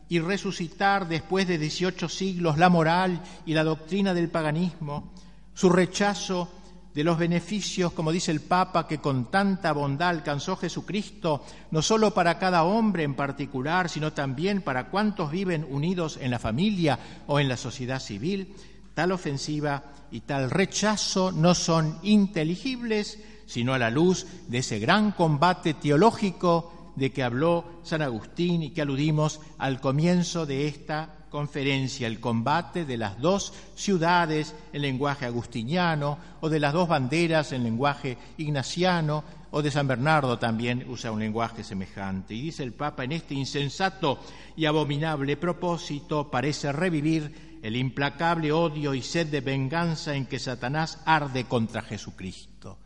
y 0.08 0.20
resucitar 0.20 1.08
después 1.08 1.48
de 1.48 1.58
18 1.58 2.08
siglos 2.10 2.60
la 2.60 2.70
moral 2.70 3.24
y 3.48 3.56
la 3.56 3.64
doctrina 3.64 4.14
del 4.14 4.30
paganismo, 4.30 5.12
su 5.54 5.70
rechazo 5.70 6.50
de 6.94 7.04
los 7.04 7.18
beneficios, 7.18 7.92
como 7.94 8.12
dice 8.12 8.32
el 8.32 8.42
Papa, 8.42 8.88
que 8.88 9.00
con 9.00 9.32
tanta 9.32 9.72
bondad 9.72 10.10
alcanzó 10.10 10.56
Jesucristo, 10.56 11.44
no 11.72 11.82
solo 11.82 12.14
para 12.14 12.38
cada 12.38 12.64
hombre 12.64 13.04
en 13.04 13.16
particular, 13.16 13.90
sino 13.90 14.14
también 14.14 14.62
para 14.62 14.90
cuantos 14.90 15.32
viven 15.32 15.66
unidos 15.70 16.20
en 16.22 16.30
la 16.32 16.40
familia 16.40 17.00
o 17.26 17.40
en 17.40 17.50
la 17.50 17.58
sociedad 17.58 18.00
civil, 18.00 18.56
tal 18.94 19.12
ofensiva 19.12 19.84
y 20.12 20.22
tal 20.22 20.52
rechazo 20.52 21.32
no 21.32 21.56
son 21.56 21.98
inteligibles, 22.04 23.20
sino 23.48 23.74
a 23.74 23.80
la 23.80 23.90
luz 23.90 24.28
de 24.48 24.60
ese 24.60 24.78
gran 24.78 25.12
combate 25.12 25.74
teológico 25.74 26.94
de 26.96 27.12
que 27.12 27.24
habló 27.24 27.82
San 27.84 28.04
Agustín 28.04 28.62
y 28.62 28.70
que 28.70 28.84
aludimos 28.84 29.42
al 29.58 29.82
comienzo 29.82 30.46
de 30.46 30.68
esta 30.68 31.23
conferencia 31.34 32.06
el 32.06 32.20
combate 32.20 32.86
de 32.86 32.96
las 32.96 33.20
dos 33.20 33.54
ciudades 33.74 34.54
en 34.72 34.84
lenguaje 34.84 35.26
agustiniano 35.26 36.20
o 36.42 36.48
de 36.48 36.60
las 36.60 36.74
dos 36.74 36.88
banderas 36.88 37.54
en 37.54 37.64
lenguaje 37.64 38.20
ignaciano 38.38 39.24
o 39.50 39.64
de 39.64 39.72
San 39.72 39.88
Bernardo 39.88 40.38
también 40.38 40.86
usa 40.88 41.12
un 41.12 41.20
lenguaje 41.20 41.64
semejante. 41.64 42.36
Y 42.36 42.42
dice 42.44 42.62
el 42.62 42.74
Papa, 42.74 43.04
en 43.04 43.14
este 43.14 43.34
insensato 43.34 44.20
y 44.56 44.66
abominable 44.66 45.36
propósito 45.36 46.30
parece 46.30 46.72
revivir 46.72 47.60
el 47.64 47.78
implacable 47.78 48.52
odio 48.52 48.94
y 48.94 49.02
sed 49.02 49.26
de 49.26 49.42
venganza 49.42 50.14
en 50.14 50.28
que 50.28 50.38
Satanás 50.38 51.02
arde 51.04 51.46
contra 51.46 51.82
Jesucristo. 51.82 52.78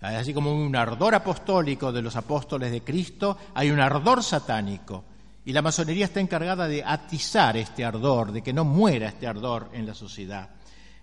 Así 0.00 0.32
como 0.32 0.54
un 0.54 0.74
ardor 0.74 1.14
apostólico 1.14 1.92
de 1.92 2.00
los 2.00 2.16
apóstoles 2.16 2.72
de 2.72 2.82
Cristo, 2.82 3.36
hay 3.52 3.70
un 3.70 3.80
ardor 3.80 4.22
satánico 4.22 5.04
y 5.44 5.52
la 5.52 5.62
masonería 5.62 6.06
está 6.06 6.20
encargada 6.20 6.66
de 6.66 6.82
atizar 6.82 7.56
este 7.56 7.84
ardor, 7.84 8.32
de 8.32 8.42
que 8.42 8.52
no 8.52 8.64
muera 8.64 9.08
este 9.08 9.26
ardor 9.26 9.70
en 9.72 9.86
la 9.86 9.94
sociedad. 9.94 10.50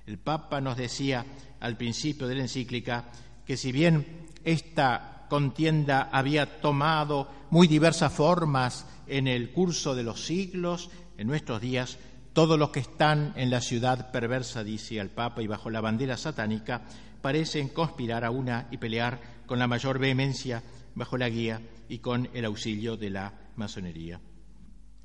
El 0.05 0.17
Papa 0.17 0.59
nos 0.59 0.77
decía 0.77 1.25
al 1.59 1.77
principio 1.77 2.27
de 2.27 2.35
la 2.35 2.41
encíclica 2.41 3.05
que 3.45 3.55
si 3.55 3.71
bien 3.71 4.27
esta 4.43 5.27
contienda 5.29 6.09
había 6.11 6.59
tomado 6.59 7.27
muy 7.51 7.67
diversas 7.67 8.11
formas 8.11 8.85
en 9.07 9.27
el 9.27 9.51
curso 9.51 9.93
de 9.93 10.03
los 10.03 10.25
siglos, 10.25 10.89
en 11.17 11.27
nuestros 11.27 11.61
días 11.61 11.99
todos 12.33 12.57
los 12.57 12.69
que 12.69 12.79
están 12.79 13.33
en 13.35 13.49
la 13.49 13.61
ciudad 13.61 14.11
perversa, 14.11 14.63
dice 14.63 14.97
el 14.97 15.09
Papa, 15.09 15.41
y 15.43 15.47
bajo 15.47 15.69
la 15.69 15.81
bandera 15.81 16.17
satánica, 16.17 16.81
parecen 17.21 17.69
conspirar 17.69 18.25
a 18.25 18.31
una 18.31 18.67
y 18.71 18.77
pelear 18.77 19.19
con 19.45 19.59
la 19.59 19.67
mayor 19.67 19.99
vehemencia 19.99 20.63
bajo 20.95 21.17
la 21.17 21.29
guía 21.29 21.61
y 21.89 21.99
con 21.99 22.29
el 22.33 22.45
auxilio 22.45 22.97
de 22.97 23.09
la 23.09 23.33
masonería. 23.55 24.19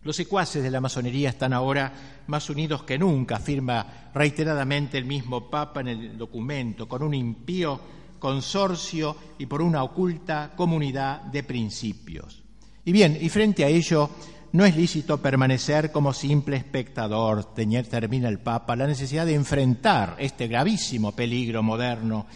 Los 0.06 0.14
secuaces 0.14 0.62
de 0.62 0.70
la 0.70 0.80
masonería 0.80 1.30
están 1.30 1.52
ahora 1.52 1.92
más 2.28 2.48
unidos 2.48 2.84
que 2.84 2.96
nunca, 2.96 3.38
afirma 3.38 4.10
reiteradamente 4.14 4.96
el 4.98 5.04
mismo 5.04 5.50
Papa 5.50 5.80
en 5.80 5.88
el 5.88 6.16
documento, 6.16 6.86
con 6.86 7.02
un 7.02 7.12
impío 7.12 7.80
consorcio 8.20 9.16
y 9.36 9.46
por 9.46 9.60
una 9.60 9.82
oculta 9.82 10.52
comunidad 10.54 11.22
de 11.22 11.42
principios. 11.42 12.44
Y 12.84 12.92
bien, 12.92 13.18
y 13.20 13.28
frente 13.28 13.64
a 13.64 13.68
ello, 13.68 14.08
no 14.52 14.64
es 14.64 14.76
lícito 14.76 15.20
permanecer 15.20 15.90
como 15.90 16.12
simple 16.12 16.56
espectador, 16.56 17.52
termina 17.52 18.28
el 18.28 18.38
Papa, 18.38 18.76
la 18.76 18.86
necesidad 18.86 19.26
de 19.26 19.34
enfrentar 19.34 20.14
este 20.20 20.46
gravísimo 20.46 21.16
peligro 21.16 21.64
moderno 21.64 22.26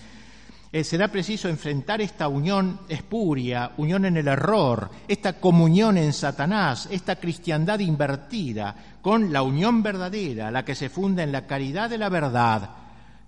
eh, 0.72 0.84
será 0.84 1.08
preciso 1.08 1.48
enfrentar 1.48 2.00
esta 2.00 2.28
unión 2.28 2.80
espuria, 2.88 3.72
unión 3.76 4.04
en 4.04 4.16
el 4.16 4.28
error, 4.28 4.88
esta 5.08 5.32
comunión 5.40 5.98
en 5.98 6.12
Satanás, 6.12 6.88
esta 6.92 7.16
cristiandad 7.16 7.80
invertida, 7.80 8.98
con 9.02 9.32
la 9.32 9.42
unión 9.42 9.82
verdadera, 9.82 10.50
la 10.52 10.64
que 10.64 10.76
se 10.76 10.88
funda 10.88 11.24
en 11.24 11.32
la 11.32 11.46
caridad 11.46 11.90
de 11.90 11.98
la 11.98 12.08
verdad. 12.08 12.70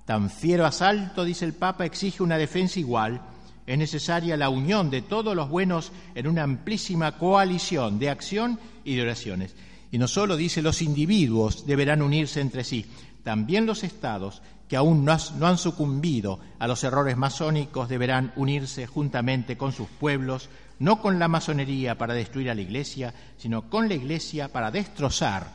Tan 0.04 0.30
fiero 0.30 0.64
asalto, 0.64 1.24
dice 1.24 1.44
el 1.44 1.54
Papa, 1.54 1.84
exige 1.84 2.22
una 2.22 2.38
defensa 2.38 2.78
igual. 2.78 3.20
Es 3.66 3.78
necesaria 3.78 4.36
la 4.36 4.48
unión 4.48 4.88
de 4.90 5.02
todos 5.02 5.34
los 5.34 5.48
buenos 5.48 5.90
en 6.14 6.28
una 6.28 6.44
amplísima 6.44 7.18
coalición 7.18 7.98
de 7.98 8.10
acción 8.10 8.60
y 8.84 8.94
de 8.94 9.02
oraciones. 9.02 9.56
Y 9.90 9.98
no 9.98 10.08
solo 10.08 10.36
dice 10.36 10.62
los 10.62 10.80
individuos 10.80 11.66
deberán 11.66 12.02
unirse 12.02 12.40
entre 12.40 12.64
sí, 12.64 12.86
también 13.22 13.66
los 13.66 13.84
estados 13.84 14.42
que 14.68 14.76
aún 14.76 15.04
no, 15.04 15.12
han 15.46 15.58
sucumbido 15.58 16.40
a 16.58 16.66
los 16.66 16.82
errores 16.82 17.16
masónicos 17.16 17.88
deberán 17.88 18.32
unirse 18.36 18.86
juntamente 18.86 19.56
con 19.56 19.72
sus 19.72 19.88
pueblos, 19.88 20.48
no 20.78 21.02
con 21.02 21.18
la 21.18 21.28
masonería 21.28 21.98
para 21.98 22.14
destruir 22.14 22.50
a 22.50 22.54
la 22.54 22.62
Iglesia, 22.62 23.12
sino 23.36 23.68
con 23.68 23.88
la 23.88 23.94
Iglesia 23.94 24.48
para 24.48 24.70
destrozar 24.70 25.46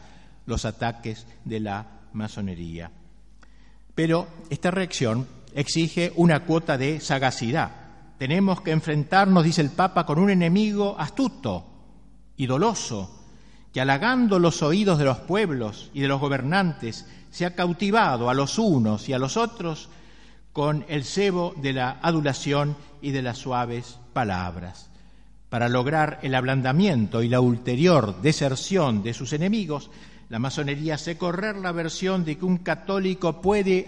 los 0.45 0.65
ataques 0.65 1.25
de 1.45 1.59
la 1.59 1.87
masonería. 2.13 2.91
Pero 3.95 4.27
esta 4.51 4.69
reacción 4.69 5.27
exige 5.55 6.13
una 6.15 6.41
cuota 6.41 6.77
de 6.77 6.99
sagacidad. 6.99 7.71
Tenemos 8.19 8.61
que 8.61 8.69
enfrentarnos, 8.71 9.43
dice 9.43 9.61
el 9.61 9.71
Papa, 9.71 10.05
con 10.05 10.19
un 10.19 10.29
enemigo 10.29 10.95
astuto 10.99 11.65
y 12.35 12.45
doloso, 12.45 13.25
que 13.73 13.81
halagando 13.81 14.37
los 14.37 14.61
oídos 14.61 14.99
de 14.99 15.05
los 15.05 15.17
pueblos 15.17 15.89
y 15.93 16.01
de 16.01 16.07
los 16.07 16.21
gobernantes, 16.21 17.07
se 17.31 17.45
ha 17.45 17.55
cautivado 17.55 18.29
a 18.29 18.33
los 18.33 18.57
unos 18.57 19.07
y 19.09 19.13
a 19.13 19.19
los 19.19 19.37
otros 19.37 19.89
con 20.53 20.85
el 20.87 21.03
cebo 21.03 21.53
de 21.57 21.73
la 21.73 21.99
adulación 22.01 22.75
y 23.01 23.11
de 23.11 23.21
las 23.21 23.37
suaves 23.37 23.99
palabras. 24.13 24.89
Para 25.49 25.69
lograr 25.69 26.19
el 26.23 26.35
ablandamiento 26.35 27.21
y 27.21 27.29
la 27.29 27.39
ulterior 27.39 28.21
deserción 28.21 29.03
de 29.03 29.13
sus 29.13 29.33
enemigos, 29.33 29.89
la 30.29 30.39
masonería 30.39 30.95
hace 30.95 31.17
correr 31.17 31.57
la 31.57 31.71
versión 31.71 32.25
de 32.25 32.37
que 32.37 32.45
un 32.45 32.57
católico 32.57 33.41
puede 33.41 33.87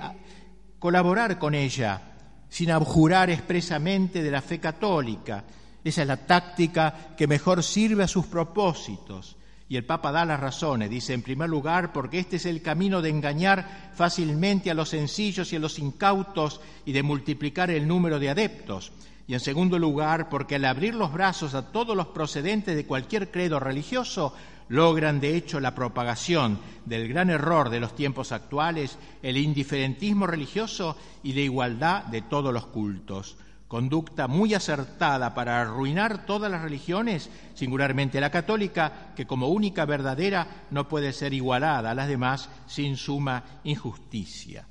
colaborar 0.78 1.38
con 1.38 1.56
ella 1.56 2.02
sin 2.50 2.72
abjurar 2.72 3.30
expresamente 3.30 4.24
de 4.24 4.32
la 4.32 4.42
fe 4.42 4.60
católica. 4.60 5.44
Esa 5.84 6.02
es 6.02 6.08
la 6.08 6.18
táctica 6.18 7.16
que 7.18 7.28
mejor 7.28 7.64
sirve 7.64 8.04
a 8.04 8.08
sus 8.08 8.26
propósitos 8.26 9.38
y 9.70 9.78
el 9.78 9.86
Papa 9.86 10.12
da 10.12 10.26
las 10.26 10.40
razones. 10.40 10.90
Dice, 10.90 11.14
en 11.14 11.22
primer 11.22 11.48
lugar, 11.48 11.94
porque 11.94 12.18
este 12.18 12.38
es 12.38 12.48
el 12.48 12.64
camino 12.64 13.04
de 13.04 13.10
engañar 13.10 13.92
fácilmente 13.94 14.72
a 14.72 14.74
los 14.74 14.90
sencillos 14.90 15.54
y 15.54 15.58
a 15.58 15.60
los 15.60 15.78
incautos 15.78 16.60
y 16.86 16.92
de 16.92 17.04
multiplicar 17.04 17.70
el 17.70 17.88
número 17.88 18.18
de 18.18 18.32
adeptos. 18.32 18.92
Y 19.28 19.36
en 19.36 19.40
segundo 19.40 19.78
lugar, 19.78 20.28
porque 20.28 20.56
al 20.56 20.66
abrir 20.66 20.96
los 20.96 21.14
brazos 21.14 21.54
a 21.54 21.72
todos 21.72 21.96
los 21.96 22.08
procedentes 22.08 22.76
de 22.76 22.88
cualquier 22.88 23.30
credo 23.30 23.60
religioso, 23.60 24.34
logran 24.70 25.20
de 25.20 25.36
hecho 25.36 25.60
la 25.60 25.76
propagación 25.76 26.60
del 26.86 27.08
gran 27.08 27.30
error 27.30 27.70
de 27.70 27.80
los 27.80 27.96
tiempos 27.96 28.32
actuales, 28.32 28.98
el 29.22 29.38
indiferentismo 29.38 30.26
religioso 30.26 30.98
y 31.22 31.34
la 31.34 31.42
igualdad 31.42 32.06
de 32.06 32.24
todos 32.24 32.52
los 32.52 32.66
cultos 32.66 33.38
conducta 33.70 34.28
muy 34.28 34.56
acertada 34.56 35.36
para 35.36 35.62
arruinar 35.62 36.26
todas 36.26 36.52
las 36.52 36.64
religiones, 36.64 37.30
singularmente 37.54 38.20
la 38.20 38.32
católica, 38.32 39.14
que 39.16 39.28
como 39.28 39.50
única 39.50 39.86
verdadera 39.86 40.66
no 40.72 40.90
puede 40.90 41.14
ser 41.14 41.36
igualada 41.36 41.92
a 41.92 41.94
las 41.94 42.08
demás 42.08 42.50
sin 42.66 42.98
suma 42.98 43.44
injusticia. 43.64 44.68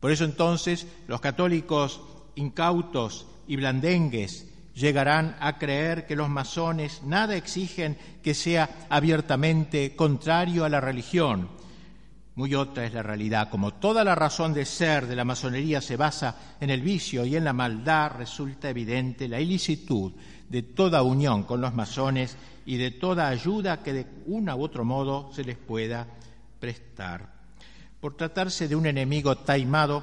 Por 0.00 0.10
eso 0.10 0.24
entonces 0.24 0.88
los 1.06 1.20
católicos 1.20 2.00
incautos 2.34 3.28
y 3.46 3.54
blandengues 3.54 4.48
llegarán 4.74 5.36
a 5.38 5.56
creer 5.56 6.06
que 6.06 6.16
los 6.16 6.28
masones 6.28 7.02
nada 7.04 7.36
exigen 7.36 7.96
que 8.20 8.34
sea 8.34 8.68
abiertamente 8.88 9.94
contrario 9.94 10.64
a 10.64 10.68
la 10.68 10.80
religión. 10.80 11.59
Muy 12.40 12.54
otra 12.54 12.86
es 12.86 12.94
la 12.94 13.02
realidad. 13.02 13.50
Como 13.50 13.74
toda 13.74 14.02
la 14.02 14.14
razón 14.14 14.54
de 14.54 14.64
ser 14.64 15.06
de 15.06 15.14
la 15.14 15.26
masonería 15.26 15.82
se 15.82 15.98
basa 15.98 16.54
en 16.58 16.70
el 16.70 16.80
vicio 16.80 17.26
y 17.26 17.36
en 17.36 17.44
la 17.44 17.52
maldad, 17.52 18.12
resulta 18.16 18.70
evidente 18.70 19.28
la 19.28 19.38
ilicitud 19.38 20.12
de 20.48 20.62
toda 20.62 21.02
unión 21.02 21.42
con 21.42 21.60
los 21.60 21.74
masones 21.74 22.38
y 22.64 22.78
de 22.78 22.92
toda 22.92 23.28
ayuda 23.28 23.82
que 23.82 23.92
de 23.92 24.06
una 24.24 24.56
u 24.56 24.62
otro 24.62 24.86
modo 24.86 25.30
se 25.34 25.44
les 25.44 25.58
pueda 25.58 26.06
prestar. 26.58 27.30
Por 28.00 28.16
tratarse 28.16 28.68
de 28.68 28.74
un 28.74 28.86
enemigo 28.86 29.36
taimado, 29.36 30.02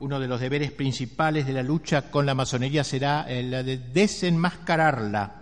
uno 0.00 0.20
de 0.20 0.28
los 0.28 0.42
deberes 0.42 0.72
principales 0.72 1.46
de 1.46 1.54
la 1.54 1.62
lucha 1.62 2.10
con 2.10 2.26
la 2.26 2.34
masonería 2.34 2.84
será 2.84 3.26
la 3.30 3.62
de 3.62 3.78
desenmascararla. 3.78 5.41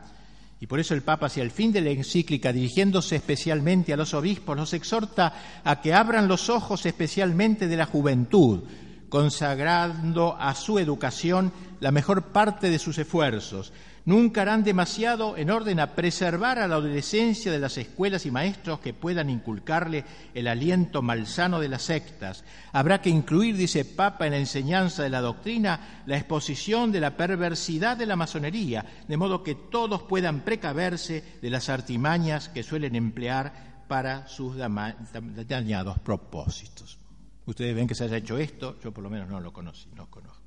Y 0.61 0.67
por 0.67 0.79
eso 0.79 0.93
el 0.93 1.03
Papa, 1.03 1.27
hacia 1.27 1.43
el 1.43 1.51
fin 1.51 1.73
de 1.73 1.81
la 1.81 1.89
encíclica, 1.89 2.53
dirigiéndose 2.53 3.17
especialmente 3.17 3.95
a 3.95 3.97
los 3.97 4.13
obispos, 4.13 4.57
los 4.57 4.75
exhorta 4.75 5.63
a 5.65 5.81
que 5.81 5.95
abran 5.95 6.29
los 6.29 6.51
ojos 6.51 6.85
especialmente 6.85 7.67
de 7.67 7.77
la 7.79 7.87
juventud, 7.87 8.65
consagrando 9.09 10.37
a 10.39 10.55
su 10.55 10.79
educación 10.79 11.51
la 11.81 11.93
mejor 11.93 12.25
parte 12.25 12.69
de 12.69 12.79
sus 12.79 12.99
esfuerzos, 12.99 13.73
Nunca 14.07 14.43
harán 14.43 14.65
demasiado 14.65 15.37
en 15.37 15.51
orden 15.51 15.79
a 15.79 15.95
preservar 15.95 16.59
a 16.59 16.67
la 16.67 16.77
adolescencia 16.77 17.53
de 17.53 17.59
las 17.59 17.77
escuelas 17.77 18.25
y 18.25 18.31
maestros 18.31 18.81
que 18.81 18.95
puedan 18.95 19.29
inculcarle 19.29 20.05
el 20.35 20.49
aliento 20.49 21.03
malsano 21.03 21.61
de 21.61 21.69
las 21.69 21.83
sectas. 21.83 22.45
Habrá 22.73 23.03
que 23.03 23.11
incluir, 23.11 23.57
dice 23.57 23.85
Papa, 23.85 24.27
en 24.27 24.33
la 24.33 24.39
enseñanza 24.39 25.03
de 25.03 25.11
la 25.11 25.21
doctrina 25.21 26.03
la 26.07 26.17
exposición 26.17 26.93
de 26.93 27.01
la 27.01 27.17
perversidad 27.17 27.97
de 27.97 28.07
la 28.07 28.17
masonería, 28.17 28.85
de 29.07 29.17
modo 29.17 29.43
que 29.43 29.55
todos 29.55 30.03
puedan 30.03 30.41
precaverse 30.41 31.23
de 31.43 31.51
las 31.51 31.69
artimañas 31.69 32.49
que 32.49 32.63
suelen 32.63 32.97
emplear 32.97 33.85
para 33.87 34.29
sus 34.29 34.57
dañados 34.57 35.99
propósitos. 35.99 36.99
Ustedes 37.45 37.75
ven 37.75 37.89
que 37.89 37.95
se 37.95 38.05
haya 38.05 38.17
hecho 38.17 38.39
esto, 38.39 38.79
yo 38.83 38.93
por 38.93 39.03
lo 39.03 39.11
menos 39.11 39.29
no 39.29 39.41
lo 39.41 39.53
conocí, 39.53 39.89
no 39.95 40.09
conozco. 40.09 40.40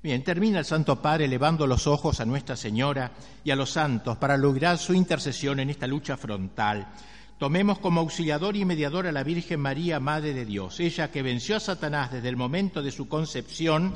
Bien, 0.00 0.22
termina 0.22 0.60
el 0.60 0.64
Santo 0.64 1.02
Padre 1.02 1.24
elevando 1.24 1.66
los 1.66 1.88
ojos 1.88 2.20
a 2.20 2.24
Nuestra 2.24 2.56
Señora 2.56 3.10
y 3.42 3.50
a 3.50 3.56
los 3.56 3.70
santos 3.70 4.16
para 4.16 4.36
lograr 4.36 4.78
su 4.78 4.94
intercesión 4.94 5.58
en 5.58 5.70
esta 5.70 5.88
lucha 5.88 6.16
frontal. 6.16 6.86
Tomemos 7.36 7.80
como 7.80 8.00
auxiliador 8.00 8.56
y 8.56 8.64
mediador 8.64 9.08
a 9.08 9.12
la 9.12 9.24
Virgen 9.24 9.58
María, 9.58 9.98
Madre 9.98 10.34
de 10.34 10.44
Dios, 10.44 10.78
ella 10.78 11.10
que 11.10 11.22
venció 11.22 11.56
a 11.56 11.60
Satanás 11.60 12.12
desde 12.12 12.28
el 12.28 12.36
momento 12.36 12.80
de 12.80 12.92
su 12.92 13.08
concepción, 13.08 13.92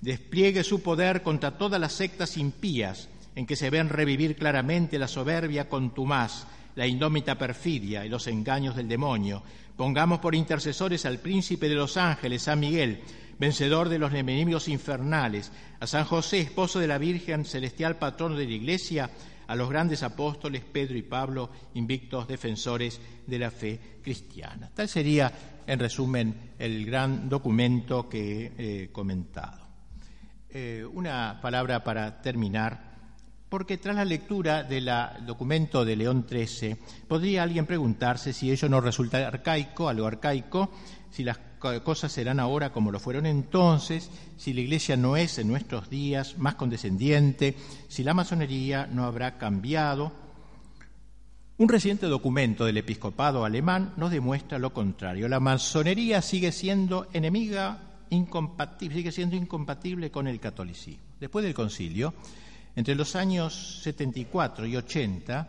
despliegue 0.00 0.64
su 0.64 0.82
poder 0.82 1.22
contra 1.22 1.58
todas 1.58 1.80
las 1.80 1.92
sectas 1.92 2.38
impías 2.38 3.10
en 3.34 3.44
que 3.44 3.56
se 3.56 3.68
ven 3.68 3.90
revivir 3.90 4.36
claramente 4.36 4.98
la 4.98 5.08
soberbia 5.08 5.68
contumaz, 5.68 6.46
la 6.76 6.86
indómita 6.86 7.36
perfidia 7.36 8.06
y 8.06 8.08
los 8.08 8.26
engaños 8.26 8.74
del 8.74 8.88
demonio. 8.88 9.42
Pongamos 9.76 10.18
por 10.20 10.34
intercesores 10.34 11.04
al 11.04 11.18
príncipe 11.18 11.68
de 11.68 11.74
los 11.74 11.98
ángeles, 11.98 12.42
San 12.42 12.60
Miguel, 12.60 13.02
vencedor 13.38 13.88
de 13.88 13.98
los 13.98 14.12
enemigos 14.12 14.68
infernales, 14.68 15.52
a 15.80 15.86
San 15.86 16.04
José, 16.04 16.40
esposo 16.40 16.78
de 16.78 16.86
la 16.86 16.98
Virgen 16.98 17.44
celestial, 17.44 17.96
patrono 17.96 18.36
de 18.36 18.46
la 18.46 18.52
Iglesia, 18.52 19.10
a 19.46 19.54
los 19.54 19.70
grandes 19.70 20.02
apóstoles 20.02 20.64
Pedro 20.64 20.96
y 20.96 21.02
Pablo, 21.02 21.50
invictos 21.74 22.26
defensores 22.26 23.00
de 23.26 23.38
la 23.38 23.50
fe 23.50 23.98
cristiana. 24.02 24.70
Tal 24.74 24.88
sería, 24.88 25.32
en 25.66 25.78
resumen, 25.78 26.52
el 26.58 26.84
gran 26.86 27.28
documento 27.28 28.08
que 28.08 28.52
he 28.58 28.92
comentado. 28.92 29.66
Eh, 30.50 30.84
una 30.92 31.38
palabra 31.40 31.84
para 31.84 32.22
terminar, 32.22 32.96
porque 33.48 33.76
tras 33.76 33.96
la 33.96 34.04
lectura 34.04 34.64
del 34.64 34.90
documento 35.24 35.84
de 35.84 35.96
León 35.96 36.26
XIII, 36.28 36.76
podría 37.06 37.42
alguien 37.42 37.66
preguntarse 37.66 38.32
si 38.32 38.50
ello 38.50 38.68
no 38.68 38.80
resulta 38.80 39.26
arcaico, 39.28 39.88
algo 39.88 40.06
arcaico, 40.06 40.70
si 41.10 41.22
las 41.22 41.38
cosas 41.58 42.12
serán 42.12 42.40
ahora 42.40 42.72
como 42.72 42.92
lo 42.92 43.00
fueron 43.00 43.26
entonces, 43.26 44.10
si 44.36 44.52
la 44.52 44.60
Iglesia 44.60 44.96
no 44.96 45.16
es 45.16 45.38
en 45.38 45.48
nuestros 45.48 45.90
días 45.90 46.38
más 46.38 46.54
condescendiente, 46.54 47.56
si 47.88 48.04
la 48.04 48.14
masonería 48.14 48.86
no 48.86 49.04
habrá 49.04 49.38
cambiado. 49.38 50.12
Un 51.58 51.68
reciente 51.68 52.06
documento 52.06 52.64
del 52.64 52.76
episcopado 52.76 53.44
alemán 53.44 53.94
nos 53.96 54.10
demuestra 54.10 54.58
lo 54.58 54.72
contrario. 54.72 55.28
La 55.28 55.40
masonería 55.40 56.20
sigue 56.20 56.52
siendo 56.52 57.06
enemiga, 57.12 57.80
incompatible, 58.10 58.96
sigue 58.96 59.12
siendo 59.12 59.36
incompatible 59.36 60.10
con 60.10 60.26
el 60.28 60.38
catolicismo. 60.38 61.02
Después 61.18 61.44
del 61.44 61.54
concilio, 61.54 62.12
entre 62.74 62.94
los 62.94 63.16
años 63.16 63.80
74 63.82 64.66
y 64.66 64.76
80, 64.76 65.48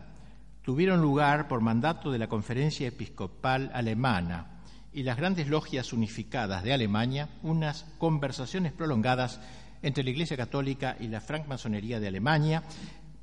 tuvieron 0.62 1.00
lugar, 1.02 1.46
por 1.46 1.60
mandato 1.60 2.10
de 2.10 2.18
la 2.18 2.26
Conferencia 2.26 2.88
Episcopal 2.88 3.70
Alemana, 3.74 4.57
y 4.92 5.02
las 5.02 5.16
grandes 5.16 5.48
logias 5.48 5.92
unificadas 5.92 6.62
de 6.62 6.72
Alemania 6.72 7.28
unas 7.42 7.84
conversaciones 7.98 8.72
prolongadas 8.72 9.40
entre 9.82 10.04
la 10.04 10.10
Iglesia 10.10 10.36
Católica 10.36 10.96
y 10.98 11.08
la 11.08 11.20
francmasonería 11.20 12.00
de 12.00 12.08
Alemania 12.08 12.62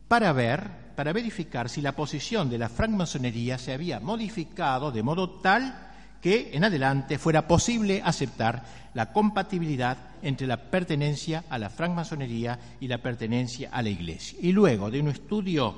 para 0.07 0.31
ver, 0.33 0.69
para 0.95 1.13
verificar 1.13 1.69
si 1.69 1.81
la 1.81 1.95
posición 1.95 2.49
de 2.49 2.57
la 2.57 2.69
francmasonería 2.69 3.57
se 3.57 3.73
había 3.73 3.99
modificado 3.99 4.91
de 4.91 5.03
modo 5.03 5.29
tal 5.41 5.91
que 6.21 6.51
en 6.53 6.63
adelante 6.63 7.19
fuera 7.19 7.47
posible 7.47 8.01
aceptar 8.03 8.63
la 8.93 9.11
compatibilidad 9.11 9.97
entre 10.21 10.47
la 10.47 10.57
pertenencia 10.71 11.43
a 11.49 11.59
la 11.59 11.69
francmasonería 11.69 12.59
y 12.79 12.87
la 12.87 12.99
pertenencia 12.99 13.69
a 13.71 13.81
la 13.81 13.89
Iglesia. 13.89 14.39
Y 14.41 14.51
luego 14.51 14.89
de 14.89 15.01
un 15.01 15.09
estudio 15.09 15.75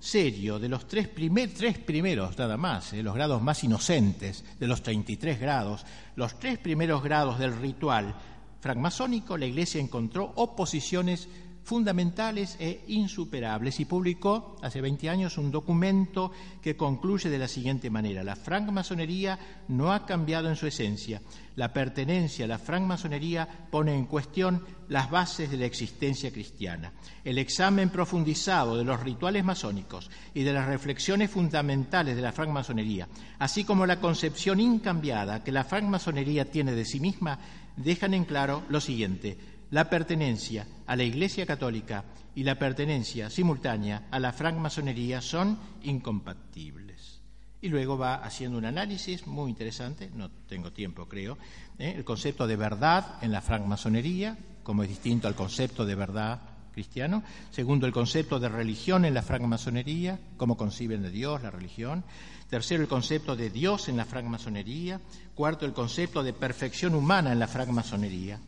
serio 0.00 0.58
de 0.58 0.68
los 0.68 0.88
tres, 0.88 1.10
tres 1.54 1.78
primeros, 1.78 2.36
nada 2.38 2.56
más, 2.56 2.92
eh, 2.94 3.02
los 3.02 3.14
grados 3.14 3.42
más 3.42 3.62
inocentes 3.62 4.44
de 4.58 4.66
los 4.66 4.82
33 4.82 5.38
grados, 5.38 5.84
los 6.16 6.38
tres 6.38 6.58
primeros 6.58 7.02
grados 7.02 7.38
del 7.38 7.56
ritual 7.56 8.14
francmasónico, 8.60 9.36
la 9.36 9.46
Iglesia 9.46 9.80
encontró 9.80 10.32
oposiciones 10.36 11.28
fundamentales 11.70 12.56
e 12.58 12.82
insuperables 12.88 13.78
y 13.78 13.84
publicó 13.84 14.56
hace 14.60 14.80
20 14.80 15.08
años 15.08 15.38
un 15.38 15.52
documento 15.52 16.32
que 16.60 16.76
concluye 16.76 17.30
de 17.30 17.38
la 17.38 17.46
siguiente 17.46 17.90
manera. 17.90 18.24
La 18.24 18.34
francmasonería 18.34 19.38
no 19.68 19.92
ha 19.92 20.04
cambiado 20.04 20.48
en 20.48 20.56
su 20.56 20.66
esencia. 20.66 21.22
La 21.54 21.72
pertenencia 21.72 22.44
a 22.44 22.48
la 22.48 22.58
francmasonería 22.58 23.46
pone 23.70 23.94
en 23.94 24.06
cuestión 24.06 24.66
las 24.88 25.12
bases 25.12 25.48
de 25.48 25.58
la 25.58 25.66
existencia 25.66 26.32
cristiana. 26.32 26.92
El 27.22 27.38
examen 27.38 27.90
profundizado 27.90 28.76
de 28.76 28.82
los 28.82 28.98
rituales 28.98 29.44
masónicos 29.44 30.10
y 30.34 30.42
de 30.42 30.52
las 30.52 30.66
reflexiones 30.66 31.30
fundamentales 31.30 32.16
de 32.16 32.22
la 32.22 32.32
francmasonería, 32.32 33.06
así 33.38 33.62
como 33.62 33.86
la 33.86 34.00
concepción 34.00 34.58
incambiada 34.58 35.44
que 35.44 35.52
la 35.52 35.62
francmasonería 35.62 36.50
tiene 36.50 36.72
de 36.72 36.84
sí 36.84 36.98
misma, 36.98 37.38
dejan 37.76 38.14
en 38.14 38.24
claro 38.24 38.64
lo 38.68 38.80
siguiente 38.80 39.59
la 39.70 39.88
pertenencia 39.88 40.66
a 40.86 40.96
la 40.96 41.04
Iglesia 41.04 41.46
Católica 41.46 42.04
y 42.34 42.42
la 42.42 42.58
pertenencia 42.58 43.30
simultánea 43.30 44.08
a 44.10 44.18
la 44.18 44.32
francmasonería 44.32 45.20
son 45.20 45.58
incompatibles. 45.82 47.20
Y 47.62 47.68
luego 47.68 47.98
va 47.98 48.16
haciendo 48.16 48.58
un 48.58 48.64
análisis 48.64 49.26
muy 49.26 49.50
interesante, 49.50 50.10
no 50.14 50.30
tengo 50.48 50.72
tiempo 50.72 51.06
creo, 51.06 51.36
¿eh? 51.78 51.92
el 51.94 52.04
concepto 52.04 52.46
de 52.46 52.56
verdad 52.56 53.18
en 53.20 53.32
la 53.32 53.42
francmasonería, 53.42 54.38
como 54.62 54.82
es 54.82 54.88
distinto 54.88 55.28
al 55.28 55.34
concepto 55.34 55.84
de 55.84 55.94
verdad 55.94 56.40
cristiano. 56.72 57.22
Segundo, 57.50 57.86
el 57.86 57.92
concepto 57.92 58.40
de 58.40 58.48
religión 58.48 59.04
en 59.04 59.14
la 59.14 59.22
francmasonería, 59.22 60.18
cómo 60.36 60.56
conciben 60.56 61.02
de 61.02 61.10
Dios 61.10 61.42
la 61.42 61.50
religión. 61.50 62.04
Tercero, 62.48 62.82
el 62.82 62.88
concepto 62.88 63.36
de 63.36 63.50
Dios 63.50 63.88
en 63.88 63.96
la 63.96 64.04
francmasonería. 64.04 65.00
Cuarto, 65.34 65.66
el 65.66 65.72
concepto 65.72 66.22
de 66.22 66.32
perfección 66.32 66.94
humana 66.94 67.32
en 67.32 67.38
la 67.38 67.46
francmasonería. 67.46 68.40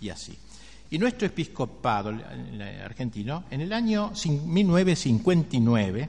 Y 0.00 0.08
así. 0.08 0.38
Y 0.92 0.98
nuestro 0.98 1.28
episcopado 1.28 2.12
argentino, 2.84 3.44
en 3.48 3.60
el 3.60 3.72
año 3.72 4.10
1959, 4.12 6.08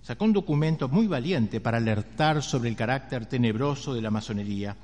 sacó 0.00 0.24
un 0.24 0.32
documento 0.32 0.88
muy 0.88 1.08
valiente 1.08 1.60
para 1.60 1.78
alertar 1.78 2.40
sobre 2.40 2.70
el 2.70 2.76
carácter 2.76 3.26
tenebroso 3.26 3.92
de 3.92 4.00
la 4.00 4.12
masonería, 4.12 4.76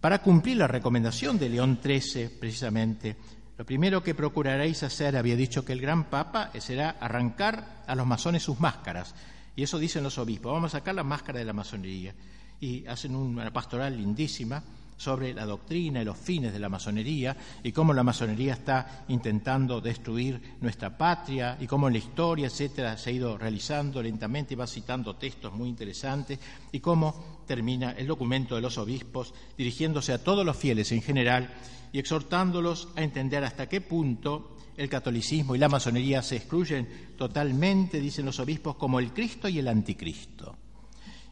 para 0.00 0.20
cumplir 0.20 0.56
la 0.56 0.66
recomendación 0.66 1.38
de 1.38 1.48
León 1.48 1.78
XIII, 1.80 2.28
precisamente. 2.40 3.16
Lo 3.56 3.64
primero 3.64 4.02
que 4.02 4.16
procuraréis 4.16 4.82
hacer, 4.82 5.16
había 5.16 5.36
dicho 5.36 5.64
que 5.64 5.74
el 5.74 5.80
gran 5.80 6.10
papa, 6.10 6.50
será 6.58 6.96
arrancar 6.98 7.84
a 7.86 7.94
los 7.94 8.04
masones 8.06 8.42
sus 8.42 8.58
máscaras. 8.58 9.14
Y 9.54 9.62
eso 9.62 9.78
dicen 9.78 10.02
los 10.02 10.18
obispos, 10.18 10.52
vamos 10.52 10.74
a 10.74 10.78
sacar 10.78 10.96
la 10.96 11.04
máscara 11.04 11.38
de 11.38 11.44
la 11.44 11.52
masonería. 11.52 12.16
Y 12.58 12.84
hacen 12.86 13.14
una 13.14 13.52
pastoral 13.52 13.96
lindísima 13.96 14.60
sobre 14.96 15.34
la 15.34 15.44
doctrina 15.44 16.00
y 16.00 16.04
los 16.04 16.16
fines 16.16 16.52
de 16.52 16.58
la 16.58 16.68
masonería 16.68 17.36
y 17.62 17.72
cómo 17.72 17.92
la 17.92 18.02
masonería 18.02 18.54
está 18.54 19.04
intentando 19.08 19.80
destruir 19.80 20.56
nuestra 20.60 20.96
patria 20.96 21.56
y 21.60 21.66
cómo 21.66 21.88
en 21.88 21.94
la 21.94 21.98
historia, 21.98 22.46
etcétera, 22.46 22.96
se 22.96 23.10
ha 23.10 23.12
ido 23.12 23.36
realizando 23.36 24.02
lentamente 24.02 24.54
y 24.54 24.56
va 24.56 24.66
citando 24.66 25.16
textos 25.16 25.52
muy 25.52 25.68
interesantes 25.68 26.38
y 26.70 26.80
cómo 26.80 27.42
termina 27.46 27.92
el 27.92 28.06
documento 28.06 28.54
de 28.54 28.62
los 28.62 28.78
obispos 28.78 29.34
dirigiéndose 29.56 30.12
a 30.12 30.22
todos 30.22 30.46
los 30.46 30.56
fieles 30.56 30.92
en 30.92 31.02
general 31.02 31.52
y 31.92 31.98
exhortándolos 31.98 32.88
a 32.96 33.02
entender 33.02 33.44
hasta 33.44 33.68
qué 33.68 33.80
punto 33.80 34.56
el 34.76 34.88
catolicismo 34.88 35.54
y 35.54 35.58
la 35.58 35.68
masonería 35.68 36.22
se 36.22 36.36
excluyen 36.36 36.88
totalmente, 37.16 38.00
dicen 38.00 38.24
los 38.24 38.40
obispos, 38.40 38.76
como 38.76 38.98
el 38.98 39.12
Cristo 39.12 39.48
y 39.48 39.58
el 39.58 39.68
anticristo. 39.68 40.56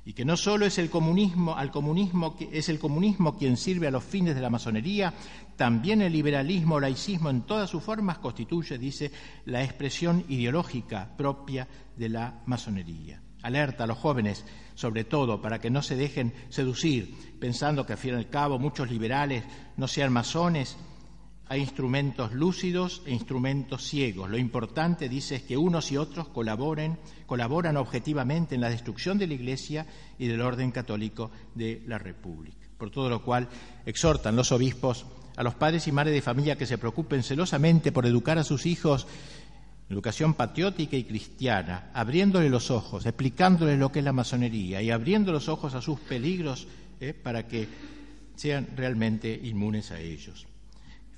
Y 0.04 0.14
que 0.14 0.24
no 0.24 0.36
solo 0.36 0.66
es 0.66 0.78
el 0.78 0.88
comunismo, 0.88 1.56
al 1.56 1.70
comunismo 1.70 2.36
es 2.50 2.68
el 2.68 2.78
comunismo 2.78 3.36
quien 3.36 3.56
sirve 3.56 3.86
a 3.86 3.90
los 3.90 4.02
fines 4.02 4.34
de 4.34 4.40
la 4.40 4.50
masonería, 4.50 5.12
también 5.56 6.00
el 6.00 6.12
liberalismo 6.12 6.76
o 6.76 6.80
laicismo 6.80 7.28
en 7.28 7.42
todas 7.42 7.68
sus 7.68 7.82
formas 7.82 8.18
constituye, 8.18 8.78
dice, 8.78 9.12
la 9.44 9.62
expresión 9.62 10.24
ideológica 10.28 11.14
propia 11.16 11.68
de 11.96 12.08
la 12.08 12.40
masonería. 12.46 13.20
Alerta 13.42 13.84
a 13.84 13.86
los 13.86 13.98
jóvenes, 13.98 14.44
sobre 14.74 15.04
todo, 15.04 15.40
para 15.40 15.58
que 15.58 15.70
no 15.70 15.82
se 15.82 15.96
dejen 15.96 16.32
seducir, 16.48 17.36
pensando 17.38 17.84
que 17.84 17.92
al 17.92 17.98
fin 17.98 18.14
y 18.14 18.16
al 18.16 18.30
cabo 18.30 18.58
muchos 18.58 18.90
liberales 18.90 19.44
no 19.76 19.86
sean 19.86 20.12
masones 20.12 20.76
hay 21.50 21.62
instrumentos 21.62 22.32
lúcidos 22.32 23.02
e 23.06 23.10
instrumentos 23.10 23.82
ciegos. 23.82 24.30
Lo 24.30 24.38
importante, 24.38 25.08
dice, 25.08 25.34
es 25.34 25.42
que 25.42 25.56
unos 25.56 25.90
y 25.90 25.96
otros 25.96 26.28
colaboren, 26.28 26.96
colaboran 27.26 27.76
objetivamente 27.76 28.54
en 28.54 28.60
la 28.60 28.70
destrucción 28.70 29.18
de 29.18 29.26
la 29.26 29.34
Iglesia 29.34 29.84
y 30.16 30.28
del 30.28 30.42
orden 30.42 30.70
católico 30.70 31.32
de 31.56 31.82
la 31.88 31.98
República. 31.98 32.68
Por 32.78 32.92
todo 32.92 33.08
lo 33.08 33.24
cual, 33.24 33.48
exhortan 33.84 34.36
los 34.36 34.52
obispos 34.52 35.06
a 35.36 35.42
los 35.42 35.56
padres 35.56 35.88
y 35.88 35.92
madres 35.92 36.14
de 36.14 36.22
familia 36.22 36.56
que 36.56 36.66
se 36.66 36.78
preocupen 36.78 37.24
celosamente 37.24 37.90
por 37.90 38.06
educar 38.06 38.38
a 38.38 38.44
sus 38.44 38.64
hijos 38.64 39.08
educación 39.88 40.34
patriótica 40.34 40.96
y 40.96 41.02
cristiana, 41.02 41.90
abriéndole 41.94 42.48
los 42.48 42.70
ojos, 42.70 43.06
explicándoles 43.06 43.76
lo 43.76 43.90
que 43.90 43.98
es 43.98 44.04
la 44.04 44.12
masonería 44.12 44.82
y 44.82 44.92
abriendo 44.92 45.32
los 45.32 45.48
ojos 45.48 45.74
a 45.74 45.82
sus 45.82 45.98
peligros 45.98 46.68
eh, 47.00 47.12
para 47.12 47.48
que 47.48 47.66
sean 48.36 48.68
realmente 48.76 49.40
inmunes 49.42 49.90
a 49.90 49.98
ellos. 49.98 50.46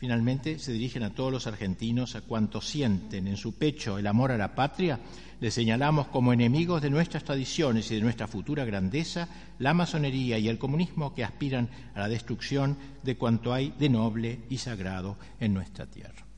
Finalmente 0.02 0.58
se 0.58 0.72
dirigen 0.72 1.04
a 1.04 1.14
todos 1.14 1.30
los 1.30 1.46
argentinos, 1.46 2.16
a 2.16 2.22
cuantos 2.22 2.66
sienten 2.66 3.28
en 3.28 3.36
su 3.36 3.56
pecho 3.56 3.98
el 3.98 4.08
amor 4.08 4.32
a 4.32 4.36
la 4.36 4.52
patria, 4.52 4.98
les 5.38 5.54
señalamos 5.54 6.08
como 6.08 6.32
enemigos 6.32 6.82
de 6.82 6.90
nuestras 6.90 7.22
tradiciones 7.22 7.88
y 7.88 7.94
de 7.94 8.00
nuestra 8.00 8.26
futura 8.26 8.64
grandeza 8.64 9.28
la 9.60 9.74
masonería 9.74 10.40
y 10.40 10.48
el 10.48 10.58
comunismo 10.58 11.14
que 11.14 11.22
aspiran 11.22 11.68
a 11.94 12.00
la 12.00 12.08
destrucción 12.08 12.76
de 13.04 13.16
cuanto 13.16 13.54
hay 13.54 13.74
de 13.78 13.90
noble 13.90 14.40
y 14.50 14.58
sagrado 14.58 15.18
en 15.38 15.54
nuestra 15.54 15.86
tierra 15.86 16.31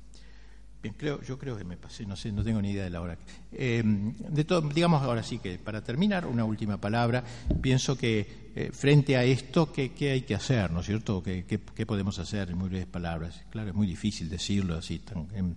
creo, 0.93 1.22
yo 1.22 1.39
creo 1.39 1.57
que 1.57 1.64
me 1.64 1.76
pasé, 1.76 2.07
no 2.07 2.16
sé, 2.16 2.32
no 2.32 2.45
tengo 2.45 2.61
ni 2.61 2.70
idea 2.70 2.85
de 2.85 2.91
la 2.91 3.01
hora. 3.01 3.18
Eh, 3.53 3.82
de 3.85 4.45
todo, 4.45 4.61
digamos 4.62 5.03
ahora 5.03 5.22
sí 5.22 5.39
que 5.39 5.59
para 5.59 5.82
terminar, 5.82 6.26
una 6.26 6.45
última 6.45 6.78
palabra. 6.78 7.24
Pienso 7.61 7.97
que 7.97 8.53
eh, 8.55 8.70
frente 8.72 9.16
a 9.16 9.24
esto, 9.24 9.72
¿qué, 9.72 9.93
hay 10.11 10.22
que 10.22 10.35
hacer, 10.35 10.70
no 10.70 10.80
es 10.80 10.87
cierto? 10.87 11.22
¿Qué, 11.22 11.87
podemos 11.87 12.18
hacer 12.18 12.51
en 12.51 12.59
muy 12.59 12.68
breves 12.68 12.87
palabras? 12.87 13.43
Claro, 13.51 13.70
es 13.70 13.74
muy 13.74 13.87
difícil 13.87 14.28
decirlo 14.28 14.76
así 14.76 15.01
tan 15.01 15.57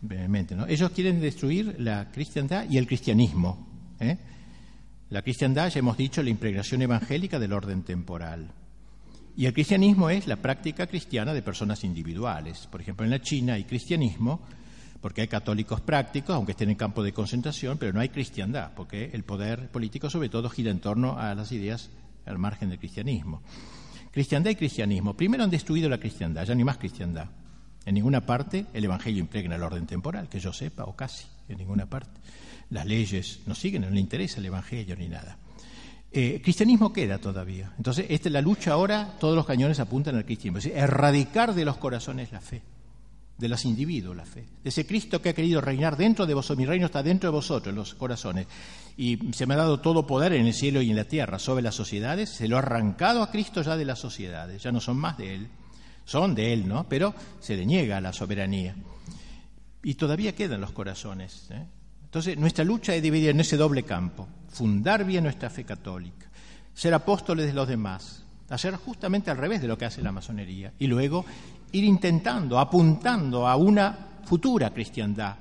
brevemente. 0.00 0.54
¿no? 0.54 0.66
Ellos 0.66 0.90
quieren 0.90 1.20
destruir 1.20 1.76
la 1.78 2.10
cristiandad 2.10 2.66
y 2.68 2.78
el 2.78 2.86
cristianismo. 2.86 3.66
¿eh? 4.00 4.18
La 5.10 5.22
cristiandad, 5.22 5.70
ya 5.70 5.78
hemos 5.78 5.96
dicho, 5.96 6.22
la 6.22 6.30
impregnación 6.30 6.82
evangélica 6.82 7.38
del 7.38 7.52
orden 7.52 7.82
temporal. 7.82 8.52
Y 9.36 9.46
el 9.46 9.52
cristianismo 9.52 10.10
es 10.10 10.26
la 10.26 10.36
práctica 10.36 10.86
cristiana 10.86 11.34
de 11.34 11.42
personas 11.42 11.82
individuales. 11.82 12.68
Por 12.70 12.80
ejemplo, 12.80 13.04
en 13.04 13.10
la 13.10 13.20
China 13.20 13.54
hay 13.54 13.64
cristianismo 13.64 14.40
porque 15.04 15.20
hay 15.20 15.28
católicos 15.28 15.82
prácticos, 15.82 16.34
aunque 16.34 16.52
estén 16.52 16.70
en 16.70 16.76
campo 16.76 17.02
de 17.02 17.12
concentración, 17.12 17.76
pero 17.76 17.92
no 17.92 18.00
hay 18.00 18.08
cristiandad, 18.08 18.72
porque 18.74 19.10
el 19.12 19.22
poder 19.22 19.68
político 19.68 20.08
sobre 20.08 20.30
todo 20.30 20.48
gira 20.48 20.70
en 20.70 20.80
torno 20.80 21.18
a 21.18 21.34
las 21.34 21.52
ideas 21.52 21.90
al 22.24 22.38
margen 22.38 22.70
del 22.70 22.78
cristianismo. 22.78 23.42
Cristiandad 24.10 24.52
y 24.52 24.54
cristianismo. 24.54 25.14
Primero 25.14 25.44
han 25.44 25.50
destruido 25.50 25.90
la 25.90 25.98
cristiandad, 25.98 26.46
ya 26.46 26.54
ni 26.54 26.64
más 26.64 26.78
cristiandad. 26.78 27.26
En 27.84 27.96
ninguna 27.96 28.24
parte 28.24 28.64
el 28.72 28.82
Evangelio 28.82 29.20
impregna 29.20 29.56
el 29.56 29.62
orden 29.62 29.86
temporal, 29.86 30.26
que 30.30 30.40
yo 30.40 30.54
sepa, 30.54 30.84
o 30.84 30.96
casi, 30.96 31.26
en 31.50 31.58
ninguna 31.58 31.84
parte. 31.84 32.18
Las 32.70 32.86
leyes 32.86 33.40
no 33.44 33.54
siguen, 33.54 33.82
no 33.82 33.90
le 33.90 34.00
interesa 34.00 34.40
el 34.40 34.46
Evangelio 34.46 34.96
ni 34.96 35.08
nada. 35.08 35.36
Eh, 36.12 36.40
cristianismo 36.42 36.94
queda 36.94 37.18
todavía. 37.18 37.74
Entonces, 37.76 38.06
esta 38.08 38.30
es 38.30 38.32
la 38.32 38.40
lucha 38.40 38.72
ahora, 38.72 39.16
todos 39.20 39.36
los 39.36 39.44
cañones 39.44 39.78
apuntan 39.80 40.16
al 40.16 40.24
cristianismo. 40.24 40.60
Es 40.60 40.64
decir, 40.64 40.78
erradicar 40.78 41.54
de 41.54 41.66
los 41.66 41.76
corazones 41.76 42.32
la 42.32 42.40
fe 42.40 42.62
de 43.36 43.48
los 43.48 43.64
individuos 43.64 44.16
la 44.16 44.24
fe, 44.24 44.44
de 44.62 44.68
ese 44.68 44.86
Cristo 44.86 45.20
que 45.20 45.30
ha 45.30 45.34
querido 45.34 45.60
reinar 45.60 45.96
dentro 45.96 46.24
de 46.26 46.34
vosotros, 46.34 46.58
mi 46.58 46.66
reino 46.66 46.86
está 46.86 47.02
dentro 47.02 47.30
de 47.30 47.34
vosotros, 47.34 47.72
en 47.72 47.76
los 47.76 47.94
corazones, 47.94 48.46
y 48.96 49.18
se 49.32 49.46
me 49.46 49.54
ha 49.54 49.58
dado 49.58 49.80
todo 49.80 50.06
poder 50.06 50.34
en 50.34 50.46
el 50.46 50.54
cielo 50.54 50.80
y 50.80 50.90
en 50.90 50.96
la 50.96 51.04
tierra 51.04 51.38
sobre 51.38 51.62
las 51.62 51.74
sociedades, 51.74 52.30
se 52.30 52.46
lo 52.46 52.56
ha 52.56 52.60
arrancado 52.60 53.22
a 53.22 53.30
Cristo 53.30 53.62
ya 53.62 53.76
de 53.76 53.84
las 53.84 53.98
sociedades, 53.98 54.62
ya 54.62 54.70
no 54.70 54.80
son 54.80 54.98
más 54.98 55.18
de 55.18 55.34
Él, 55.34 55.48
son 56.04 56.34
de 56.34 56.52
Él, 56.52 56.68
¿no? 56.68 56.88
Pero 56.88 57.14
se 57.40 57.56
le 57.56 57.66
niega 57.66 58.00
la 58.00 58.12
soberanía. 58.12 58.76
Y 59.82 59.94
todavía 59.94 60.34
quedan 60.34 60.60
los 60.60 60.72
corazones. 60.72 61.48
¿eh? 61.50 61.66
Entonces, 62.04 62.38
nuestra 62.38 62.64
lucha 62.64 62.94
es 62.94 63.02
dividida 63.02 63.30
en 63.30 63.40
ese 63.40 63.56
doble 63.56 63.82
campo, 63.82 64.28
fundar 64.48 65.04
bien 65.04 65.24
nuestra 65.24 65.50
fe 65.50 65.64
católica, 65.64 66.30
ser 66.72 66.94
apóstoles 66.94 67.46
de 67.46 67.52
los 67.52 67.66
demás, 67.66 68.24
hacer 68.48 68.76
justamente 68.76 69.30
al 69.30 69.38
revés 69.38 69.60
de 69.60 69.68
lo 69.68 69.76
que 69.76 69.84
hace 69.84 70.02
la 70.02 70.12
masonería, 70.12 70.72
y 70.78 70.86
luego 70.86 71.24
ir 71.74 71.84
intentando, 71.84 72.58
apuntando 72.58 73.46
a 73.46 73.56
una 73.56 74.20
futura 74.24 74.70
cristiandad, 74.70 75.34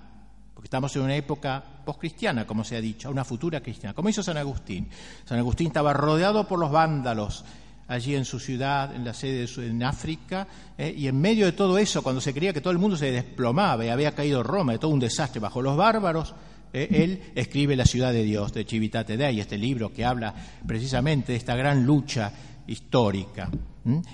porque 0.54 0.66
estamos 0.66 0.96
en 0.96 1.04
una 1.04 1.16
época 1.16 1.64
postcristiana, 1.86 2.46
como 2.46 2.64
se 2.64 2.76
ha 2.76 2.82
dicho, 2.82 3.08
a 3.08 3.12
una 3.12 3.24
futura 3.24 3.62
cristiana, 3.62 3.94
como 3.94 4.10
hizo 4.10 4.24
San 4.24 4.38
Agustín. 4.38 4.90
San 5.26 5.38
Agustín 5.38 5.68
estaba 5.68 5.94
rodeado 5.94 6.48
por 6.48 6.60
los 6.60 6.72
vándalos 6.72 7.46
allí 7.88 8.16
en 8.16 8.26
su 8.26 8.40
ciudad, 8.40 8.96
en 8.96 9.06
la 9.06 9.14
sede 9.14 9.48
en 9.58 9.84
África, 9.84 10.48
eh, 10.76 10.94
y 10.98 11.08
en 11.08 11.20
medio 11.22 11.46
de 11.46 11.52
todo 11.52 11.78
eso, 11.78 12.02
cuando 12.02 12.20
se 12.20 12.34
creía 12.34 12.52
que 12.52 12.62
todo 12.62 12.72
el 12.72 12.80
mundo 12.80 12.98
se 12.98 13.12
desplomaba 13.12 13.86
y 13.86 13.90
había 13.90 14.14
caído 14.14 14.42
Roma, 14.42 14.72
de 14.72 14.80
todo 14.80 14.92
un 14.92 15.00
desastre 15.00 15.40
bajo 15.40 15.62
los 15.62 15.78
bárbaros, 15.78 16.34
eh, 16.72 16.88
él 16.90 17.22
escribe 17.36 17.76
La 17.76 17.86
ciudad 17.86 18.12
de 18.12 18.24
Dios, 18.24 18.52
de 18.54 18.64
Civitate 18.64 19.18
Dei, 19.18 19.40
este 19.40 19.60
libro 19.60 19.94
que 19.94 20.04
habla 20.04 20.34
precisamente 20.66 21.34
de 21.34 21.38
esta 21.38 21.56
gran 21.56 21.86
lucha 21.86 22.32
histórica 22.66 23.50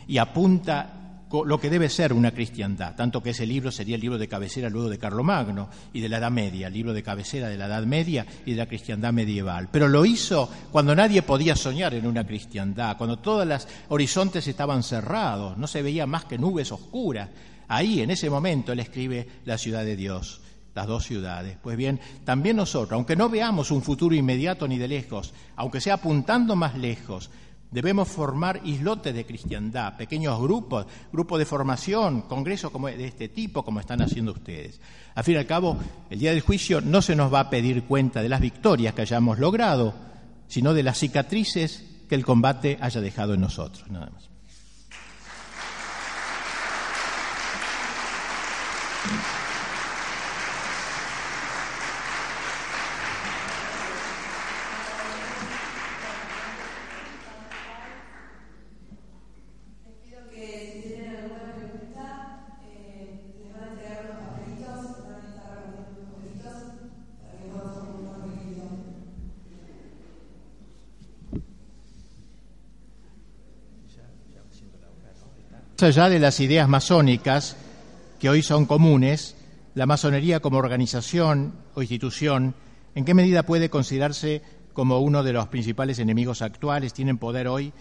y 0.07 0.17
apunta 0.17 0.98
lo 1.45 1.59
que 1.59 1.69
debe 1.69 1.89
ser 1.89 2.13
una 2.13 2.31
cristiandad, 2.31 2.95
tanto 2.95 3.21
que 3.21 3.31
ese 3.31 3.45
libro 3.45 3.71
sería 3.71 3.95
el 3.95 4.01
libro 4.01 4.17
de 4.17 4.27
cabecera 4.27 4.69
luego 4.69 4.89
de 4.89 4.97
Carlomagno 4.97 5.69
y 5.93 6.01
de 6.01 6.09
la 6.09 6.17
Edad 6.17 6.31
Media, 6.31 6.67
el 6.67 6.73
libro 6.73 6.93
de 6.93 7.03
cabecera 7.03 7.49
de 7.49 7.57
la 7.57 7.67
Edad 7.67 7.83
Media 7.83 8.25
y 8.45 8.51
de 8.51 8.57
la 8.57 8.65
cristiandad 8.65 9.13
medieval. 9.13 9.69
Pero 9.71 9.87
lo 9.87 10.05
hizo 10.05 10.49
cuando 10.71 10.95
nadie 10.95 11.21
podía 11.21 11.55
soñar 11.55 11.93
en 11.93 12.07
una 12.07 12.25
cristiandad, 12.25 12.97
cuando 12.97 13.19
todos 13.19 13.45
los 13.45 13.67
horizontes 13.89 14.47
estaban 14.47 14.81
cerrados, 14.81 15.57
no 15.57 15.67
se 15.67 15.81
veía 15.81 16.07
más 16.07 16.25
que 16.25 16.37
nubes 16.37 16.71
oscuras. 16.71 17.29
Ahí, 17.67 18.01
en 18.01 18.09
ese 18.09 18.29
momento, 18.29 18.71
él 18.71 18.79
escribe 18.79 19.27
la 19.45 19.57
ciudad 19.57 19.85
de 19.85 19.95
Dios 19.95 20.41
las 20.75 20.87
dos 20.87 21.03
ciudades. 21.03 21.57
Pues 21.61 21.75
bien, 21.75 21.99
también 22.23 22.55
nosotros, 22.55 22.93
aunque 22.93 23.15
no 23.15 23.27
veamos 23.27 23.69
un 23.69 23.81
futuro 23.81 24.15
inmediato 24.15 24.67
ni 24.67 24.77
de 24.77 24.87
lejos, 24.87 25.33
aunque 25.55 25.81
sea 25.81 25.95
apuntando 25.95 26.55
más 26.55 26.77
lejos, 26.77 27.29
Debemos 27.71 28.07
formar 28.07 28.61
islotes 28.63 29.13
de 29.13 29.25
cristiandad, 29.25 29.95
pequeños 29.95 30.41
grupos, 30.41 30.87
grupos 31.11 31.37
de 31.37 31.45
formación, 31.45 32.23
congresos 32.23 32.71
como 32.71 32.87
de 32.87 33.05
este 33.05 33.29
tipo, 33.29 33.63
como 33.63 33.79
están 33.79 34.01
haciendo 34.01 34.31
ustedes. 34.31 34.81
Al 35.13 35.23
fin 35.23 35.35
y 35.35 35.37
al 35.37 35.45
cabo, 35.45 35.77
el 36.09 36.17
día 36.17 36.31
del 36.31 36.41
juicio 36.41 36.81
no 36.81 37.03
se 37.03 37.15
nos 37.15 37.31
va 37.31 37.41
a 37.41 37.49
pedir 37.51 37.83
cuenta 37.83 38.23
de 38.23 38.29
las 38.29 38.41
victorias 38.41 38.95
que 38.95 39.03
hayamos 39.03 39.37
logrado, 39.37 39.93
sino 40.47 40.73
de 40.73 40.81
las 40.81 40.97
cicatrices 40.97 41.85
que 42.09 42.15
el 42.15 42.25
combate 42.25 42.79
haya 42.81 43.01
dejado 43.01 43.35
en 43.35 43.41
nosotros, 43.41 43.87
nada 43.91 44.09
más. 44.09 44.29
Allá 75.83 76.09
de 76.09 76.19
las 76.19 76.39
ideas 76.39 76.67
masónicas, 76.67 77.55
que 78.19 78.29
hoy 78.29 78.41
son 78.41 78.65
comunes, 78.65 79.35
la 79.75 79.85
masonería 79.85 80.39
como 80.39 80.57
organización 80.57 81.53
o 81.75 81.81
institución, 81.81 82.55
¿en 82.95 83.05
qué 83.05 83.13
medida 83.13 83.43
puede 83.43 83.69
considerarse 83.69 84.41
como 84.73 84.99
uno 84.99 85.23
de 85.23 85.33
los 85.33 85.47
principales 85.47 85.99
enemigos 85.99 86.41
actuales? 86.41 86.93
¿Tienen 86.93 87.17
poder 87.17 87.47
hoy 87.47 87.71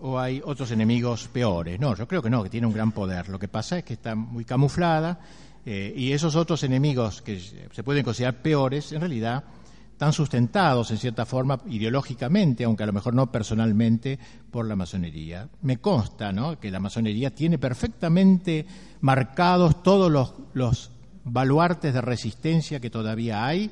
o 0.00 0.18
hay 0.18 0.40
otros 0.44 0.70
enemigos 0.70 1.28
peores? 1.28 1.80
No, 1.80 1.96
yo 1.96 2.06
creo 2.06 2.22
que 2.22 2.30
no, 2.30 2.42
que 2.42 2.50
tiene 2.50 2.66
un 2.66 2.74
gran 2.74 2.92
poder. 2.92 3.28
Lo 3.28 3.38
que 3.38 3.48
pasa 3.48 3.78
es 3.78 3.84
que 3.84 3.94
está 3.94 4.14
muy 4.14 4.44
camuflada 4.44 5.20
eh, 5.64 5.92
y 5.96 6.12
esos 6.12 6.36
otros 6.36 6.62
enemigos 6.62 7.22
que 7.22 7.40
se 7.40 7.82
pueden 7.82 8.04
considerar 8.04 8.42
peores, 8.42 8.92
en 8.92 9.00
realidad 9.00 9.44
están 9.92 10.12
sustentados 10.12 10.90
en 10.90 10.98
cierta 10.98 11.24
forma 11.24 11.60
ideológicamente, 11.68 12.64
aunque 12.64 12.82
a 12.82 12.86
lo 12.86 12.92
mejor 12.92 13.14
no 13.14 13.30
personalmente, 13.30 14.18
por 14.50 14.66
la 14.66 14.74
masonería. 14.74 15.48
Me 15.62 15.78
consta 15.78 16.32
¿no? 16.32 16.58
que 16.58 16.70
la 16.70 16.80
masonería 16.80 17.32
tiene 17.32 17.58
perfectamente 17.58 18.66
marcados 19.00 19.82
todos 19.82 20.10
los, 20.54 20.90
baluartes 21.24 21.94
de 21.94 22.00
resistencia 22.00 22.80
que 22.80 22.90
todavía 22.90 23.46
hay, 23.46 23.70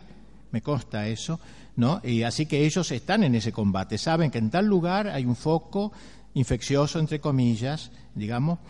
me 0.53 0.63
consta 0.63 1.09
eso, 1.09 1.41
¿no? 1.75 2.01
Y 2.05 2.23
así 2.23 2.47
que 2.47 2.65
ellos 2.65 2.93
están 2.93 3.25
en 3.25 3.35
ese 3.35 3.51
combate, 3.51 3.99
saben 3.99 4.31
que 4.31 4.39
en 4.39 4.51
tal 4.51 4.67
lugar 4.67 5.09
hay 5.09 5.25
un 5.25 5.35
foco 5.35 5.91
infeccioso, 6.35 7.01
entre 7.01 7.19
comillas, 7.19 7.91
digamos, 8.15 8.61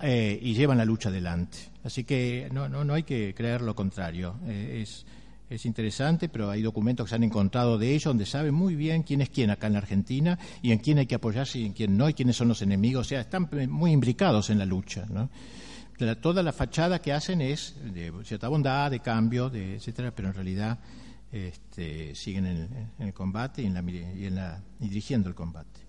eh, 0.00 0.38
y 0.40 0.54
llevan 0.54 0.78
la 0.78 0.84
lucha 0.84 1.08
adelante. 1.08 1.58
Así 1.82 2.04
que 2.04 2.48
no, 2.52 2.68
no, 2.68 2.84
no 2.84 2.94
hay 2.94 3.02
que 3.02 3.34
creer 3.34 3.62
lo 3.62 3.74
contrario. 3.74 4.36
Eh, 4.46 4.82
es, 4.82 5.04
es 5.50 5.64
interesante, 5.66 6.28
pero 6.28 6.50
hay 6.50 6.62
documentos 6.62 7.06
que 7.06 7.10
se 7.10 7.16
han 7.16 7.24
encontrado 7.24 7.78
de 7.78 7.90
ellos 7.90 8.04
donde 8.04 8.26
saben 8.26 8.54
muy 8.54 8.74
bien 8.74 9.02
quién 9.02 9.20
es 9.20 9.30
quién 9.30 9.50
acá 9.50 9.66
en 9.66 9.74
la 9.74 9.78
Argentina 9.78 10.38
y 10.62 10.72
en 10.72 10.78
quién 10.78 10.98
hay 10.98 11.06
que 11.06 11.14
apoyarse 11.14 11.58
y 11.58 11.66
en 11.66 11.72
quién 11.72 11.96
no, 11.96 12.08
y 12.08 12.14
quiénes 12.14 12.36
son 12.36 12.48
los 12.48 12.62
enemigos. 12.62 13.06
O 13.06 13.08
sea, 13.08 13.20
están 13.20 13.48
muy 13.68 13.92
imbricados 13.92 14.50
en 14.50 14.58
la 14.58 14.66
lucha. 14.66 15.06
¿no? 15.08 15.30
toda 16.20 16.42
la 16.42 16.52
fachada 16.52 17.00
que 17.00 17.12
hacen 17.12 17.40
es 17.40 17.74
de 17.92 18.12
cierta 18.24 18.48
bondad, 18.48 18.90
de 18.90 19.00
cambio, 19.00 19.50
de, 19.50 19.76
etcétera, 19.76 20.12
pero 20.14 20.28
en 20.28 20.34
realidad 20.34 20.78
este, 21.32 22.14
siguen 22.14 22.46
en, 22.46 22.90
el 22.98 23.12
combate 23.12 23.62
y, 23.62 23.66
en 23.66 23.74
la, 23.74 23.82
y, 23.82 24.26
en 24.26 24.34
la, 24.36 24.62
y 24.80 24.88
dirigiendo 24.88 25.28
el 25.28 25.34
combate. 25.34 25.87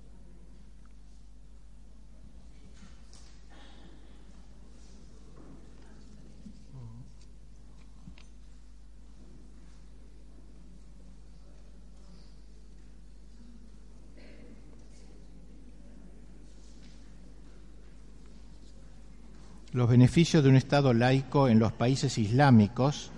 Los 19.80 19.88
beneficios 19.90 20.44
de 20.44 20.50
un 20.50 20.58
Estado 20.58 20.94
laico 20.94 21.48
en 21.48 21.58
los 21.58 21.72
países 21.72 22.18
islámicos 22.18 23.12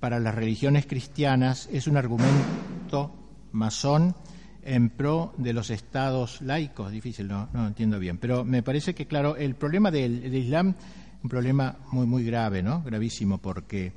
para 0.00 0.20
las 0.20 0.34
religiones 0.34 0.84
cristianas 0.84 1.70
es 1.72 1.86
un 1.86 1.96
argumento 1.96 3.14
masón 3.52 4.14
en 4.62 4.90
pro 4.90 5.32
de 5.38 5.54
los 5.54 5.70
estados 5.70 6.42
laicos. 6.42 6.92
Difícil, 6.92 7.28
no, 7.28 7.48
no 7.54 7.68
entiendo 7.68 7.98
bien. 7.98 8.18
Pero 8.18 8.44
me 8.44 8.62
parece 8.62 8.94
que, 8.94 9.06
claro, 9.06 9.34
el 9.34 9.54
problema 9.54 9.90
del, 9.90 10.34
Islam 10.34 10.74
es 10.76 11.24
un 11.24 11.30
problema 11.30 11.78
muy, 11.90 12.06
muy 12.06 12.22
grave, 12.22 12.62
¿no? 12.62 12.82
Gravísimo, 12.82 13.38
porque, 13.38 13.94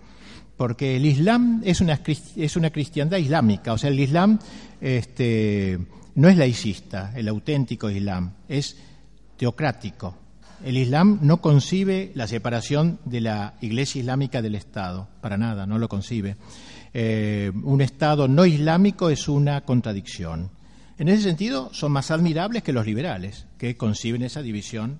porque 0.55 0.95
el 0.95 1.05
Islam 1.05 1.61
es 1.65 1.81
una, 1.81 1.99
es 2.37 2.55
una 2.55 2.69
cristiandad 2.69 3.17
islámica. 3.17 3.73
O 3.73 3.77
sea, 3.77 3.89
el 3.89 3.99
Islam 3.99 4.39
este, 4.79 5.77
no 6.15 6.29
es 6.29 6.37
laicista, 6.37 7.11
el 7.17 7.27
auténtico 7.27 7.89
Islam, 7.89 8.31
es 8.47 8.77
teocrático 9.35 10.28
el 10.63 10.77
Islam 10.77 11.19
no 11.21 11.41
concibe 11.41 12.11
la 12.15 12.27
separación 12.27 12.99
de 13.05 13.21
la 13.21 13.53
Iglesia 13.61 13.99
Islámica 13.99 14.41
del 14.41 14.55
Estado, 14.55 15.07
para 15.21 15.37
nada, 15.37 15.65
no 15.65 15.77
lo 15.77 15.89
concibe. 15.89 16.35
Eh, 16.93 17.51
un 17.63 17.81
Estado 17.81 18.27
no 18.27 18.45
islámico 18.45 19.09
es 19.09 19.27
una 19.27 19.61
contradicción. 19.61 20.49
En 20.97 21.07
ese 21.07 21.23
sentido, 21.23 21.69
son 21.73 21.91
más 21.91 22.11
admirables 22.11 22.63
que 22.63 22.73
los 22.73 22.85
liberales, 22.85 23.45
que 23.57 23.77
conciben 23.77 24.21
esa 24.21 24.41
división, 24.41 24.99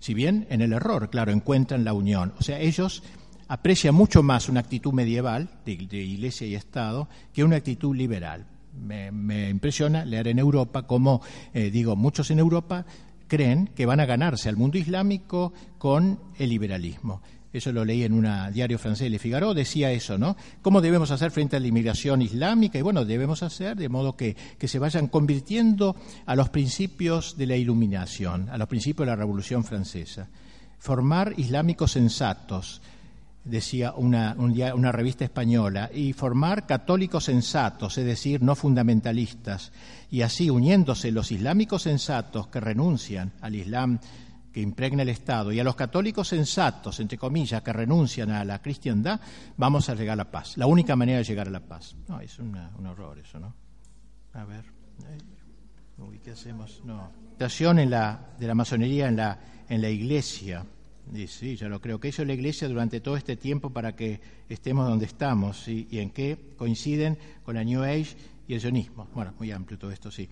si 0.00 0.14
bien 0.14 0.46
en 0.50 0.60
el 0.60 0.72
error, 0.72 1.10
claro, 1.10 1.32
encuentran 1.32 1.84
la 1.84 1.92
unión. 1.92 2.34
O 2.38 2.42
sea, 2.42 2.60
ellos 2.60 3.02
aprecian 3.48 3.94
mucho 3.94 4.22
más 4.22 4.48
una 4.48 4.60
actitud 4.60 4.92
medieval 4.92 5.48
de, 5.64 5.72
Iglesia 5.72 6.46
y 6.46 6.54
Estado 6.54 7.08
que 7.32 7.44
una 7.44 7.56
actitud 7.56 7.96
liberal. 7.96 8.46
Me, 8.78 9.48
impresiona 9.50 10.04
leer 10.04 10.28
en 10.28 10.38
Europa 10.38 10.86
cómo, 10.86 11.20
eh, 11.52 11.70
digo, 11.70 11.96
muchos 11.96 12.30
en 12.30 12.38
Europa 12.38 12.84
creen 13.28 13.70
que 13.76 13.86
van 13.86 14.00
a 14.00 14.06
ganarse 14.06 14.48
al 14.48 14.56
mundo 14.56 14.78
islámico 14.78 15.52
con 15.78 16.18
el 16.38 16.48
liberalismo. 16.48 17.22
Eso 17.52 17.72
lo 17.72 17.84
leí 17.84 18.02
en 18.04 18.12
un 18.12 18.26
diario 18.52 18.78
francés, 18.78 19.10
Le 19.10 19.18
Figaro, 19.18 19.54
decía 19.54 19.90
eso, 19.90 20.18
¿no? 20.18 20.36
¿Cómo 20.60 20.82
debemos 20.82 21.10
hacer 21.10 21.30
frente 21.30 21.56
a 21.56 21.60
la 21.60 21.66
inmigración 21.66 22.20
islámica? 22.20 22.78
Y 22.78 22.82
bueno, 22.82 23.06
debemos 23.06 23.42
hacer 23.42 23.76
de 23.76 23.88
modo 23.88 24.16
que, 24.16 24.36
que 24.58 24.68
se 24.68 24.78
vayan 24.78 25.08
convirtiendo 25.08 25.96
a 26.26 26.36
los 26.36 26.50
principios 26.50 27.38
de 27.38 27.46
la 27.46 27.56
iluminación, 27.56 28.50
a 28.50 28.58
los 28.58 28.68
principios 28.68 29.06
de 29.06 29.12
la 29.12 29.16
Revolución 29.16 29.64
Francesa. 29.64 30.28
Formar 30.78 31.34
islámicos 31.38 31.92
sensatos, 31.92 32.82
decía 33.48 33.92
una, 33.92 34.34
una, 34.38 34.92
revista 34.92 35.24
española, 35.24 35.90
y 35.92 36.12
formar 36.12 36.66
católicos 36.66 37.24
sensatos, 37.24 37.98
es 37.98 38.04
decir, 38.04 38.42
no 38.42 38.54
fundamentalistas, 38.54 39.72
y 40.10 40.22
así 40.22 40.50
uniéndose 40.50 41.10
los 41.10 41.32
islámicos 41.32 41.82
sensatos 41.82 42.48
que 42.48 42.60
renuncian 42.60 43.32
al 43.40 43.54
Islam 43.54 43.98
que 44.52 44.60
impregna 44.60 45.02
el 45.02 45.10
Estado 45.10 45.52
y 45.52 45.60
a 45.60 45.64
los 45.64 45.76
católicos 45.76 46.28
sensatos, 46.28 47.00
entre 47.00 47.18
comillas, 47.18 47.62
que 47.62 47.72
renuncian 47.72 48.30
a 48.30 48.44
la 48.44 48.60
cristiandad, 48.60 49.20
vamos 49.56 49.88
a 49.88 49.94
llegar 49.94 50.14
a 50.14 50.24
la 50.24 50.30
paz. 50.30 50.56
La 50.56 50.66
única 50.66 50.96
manera 50.96 51.18
de 51.18 51.24
llegar 51.24 51.48
a 51.48 51.50
la 51.50 51.60
paz. 51.60 51.94
No, 52.08 52.20
es 52.20 52.38
un 52.38 52.56
horror 52.86 53.18
eso, 53.18 53.38
¿no? 53.38 53.54
A 54.32 54.44
ver. 54.44 54.64
Uy, 55.98 56.20
¿qué 56.20 56.30
hacemos? 56.30 56.82
No. 56.84 57.10
En 57.38 57.90
la, 57.90 58.30
de 58.38 58.46
la 58.46 58.54
masonería 58.54 59.08
en 59.08 59.16
la, 59.16 59.38
en 59.68 59.80
la 59.80 59.88
iglesia 59.88 60.64
sí, 61.26 61.56
yo 61.56 61.68
lo 61.68 61.80
creo. 61.80 61.98
que 62.00 62.08
hizo 62.08 62.24
la 62.24 62.34
Iglesia 62.34 62.68
durante 62.68 63.00
todo 63.00 63.16
este 63.16 63.36
tiempo 63.36 63.70
para 63.70 63.94
que 63.94 64.20
estemos 64.48 64.88
donde 64.88 65.06
estamos? 65.06 65.66
¿Y 65.68 65.86
en 65.98 66.10
qué 66.10 66.38
coinciden 66.56 67.18
con 67.44 67.54
la 67.54 67.64
New 67.64 67.82
Age 67.82 68.16
y 68.46 68.54
el 68.54 68.60
sionismo? 68.60 69.08
Bueno, 69.14 69.34
muy 69.38 69.50
amplio 69.50 69.78
todo 69.78 69.90
esto, 69.90 70.10
sí. 70.10 70.28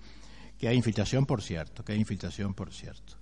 Que 0.58 0.68
hay 0.68 0.76
infiltración, 0.76 1.26
por 1.26 1.42
cierto, 1.42 1.84
que 1.84 1.92
hay 1.92 1.98
infiltración, 1.98 2.54
por 2.54 2.72
cierto. 2.72 3.14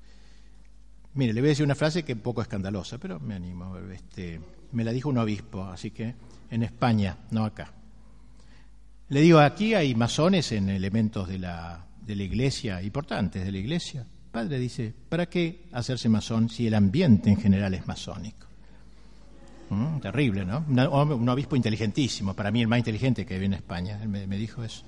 Mire, 1.14 1.32
le 1.32 1.40
voy 1.40 1.48
a 1.48 1.50
decir 1.50 1.64
una 1.64 1.74
frase 1.74 2.02
que 2.02 2.12
es 2.12 2.16
un 2.16 2.22
poco 2.22 2.42
escandalosa, 2.42 2.98
pero 2.98 3.20
me 3.20 3.34
animo. 3.34 3.76
Este, 3.92 4.40
me 4.72 4.84
la 4.84 4.92
dijo 4.92 5.08
un 5.08 5.18
obispo, 5.18 5.64
así 5.64 5.90
que 5.90 6.14
en 6.50 6.62
España, 6.62 7.18
no 7.30 7.44
acá. 7.44 7.72
Le 9.08 9.20
digo, 9.20 9.38
aquí 9.38 9.74
hay 9.74 9.94
masones 9.94 10.50
en 10.52 10.68
elementos 10.68 11.28
de 11.28 11.38
la, 11.38 11.86
de 12.04 12.16
la 12.16 12.22
iglesia, 12.22 12.82
importantes 12.82 13.44
de 13.44 13.52
la 13.52 13.58
iglesia 13.58 14.06
padre 14.34 14.58
dice, 14.58 14.92
¿para 15.08 15.26
qué 15.26 15.60
hacerse 15.70 16.08
masón 16.08 16.50
si 16.50 16.66
el 16.66 16.74
ambiente 16.74 17.30
en 17.30 17.36
general 17.36 17.72
es 17.72 17.86
masónico? 17.86 18.48
Mm, 19.70 20.00
terrible, 20.00 20.44
¿no? 20.44 20.64
Un 20.68 21.28
obispo 21.28 21.54
inteligentísimo, 21.54 22.34
para 22.34 22.50
mí 22.50 22.60
el 22.60 22.66
más 22.66 22.80
inteligente 22.80 23.24
que 23.24 23.38
viene 23.38 23.54
a 23.54 23.58
España, 23.60 24.00
él 24.02 24.08
me, 24.08 24.36
dijo 24.36 24.64
eso. 24.64 24.82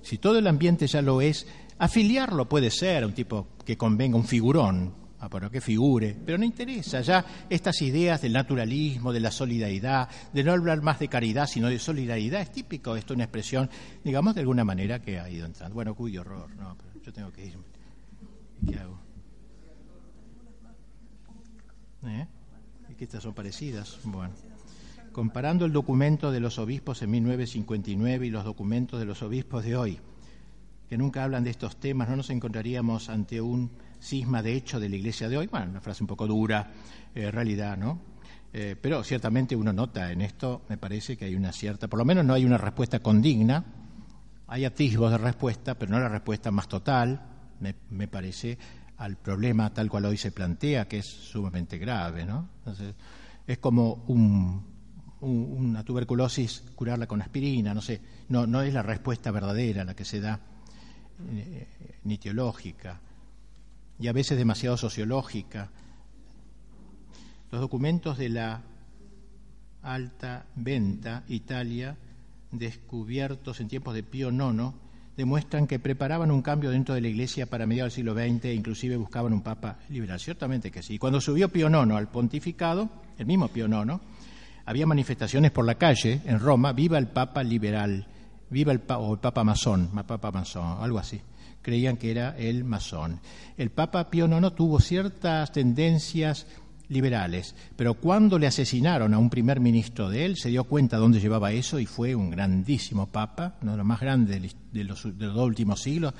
Si 0.00 0.16
todo 0.16 0.38
el 0.38 0.46
ambiente 0.46 0.86
ya 0.86 1.02
lo 1.02 1.20
es, 1.20 1.46
afiliarlo 1.78 2.48
puede 2.48 2.70
ser 2.70 3.04
un 3.04 3.12
tipo 3.12 3.48
que 3.66 3.76
convenga, 3.76 4.16
un 4.16 4.24
figurón, 4.24 4.94
ah, 5.18 5.28
pero 5.28 5.50
que 5.50 5.60
figure, 5.60 6.16
pero 6.24 6.38
no 6.38 6.44
interesa 6.46 7.02
ya 7.02 7.22
estas 7.50 7.82
ideas 7.82 8.22
del 8.22 8.32
naturalismo, 8.32 9.12
de 9.12 9.20
la 9.20 9.30
solidaridad, 9.30 10.08
de 10.32 10.42
no 10.42 10.52
hablar 10.52 10.80
más 10.80 10.98
de 10.98 11.08
caridad, 11.08 11.46
sino 11.46 11.68
de 11.68 11.78
solidaridad, 11.78 12.40
es 12.40 12.50
típico 12.50 12.96
esto, 12.96 13.12
una 13.12 13.24
expresión, 13.24 13.68
digamos, 14.02 14.34
de 14.34 14.40
alguna 14.40 14.64
manera 14.64 15.02
que 15.02 15.20
ha 15.20 15.28
ido 15.28 15.44
entrando. 15.44 15.74
Bueno, 15.74 15.94
cuyo 15.94 16.22
horror, 16.22 16.56
no, 16.56 16.74
pero 16.78 17.04
yo 17.04 17.12
tengo 17.12 17.30
que 17.30 17.44
irme. 17.44 17.69
¿Qué 18.66 18.78
hago? 18.78 18.98
¿Eh? 22.06 22.26
¿Y 22.88 22.94
que 22.94 23.04
estas 23.04 23.22
son 23.22 23.34
parecidas? 23.34 23.98
Bueno. 24.04 24.34
Comparando 25.12 25.64
el 25.64 25.72
documento 25.72 26.30
de 26.30 26.40
los 26.40 26.58
obispos 26.58 27.02
en 27.02 27.10
1959 27.10 28.26
y 28.26 28.30
los 28.30 28.44
documentos 28.44 29.00
de 29.00 29.06
los 29.06 29.22
obispos 29.22 29.64
de 29.64 29.76
hoy, 29.76 29.98
que 30.88 30.96
nunca 30.96 31.24
hablan 31.24 31.42
de 31.42 31.50
estos 31.50 31.78
temas, 31.78 32.08
no 32.08 32.16
nos 32.16 32.30
encontraríamos 32.30 33.08
ante 33.08 33.40
un 33.40 33.70
cisma 34.00 34.42
de 34.42 34.54
hecho 34.54 34.78
de 34.78 34.88
la 34.88 34.96
iglesia 34.96 35.28
de 35.28 35.36
hoy. 35.36 35.46
Bueno, 35.48 35.70
una 35.70 35.80
frase 35.80 36.02
un 36.02 36.06
poco 36.06 36.26
dura, 36.26 36.70
eh, 37.14 37.30
realidad, 37.30 37.76
¿no? 37.76 38.00
Eh, 38.52 38.76
pero 38.80 39.04
ciertamente 39.04 39.54
uno 39.54 39.72
nota 39.72 40.10
en 40.10 40.20
esto, 40.20 40.62
me 40.68 40.76
parece 40.76 41.16
que 41.16 41.24
hay 41.24 41.34
una 41.34 41.52
cierta, 41.52 41.88
por 41.88 41.98
lo 41.98 42.04
menos 42.04 42.24
no 42.24 42.34
hay 42.34 42.44
una 42.44 42.58
respuesta 42.58 43.00
condigna, 43.00 43.64
hay 44.48 44.64
atisbos 44.64 45.12
de 45.12 45.18
respuesta, 45.18 45.78
pero 45.78 45.92
no 45.92 46.00
la 46.00 46.08
respuesta 46.08 46.50
más 46.50 46.68
total, 46.68 47.29
me, 47.60 48.08
parece, 48.08 48.58
al 48.96 49.16
problema 49.16 49.72
tal 49.72 49.88
cual 49.88 50.06
hoy 50.06 50.16
se 50.16 50.32
plantea, 50.32 50.88
que 50.88 50.98
es 50.98 51.06
sumamente 51.06 51.78
grave. 51.78 52.24
¿no? 52.24 52.48
es 53.46 53.58
como 53.58 54.04
una 55.20 55.84
tuberculosis 55.84 56.62
curarla 56.74 57.06
con 57.06 57.20
aspirina, 57.20 57.74
no 57.74 57.82
sé, 57.82 58.00
no, 58.28 58.46
no 58.46 58.62
es 58.62 58.72
la 58.72 58.82
respuesta 58.82 59.30
verdadera 59.30 59.84
la 59.84 59.94
que 59.94 60.04
se 60.04 60.20
da, 60.20 60.40
eh, 61.32 61.66
ni 62.04 62.18
teológica, 62.18 63.00
y 63.98 64.08
a 64.08 64.12
veces 64.12 64.38
demasiado 64.38 64.76
sociológica. 64.76 65.70
Los 67.50 67.60
documentos 67.60 68.16
de 68.16 68.30
la 68.30 68.62
alta 69.82 70.46
venta 70.54 71.24
Italia, 71.28 71.96
descubiertos 72.52 73.60
en 73.60 73.68
tiempos 73.68 73.94
de 73.94 74.02
Pío 74.02 74.30
IX, 74.30 74.74
demuestran 75.20 75.66
que 75.66 75.78
preparaban 75.78 76.30
un 76.30 76.40
cambio 76.40 76.70
dentro 76.70 76.94
de 76.94 77.02
la 77.02 77.08
Iglesia 77.08 77.44
para 77.44 77.66
mediados 77.66 77.92
del 77.92 77.96
siglo 77.96 78.14
XX 78.14 78.46
e 78.46 78.54
inclusive 78.54 78.96
buscaban 78.96 79.34
un 79.34 79.42
papa 79.42 79.76
liberal. 79.90 80.18
Ciertamente 80.18 80.70
que 80.70 80.82
sí. 80.82 80.98
Cuando 80.98 81.20
subió 81.20 81.50
Pío 81.50 81.68
IX 81.68 81.92
al 81.94 82.08
pontificado, 82.08 82.88
el 83.18 83.26
mismo 83.26 83.48
Pío 83.48 83.66
IX, 83.66 84.00
había 84.64 84.86
manifestaciones 84.86 85.50
por 85.50 85.66
la 85.66 85.74
calle 85.74 86.22
en 86.24 86.40
Roma, 86.40 86.72
viva 86.72 86.96
el 86.96 87.08
papa 87.08 87.42
liberal, 87.42 88.06
viva 88.48 88.72
el, 88.72 88.80
o 88.88 89.12
el 89.12 89.20
papa 89.20 89.44
masón, 89.44 89.90
papa 90.06 90.30
masón, 90.30 90.82
algo 90.82 90.98
así. 90.98 91.20
Creían 91.60 91.98
que 91.98 92.10
era 92.10 92.34
el 92.38 92.64
masón. 92.64 93.20
El 93.58 93.70
papa 93.70 94.08
Pío 94.08 94.26
IX 94.26 94.54
tuvo 94.54 94.80
ciertas 94.80 95.52
tendencias 95.52 96.46
liberales. 96.90 97.54
Pero 97.76 97.94
cuando 97.94 98.38
le 98.38 98.46
asesinaron 98.46 99.14
a 99.14 99.18
un 99.18 99.30
primer 99.30 99.60
ministro 99.60 100.10
de 100.10 100.26
él, 100.26 100.36
se 100.36 100.50
dio 100.50 100.64
cuenta 100.64 100.98
dónde 100.98 101.20
llevaba 101.20 101.52
eso 101.52 101.78
y 101.78 101.86
fue 101.86 102.14
un 102.14 102.30
grandísimo 102.30 103.06
papa, 103.06 103.56
uno 103.62 103.72
de 103.72 103.78
los 103.78 103.86
más 103.86 104.00
grandes 104.00 104.54
de 104.72 104.84
los, 104.84 105.18
de 105.18 105.26
dos 105.26 105.46
últimos 105.46 105.80
siglos, 105.80 106.12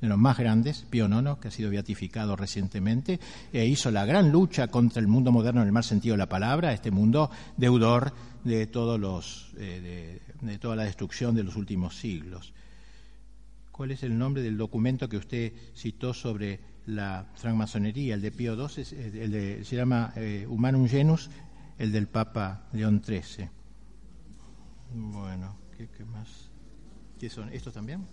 de 0.00 0.08
los 0.08 0.18
más 0.18 0.36
grandes, 0.36 0.84
Pío 0.90 1.06
IX, 1.06 1.40
que 1.40 1.48
ha 1.48 1.50
sido 1.50 1.70
beatificado 1.70 2.36
recientemente, 2.36 3.18
e 3.52 3.64
hizo 3.64 3.90
la 3.90 4.04
gran 4.04 4.30
lucha 4.30 4.68
contra 4.68 5.00
el 5.00 5.08
mundo 5.08 5.32
moderno 5.32 5.62
en 5.62 5.68
el 5.68 5.72
más 5.72 5.86
sentido 5.86 6.14
de 6.14 6.18
la 6.18 6.28
palabra, 6.28 6.72
este 6.72 6.90
mundo 6.90 7.30
deudor 7.56 8.12
de, 8.44 8.66
todos 8.66 9.00
los, 9.00 9.52
eh, 9.58 10.20
de, 10.40 10.58
toda 10.58 10.76
la 10.76 10.84
destrucción 10.84 11.34
de 11.34 11.44
los 11.44 11.56
últimos 11.56 11.96
siglos. 11.96 12.52
¿Cuál 13.72 13.90
es 13.92 14.02
el 14.02 14.16
nombre 14.16 14.42
del 14.42 14.56
documento 14.56 15.08
que 15.08 15.16
usted 15.16 15.52
citó 15.74 16.12
sobre 16.14 16.60
la 16.86 17.26
francmasonería? 17.34 18.14
El 18.14 18.22
de 18.22 18.30
Pío 18.30 18.54
II, 18.54 18.84
el 19.20 19.30
de, 19.30 19.64
se 19.64 19.76
llama 19.76 20.12
eh, 20.16 20.46
Humanum 20.48 20.88
Genus, 20.88 21.30
el 21.78 21.92
del 21.92 22.06
Papa 22.08 22.68
León 22.72 23.02
XIII. 23.04 23.48
Bueno, 24.94 25.56
¿qué, 25.76 25.88
qué 25.88 26.04
más? 26.04 26.50
¿Qué 27.18 27.28
son? 27.28 27.52
¿Estos 27.52 27.74
también? 27.74 28.06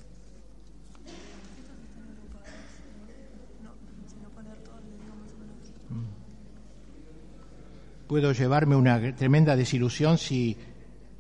puedo 8.14 8.32
llevarme 8.32 8.76
una 8.76 9.16
tremenda 9.16 9.56
desilusión 9.56 10.20
si 10.20 10.56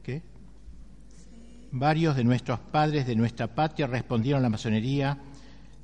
¿qué? 0.04 0.22
varios 1.72 2.16
de 2.16 2.24
nuestros 2.24 2.60
padres 2.60 3.08
de 3.08 3.16
nuestra 3.16 3.48
patria 3.48 3.88
respondieron 3.88 4.40
a 4.40 4.44
la 4.44 4.50
masonería, 4.50 5.18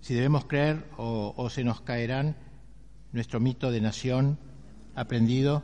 si 0.01 0.13
debemos 0.13 0.45
creer 0.45 0.85
o, 0.97 1.49
se 1.49 1.63
nos 1.63 1.81
caerán 1.81 2.35
nuestro 3.11 3.39
mito 3.39 3.71
de 3.71 3.81
nación 3.81 4.37
aprendido 4.95 5.63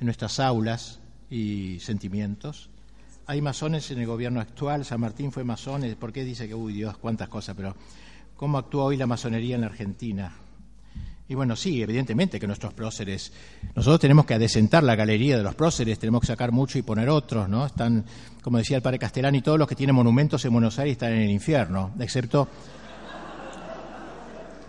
en 0.00 0.06
nuestras 0.06 0.40
aulas 0.40 1.00
y 1.30 1.78
sentimientos. 1.80 2.70
Hay 3.26 3.40
masones 3.40 3.90
en 3.90 3.98
el 3.98 4.06
gobierno 4.06 4.40
actual, 4.40 4.84
San 4.84 5.00
Martín 5.00 5.32
fue 5.32 5.44
masón, 5.44 5.82
¿por 5.98 6.12
qué 6.12 6.24
dice 6.24 6.48
que, 6.48 6.54
uy 6.54 6.72
Dios, 6.72 6.96
cuántas 6.98 7.28
cosas? 7.28 7.54
Pero 7.56 7.74
¿cómo 8.36 8.58
actúa 8.58 8.84
hoy 8.84 8.96
la 8.96 9.06
masonería 9.06 9.54
en 9.54 9.62
la 9.62 9.68
Argentina? 9.68 10.32
Y 11.28 11.34
bueno, 11.34 11.56
sí, 11.56 11.80
evidentemente 11.80 12.38
que 12.38 12.46
nuestros 12.46 12.74
próceres, 12.74 13.32
nosotros 13.74 14.00
tenemos 14.00 14.26
que 14.26 14.34
adecentar 14.34 14.82
la 14.82 14.96
galería 14.96 15.36
de 15.36 15.42
los 15.42 15.54
próceres, 15.54 15.98
tenemos 15.98 16.20
que 16.20 16.26
sacar 16.26 16.52
mucho 16.52 16.78
y 16.78 16.82
poner 16.82 17.08
otros, 17.08 17.48
¿no? 17.48 17.64
Están, 17.64 18.04
como 18.42 18.58
decía 18.58 18.76
el 18.76 18.82
padre 18.82 18.98
Castellani, 18.98 19.40
todos 19.40 19.58
los 19.58 19.66
que 19.66 19.74
tienen 19.74 19.94
monumentos 19.94 20.44
en 20.44 20.52
Buenos 20.52 20.78
Aires 20.78 20.92
están 20.92 21.12
en 21.12 21.22
el 21.22 21.30
infierno, 21.30 21.94
excepto 22.00 22.48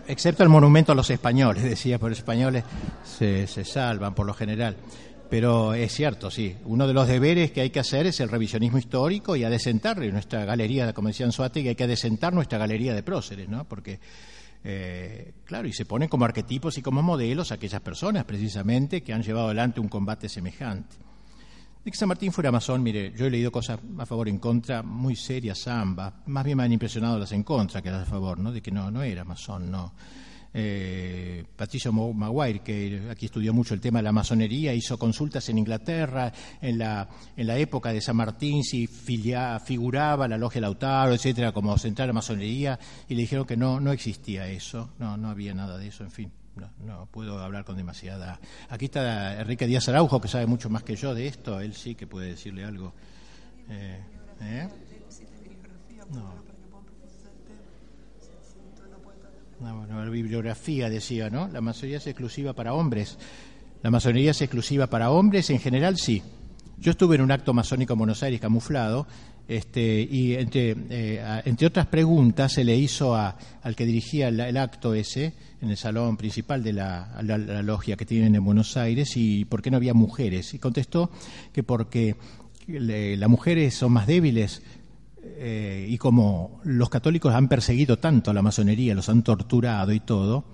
excepto 0.06 0.42
el 0.42 0.48
monumento 0.48 0.92
a 0.92 0.94
los 0.94 1.10
españoles, 1.10 1.62
decía, 1.64 1.98
por 1.98 2.10
los 2.10 2.18
españoles 2.18 2.64
se, 3.04 3.46
se 3.46 3.64
salvan 3.64 4.14
por 4.14 4.26
lo 4.26 4.34
general. 4.34 4.76
Pero 5.30 5.74
es 5.74 5.92
cierto, 5.92 6.30
sí. 6.30 6.54
Uno 6.64 6.86
de 6.86 6.92
los 6.92 7.08
deberes 7.08 7.50
que 7.50 7.62
hay 7.62 7.70
que 7.70 7.80
hacer 7.80 8.06
es 8.06 8.20
el 8.20 8.28
revisionismo 8.28 8.78
histórico 8.78 9.34
y 9.34 9.42
adecentar 9.42 9.98
nuestra 9.98 10.44
galería, 10.44 10.92
como 10.92 11.08
decía 11.08 11.26
que 11.52 11.68
hay 11.70 11.74
que 11.74 11.84
adecentar 11.84 12.32
nuestra 12.32 12.58
galería 12.58 12.94
de 12.94 13.02
próceres, 13.02 13.48
¿no? 13.48 13.64
Porque 13.64 13.98
eh, 14.66 15.34
claro, 15.44 15.68
y 15.68 15.72
se 15.72 15.84
ponen 15.84 16.08
como 16.08 16.24
arquetipos 16.24 16.78
y 16.78 16.82
como 16.82 17.02
modelos 17.02 17.52
aquellas 17.52 17.82
personas 17.82 18.24
precisamente 18.24 19.02
que 19.02 19.12
han 19.12 19.22
llevado 19.22 19.46
adelante 19.46 19.78
un 19.78 19.88
combate 19.88 20.28
semejante. 20.28 20.96
De 21.84 21.90
que 21.90 21.96
San 21.96 22.08
Martín 22.08 22.32
fuera 22.32 22.50
masón, 22.50 22.82
mire, 22.82 23.12
yo 23.14 23.26
he 23.26 23.30
leído 23.30 23.52
cosas 23.52 23.78
a 23.98 24.06
favor 24.06 24.26
y 24.26 24.30
en 24.30 24.38
contra 24.38 24.82
muy 24.82 25.16
serias 25.16 25.68
ambas, 25.68 26.14
más 26.26 26.44
bien 26.44 26.56
me 26.56 26.64
han 26.64 26.72
impresionado 26.72 27.18
las 27.18 27.32
en 27.32 27.42
contra 27.42 27.82
que 27.82 27.90
las 27.90 28.02
a 28.02 28.10
favor, 28.10 28.38
¿no? 28.38 28.52
De 28.52 28.62
que 28.62 28.70
no, 28.70 28.90
no 28.90 29.02
era 29.02 29.24
masón, 29.24 29.70
no 29.70 29.92
eh, 30.56 31.44
Patricio 31.56 31.92
Maguire, 31.92 32.60
que 32.60 33.08
aquí 33.10 33.26
estudió 33.26 33.52
mucho 33.52 33.74
el 33.74 33.80
tema 33.80 33.98
de 33.98 34.04
la 34.04 34.12
masonería, 34.12 34.72
hizo 34.72 34.96
consultas 34.96 35.48
en 35.48 35.58
Inglaterra 35.58 36.32
en 36.62 36.78
la, 36.78 37.08
en 37.36 37.46
la 37.48 37.58
época 37.58 37.92
de 37.92 38.00
San 38.00 38.16
Martín, 38.16 38.62
si 38.62 38.86
figuraba 38.86 40.28
la 40.28 40.38
logia 40.38 40.60
Lautaro, 40.60 41.12
etcétera, 41.12 41.52
como 41.52 41.76
central 41.76 42.08
de 42.08 42.12
masonería, 42.12 42.78
y 43.08 43.16
le 43.16 43.22
dijeron 43.22 43.46
que 43.46 43.56
no, 43.56 43.80
no 43.80 43.90
existía 43.90 44.46
eso, 44.46 44.90
no, 45.00 45.16
no 45.16 45.28
había 45.28 45.54
nada 45.54 45.76
de 45.76 45.88
eso, 45.88 46.04
en 46.04 46.12
fin. 46.12 46.43
No, 46.56 47.06
puedo 47.10 47.38
hablar 47.40 47.64
con 47.64 47.76
demasiada. 47.76 48.38
Aquí 48.68 48.86
está 48.86 49.40
Enrique 49.40 49.66
Díaz 49.66 49.88
Araujo, 49.88 50.20
que 50.20 50.28
sabe 50.28 50.46
mucho 50.46 50.70
más 50.70 50.82
que 50.82 50.94
yo 50.94 51.14
de 51.14 51.26
esto. 51.26 51.60
Él 51.60 51.74
sí 51.74 51.94
que 51.94 52.06
puede 52.06 52.28
decirle 52.28 52.64
algo. 52.64 52.92
Eh, 53.68 54.00
¿eh? 54.40 54.68
No. 56.12 56.44
la 59.60 60.10
bibliografía 60.10 60.90
decía, 60.90 61.30
¿no? 61.30 61.48
La 61.48 61.60
masonería 61.60 61.98
es 61.98 62.06
exclusiva 62.06 62.52
para 62.52 62.74
hombres. 62.74 63.18
La 63.82 63.90
masonería 63.90 64.32
es 64.32 64.42
exclusiva 64.42 64.86
para 64.86 65.10
hombres, 65.10 65.50
en 65.50 65.58
general 65.58 65.96
sí. 65.96 66.22
Yo 66.78 66.90
estuve 66.90 67.16
en 67.16 67.22
un 67.22 67.32
acto 67.32 67.54
masónico 67.54 67.94
en 67.94 67.98
Buenos 67.98 68.22
Aires 68.22 68.40
camuflado 68.40 69.06
este, 69.46 70.00
y 70.00 70.34
entre, 70.34 70.74
eh, 70.88 71.42
entre, 71.44 71.66
otras 71.66 71.86
preguntas 71.86 72.52
se 72.52 72.64
le 72.64 72.76
hizo 72.76 73.14
a, 73.14 73.36
al 73.62 73.76
que 73.76 73.84
dirigía 73.84 74.28
el, 74.28 74.56
acto 74.56 74.94
ese 74.94 75.34
en 75.60 75.70
el 75.70 75.76
salón 75.76 76.16
principal 76.16 76.62
de 76.62 76.72
la, 76.72 77.20
logia 77.62 77.96
que 77.96 78.06
tienen 78.06 78.34
en 78.34 78.44
Buenos 78.44 78.76
Aires 78.76 79.16
y 79.16 79.44
por 79.44 79.60
qué 79.60 79.70
no 79.70 79.76
había 79.76 79.92
mujeres. 79.92 80.54
Y 80.54 80.58
contestó 80.58 81.10
que 81.52 81.62
porque 81.62 82.16
las 82.66 83.28
mujeres 83.28 83.74
son 83.74 83.92
más 83.92 84.06
débiles 84.06 84.62
eh, 85.22 85.86
y 85.88 85.98
como 85.98 86.60
los 86.64 86.88
católicos 86.88 87.34
han 87.34 87.48
perseguido 87.48 87.98
tanto 87.98 88.30
a 88.30 88.34
la 88.34 88.42
masonería, 88.42 88.94
los 88.94 89.08
han 89.08 89.22
torturado 89.22 89.92
y 89.92 90.00
todo, 90.00 90.44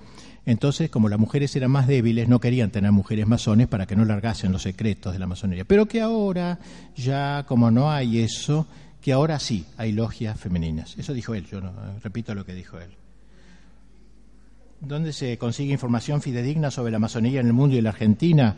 entonces 0.51 0.91
como 0.91 1.09
las 1.09 1.19
mujeres 1.19 1.55
eran 1.55 1.71
más 1.71 1.87
débiles, 1.87 2.29
no 2.29 2.41
querían 2.41 2.71
tener 2.71 2.91
mujeres 2.91 3.27
masones 3.27 3.69
para 3.69 3.87
que 3.87 3.95
no 3.95 4.05
largasen 4.05 4.51
los 4.51 4.63
secretos 4.63 5.13
de 5.13 5.19
la 5.19 5.27
masonería. 5.27 5.65
Pero 5.65 5.87
que 5.87 6.01
ahora, 6.01 6.59
ya 6.97 7.45
como 7.47 7.71
no 7.71 7.91
hay 7.91 8.19
eso, 8.19 8.67
que 9.01 9.13
ahora 9.13 9.39
sí 9.39 9.65
hay 9.77 9.93
logias 9.93 10.39
femeninas. 10.39 10.97
Eso 10.99 11.15
dijo 11.15 11.35
él, 11.35 11.47
yo 11.47 11.61
no, 11.61 11.73
repito 12.03 12.35
lo 12.35 12.45
que 12.45 12.55
dijo 12.55 12.79
él. 12.81 12.91
¿Dónde 14.81 15.13
se 15.13 15.39
consigue 15.39 15.73
información 15.73 16.21
fidedigna 16.21 16.71
sobre 16.71 16.91
la 16.91 16.99
masonería 16.99 17.41
en 17.41 17.47
el 17.47 17.53
mundo 17.53 17.77
y 17.77 17.79
en 17.79 17.85
la 17.85 17.91
Argentina? 17.91 18.57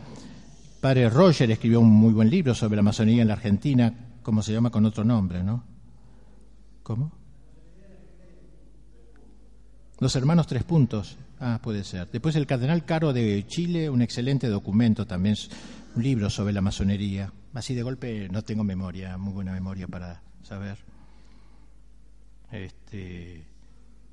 Padre 0.81 1.11
Roger 1.11 1.51
escribió 1.51 1.81
un 1.81 1.91
muy 1.91 2.13
buen 2.13 2.31
libro 2.31 2.55
sobre 2.55 2.77
la 2.77 2.83
masonería 2.83 3.23
en 3.23 3.29
la 3.29 3.35
Argentina, 3.35 3.93
como 4.23 4.43
se 4.43 4.53
llama 4.53 4.71
con 4.71 4.87
otro 4.87 5.05
nombre, 5.05 5.43
¿no? 5.43 5.63
¿Cómo? 6.83 7.13
Los 10.01 10.17
hermanos 10.17 10.47
tres 10.47 10.65
puntos. 10.65 11.17
Ah, 11.45 11.59
puede 11.61 11.83
ser. 11.83 12.09
Después 12.09 12.37
el 12.37 12.47
Cardenal 12.47 12.85
Caro 12.85 13.13
de 13.13 13.45
Chile, 13.49 13.91
un 13.91 14.01
excelente 14.01 14.47
documento 14.47 15.09
también, 15.09 15.35
un 15.97 16.01
libro 16.01 16.31
sobre 16.31 16.53
la 16.53 16.61
masonería. 16.61 17.33
Así 17.53 17.75
de 17.75 17.83
golpe 17.83 18.29
no 18.31 18.43
tengo 18.43 18.63
memoria, 18.63 19.19
muy 19.19 19.33
buena 19.33 19.53
memoria 19.53 19.89
para 19.89 20.23
saber. 20.45 20.79
Este, 22.53 23.43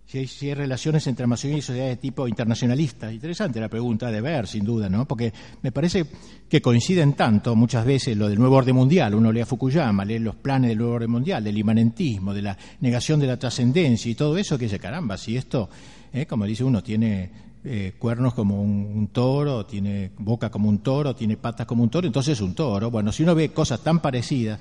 si 0.07 0.47
hay, 0.47 0.55
relaciones 0.55 1.05
entre 1.05 1.27
masonería 1.27 1.59
y 1.59 1.61
sociedades 1.61 1.97
de 1.97 2.01
tipo 2.01 2.27
internacionalista. 2.27 3.13
Interesante 3.13 3.59
la 3.59 3.69
pregunta 3.69 4.09
de 4.09 4.21
ver, 4.21 4.47
sin 4.47 4.65
duda, 4.65 4.89
¿no? 4.89 5.07
Porque 5.07 5.31
me 5.61 5.71
parece 5.71 6.07
que 6.49 6.63
coinciden 6.63 7.13
tanto 7.13 7.55
muchas 7.55 7.85
veces 7.85 8.17
lo 8.17 8.27
del 8.27 8.39
nuevo 8.39 8.55
orden 8.55 8.75
mundial. 8.75 9.13
Uno 9.13 9.31
lee 9.31 9.41
a 9.41 9.45
Fukuyama, 9.45 10.03
lee 10.03 10.17
los 10.17 10.35
planes 10.35 10.69
del 10.69 10.79
nuevo 10.79 10.93
orden 10.95 11.11
mundial, 11.11 11.43
del 11.43 11.59
imanentismo, 11.59 12.33
de 12.33 12.41
la 12.41 12.57
negación 12.79 13.19
de 13.19 13.27
la 13.27 13.37
trascendencia 13.37 14.09
y 14.09 14.15
todo 14.15 14.35
eso, 14.35 14.57
que 14.57 14.65
dice, 14.65 14.79
caramba, 14.79 15.15
si 15.15 15.37
esto, 15.37 15.69
¿eh? 16.13 16.25
como 16.25 16.45
dice 16.45 16.63
uno, 16.63 16.83
tiene 16.83 17.31
eh, 17.63 17.95
cuernos 17.97 18.33
como 18.33 18.61
un, 18.61 19.09
toro, 19.11 19.65
tiene 19.65 20.11
boca 20.17 20.49
como 20.49 20.69
un 20.69 20.79
toro, 20.79 21.15
tiene 21.15 21.37
patas 21.37 21.67
como 21.67 21.83
un 21.83 21.89
toro, 21.89 22.07
entonces 22.07 22.33
es 22.33 22.41
un 22.41 22.55
toro. 22.55 22.91
Bueno, 22.91 23.11
si 23.11 23.23
uno 23.23 23.35
ve 23.35 23.51
cosas 23.51 23.81
tan 23.81 23.99
parecidas 23.99 24.59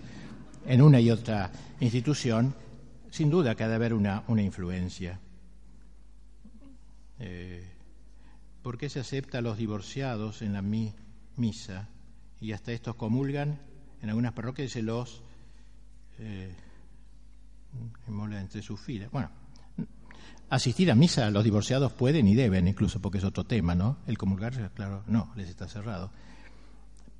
en 0.66 0.82
una 0.82 1.01
y 1.01 1.11
otra 1.11 1.51
institución, 1.80 2.55
sin 3.11 3.30
duda 3.30 3.55
que 3.55 3.64
ha 3.64 3.68
de 3.68 3.74
haber 3.74 3.94
una 3.94 4.42
influencia. 4.42 5.20
Eh, 7.20 7.64
¿Por 8.62 8.78
qué 8.78 8.88
se 8.88 9.01
acepta 9.01 9.38
a 9.38 9.40
los 9.40 9.57
divorciados 9.57 10.42
en 10.42 10.53
la 10.53 10.62
misa 10.62 11.88
y 12.40 12.53
hasta 12.53 12.72
estos 12.72 12.94
comulgan? 12.96 13.61
En 14.03 14.11
algunas 14.11 14.32
parroquias 14.32 14.70
se 14.70 14.82
los 14.82 15.22
eh, 16.18 16.55
entre 18.07 18.62
sus 18.62 18.80
filas. 18.80 19.11
Bueno, 19.11 19.30
asistir 20.51 20.90
a 20.90 20.94
misa 20.94 21.30
los 21.30 21.44
divorciados 21.44 21.92
pueden 21.92 22.26
y 22.28 22.34
deben, 22.34 22.68
incluso 22.68 23.01
porque 23.01 23.18
es 23.18 23.24
otro 23.24 23.44
tema, 23.44 23.74
¿no? 23.74 23.99
El 24.07 24.16
comulgar, 24.18 24.70
claro, 24.74 25.03
no, 25.07 25.32
les 25.36 25.49
está 25.49 25.68
cerrado. 25.68 26.11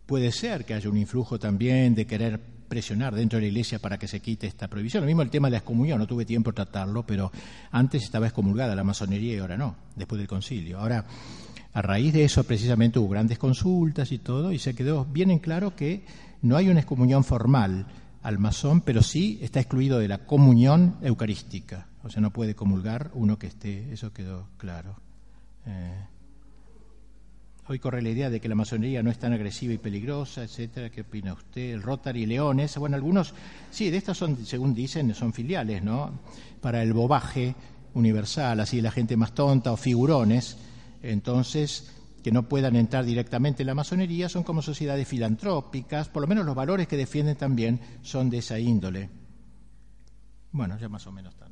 Puede 0.07 0.33
ser 0.33 0.65
que 0.65 0.75
haya 0.75 0.89
un 0.89 0.97
influjo 0.97 1.39
también 1.39 1.95
de 1.95 2.07
querer 2.07 2.41
presionar 2.69 3.15
dentro 3.15 3.39
de 3.39 3.43
la 3.43 3.49
Iglesia 3.49 3.79
para 3.79 3.99
que 3.99 4.07
se 4.07 4.21
quite 4.21 4.47
esta 4.47 4.69
prohibición. 4.69 5.03
Lo 5.03 5.07
mismo 5.07 5.23
el 5.23 5.31
tema 5.31 5.49
de 5.49 5.53
la 5.53 5.59
excomunión, 5.59 5.99
no 5.99 6.07
tuve 6.07 6.25
tiempo 6.25 6.51
de 6.51 6.57
tratarlo, 6.57 7.05
pero 7.07 7.33
antes 7.71 8.05
estaba 8.05 8.27
excomulgada 8.27 8.75
la 8.75 8.85
masonería 8.85 9.35
y 9.35 9.39
ahora 9.39 9.57
no, 9.57 9.77
después 9.97 10.19
del 10.19 10.29
concilio. 10.29 10.79
Ahora, 10.79 11.05
a 11.73 11.83
raíz 11.83 12.13
de 12.13 12.25
eso 12.25 12.45
precisamente 12.45 12.99
hubo 12.99 13.09
grandes 13.09 13.39
consultas 13.39 14.13
y 14.13 14.19
todo, 14.19 14.53
y 14.53 14.59
se 14.59 14.75
quedó 14.75 15.05
bien 15.05 15.31
en 15.31 15.39
claro 15.39 15.75
que 15.75 16.05
no 16.43 16.57
hay 16.57 16.69
una 16.69 16.81
excomunión 16.81 17.25
formal 17.25 17.87
al 18.23 18.39
masón, 18.39 18.83
pero 18.83 19.03
sí 19.03 19.39
está 19.43 19.61
excluido 19.61 19.99
de 19.99 20.09
la 20.09 20.27
comunión 20.27 20.97
eucarística. 21.03 21.88
O 22.03 22.11
sea, 22.11 22.21
no 22.21 22.33
puede 22.33 22.55
comulgar 22.55 23.11
uno 23.15 23.39
que 23.39 23.49
esté, 23.49 23.93
eso 23.93 24.13
quedó 24.13 24.49
claro. 24.57 24.97
Eh, 25.67 26.05
hoy 27.67 27.79
corre 27.79 28.03
la 28.03 28.11
idea 28.11 28.31
de 28.31 28.41
que 28.41 28.49
la 28.49 28.55
masonería 28.55 29.03
no 29.03 29.11
es 29.11 29.19
tan 29.19 29.33
agresiva 29.33 29.73
y 29.75 29.79
peligrosa, 29.79 30.43
etcétera. 30.43 30.91
¿Qué 30.91 31.03
opina 31.03 31.33
usted? 31.33 31.73
El 31.73 31.83
Rotary 31.83 32.27
Leones, 32.27 32.77
bueno, 32.79 32.97
algunos, 32.97 33.35
sí, 33.71 33.91
de 33.91 33.97
estas 33.97 34.17
son, 34.17 34.45
según 34.47 34.75
dicen, 34.75 35.15
son 35.15 35.33
filiales, 35.33 35.83
¿no? 35.83 36.13
Para 36.61 36.83
el 36.83 36.93
bobaje 36.93 37.55
universal, 37.95 38.61
así 38.61 38.81
la 38.81 38.91
gente 38.91 39.17
más 39.17 39.35
tonta 39.35 39.73
o 39.73 39.77
figurones, 39.77 40.57
entonces 41.03 41.95
que 42.23 42.33
no 42.33 42.49
puedan 42.49 42.77
entrar 42.77 43.05
directamente 43.05 43.63
en 43.63 43.69
la 43.69 43.75
masonería 43.75 44.29
son 44.29 44.43
como 44.43 44.61
sociedades 44.61 45.07
filantrópicas, 45.07 46.09
por 46.09 46.23
lo 46.23 46.29
menos 46.29 46.45
los 46.45 46.55
valores 46.55 46.89
que 46.89 46.97
defienden 46.97 47.37
también 47.37 47.81
son 48.03 48.29
de 48.29 48.39
esa 48.39 48.59
índole. 48.59 49.09
Bueno, 50.53 50.79
ya 50.79 50.89
más 50.89 51.07
o 51.07 51.13
menos 51.13 51.35
están 51.35 51.48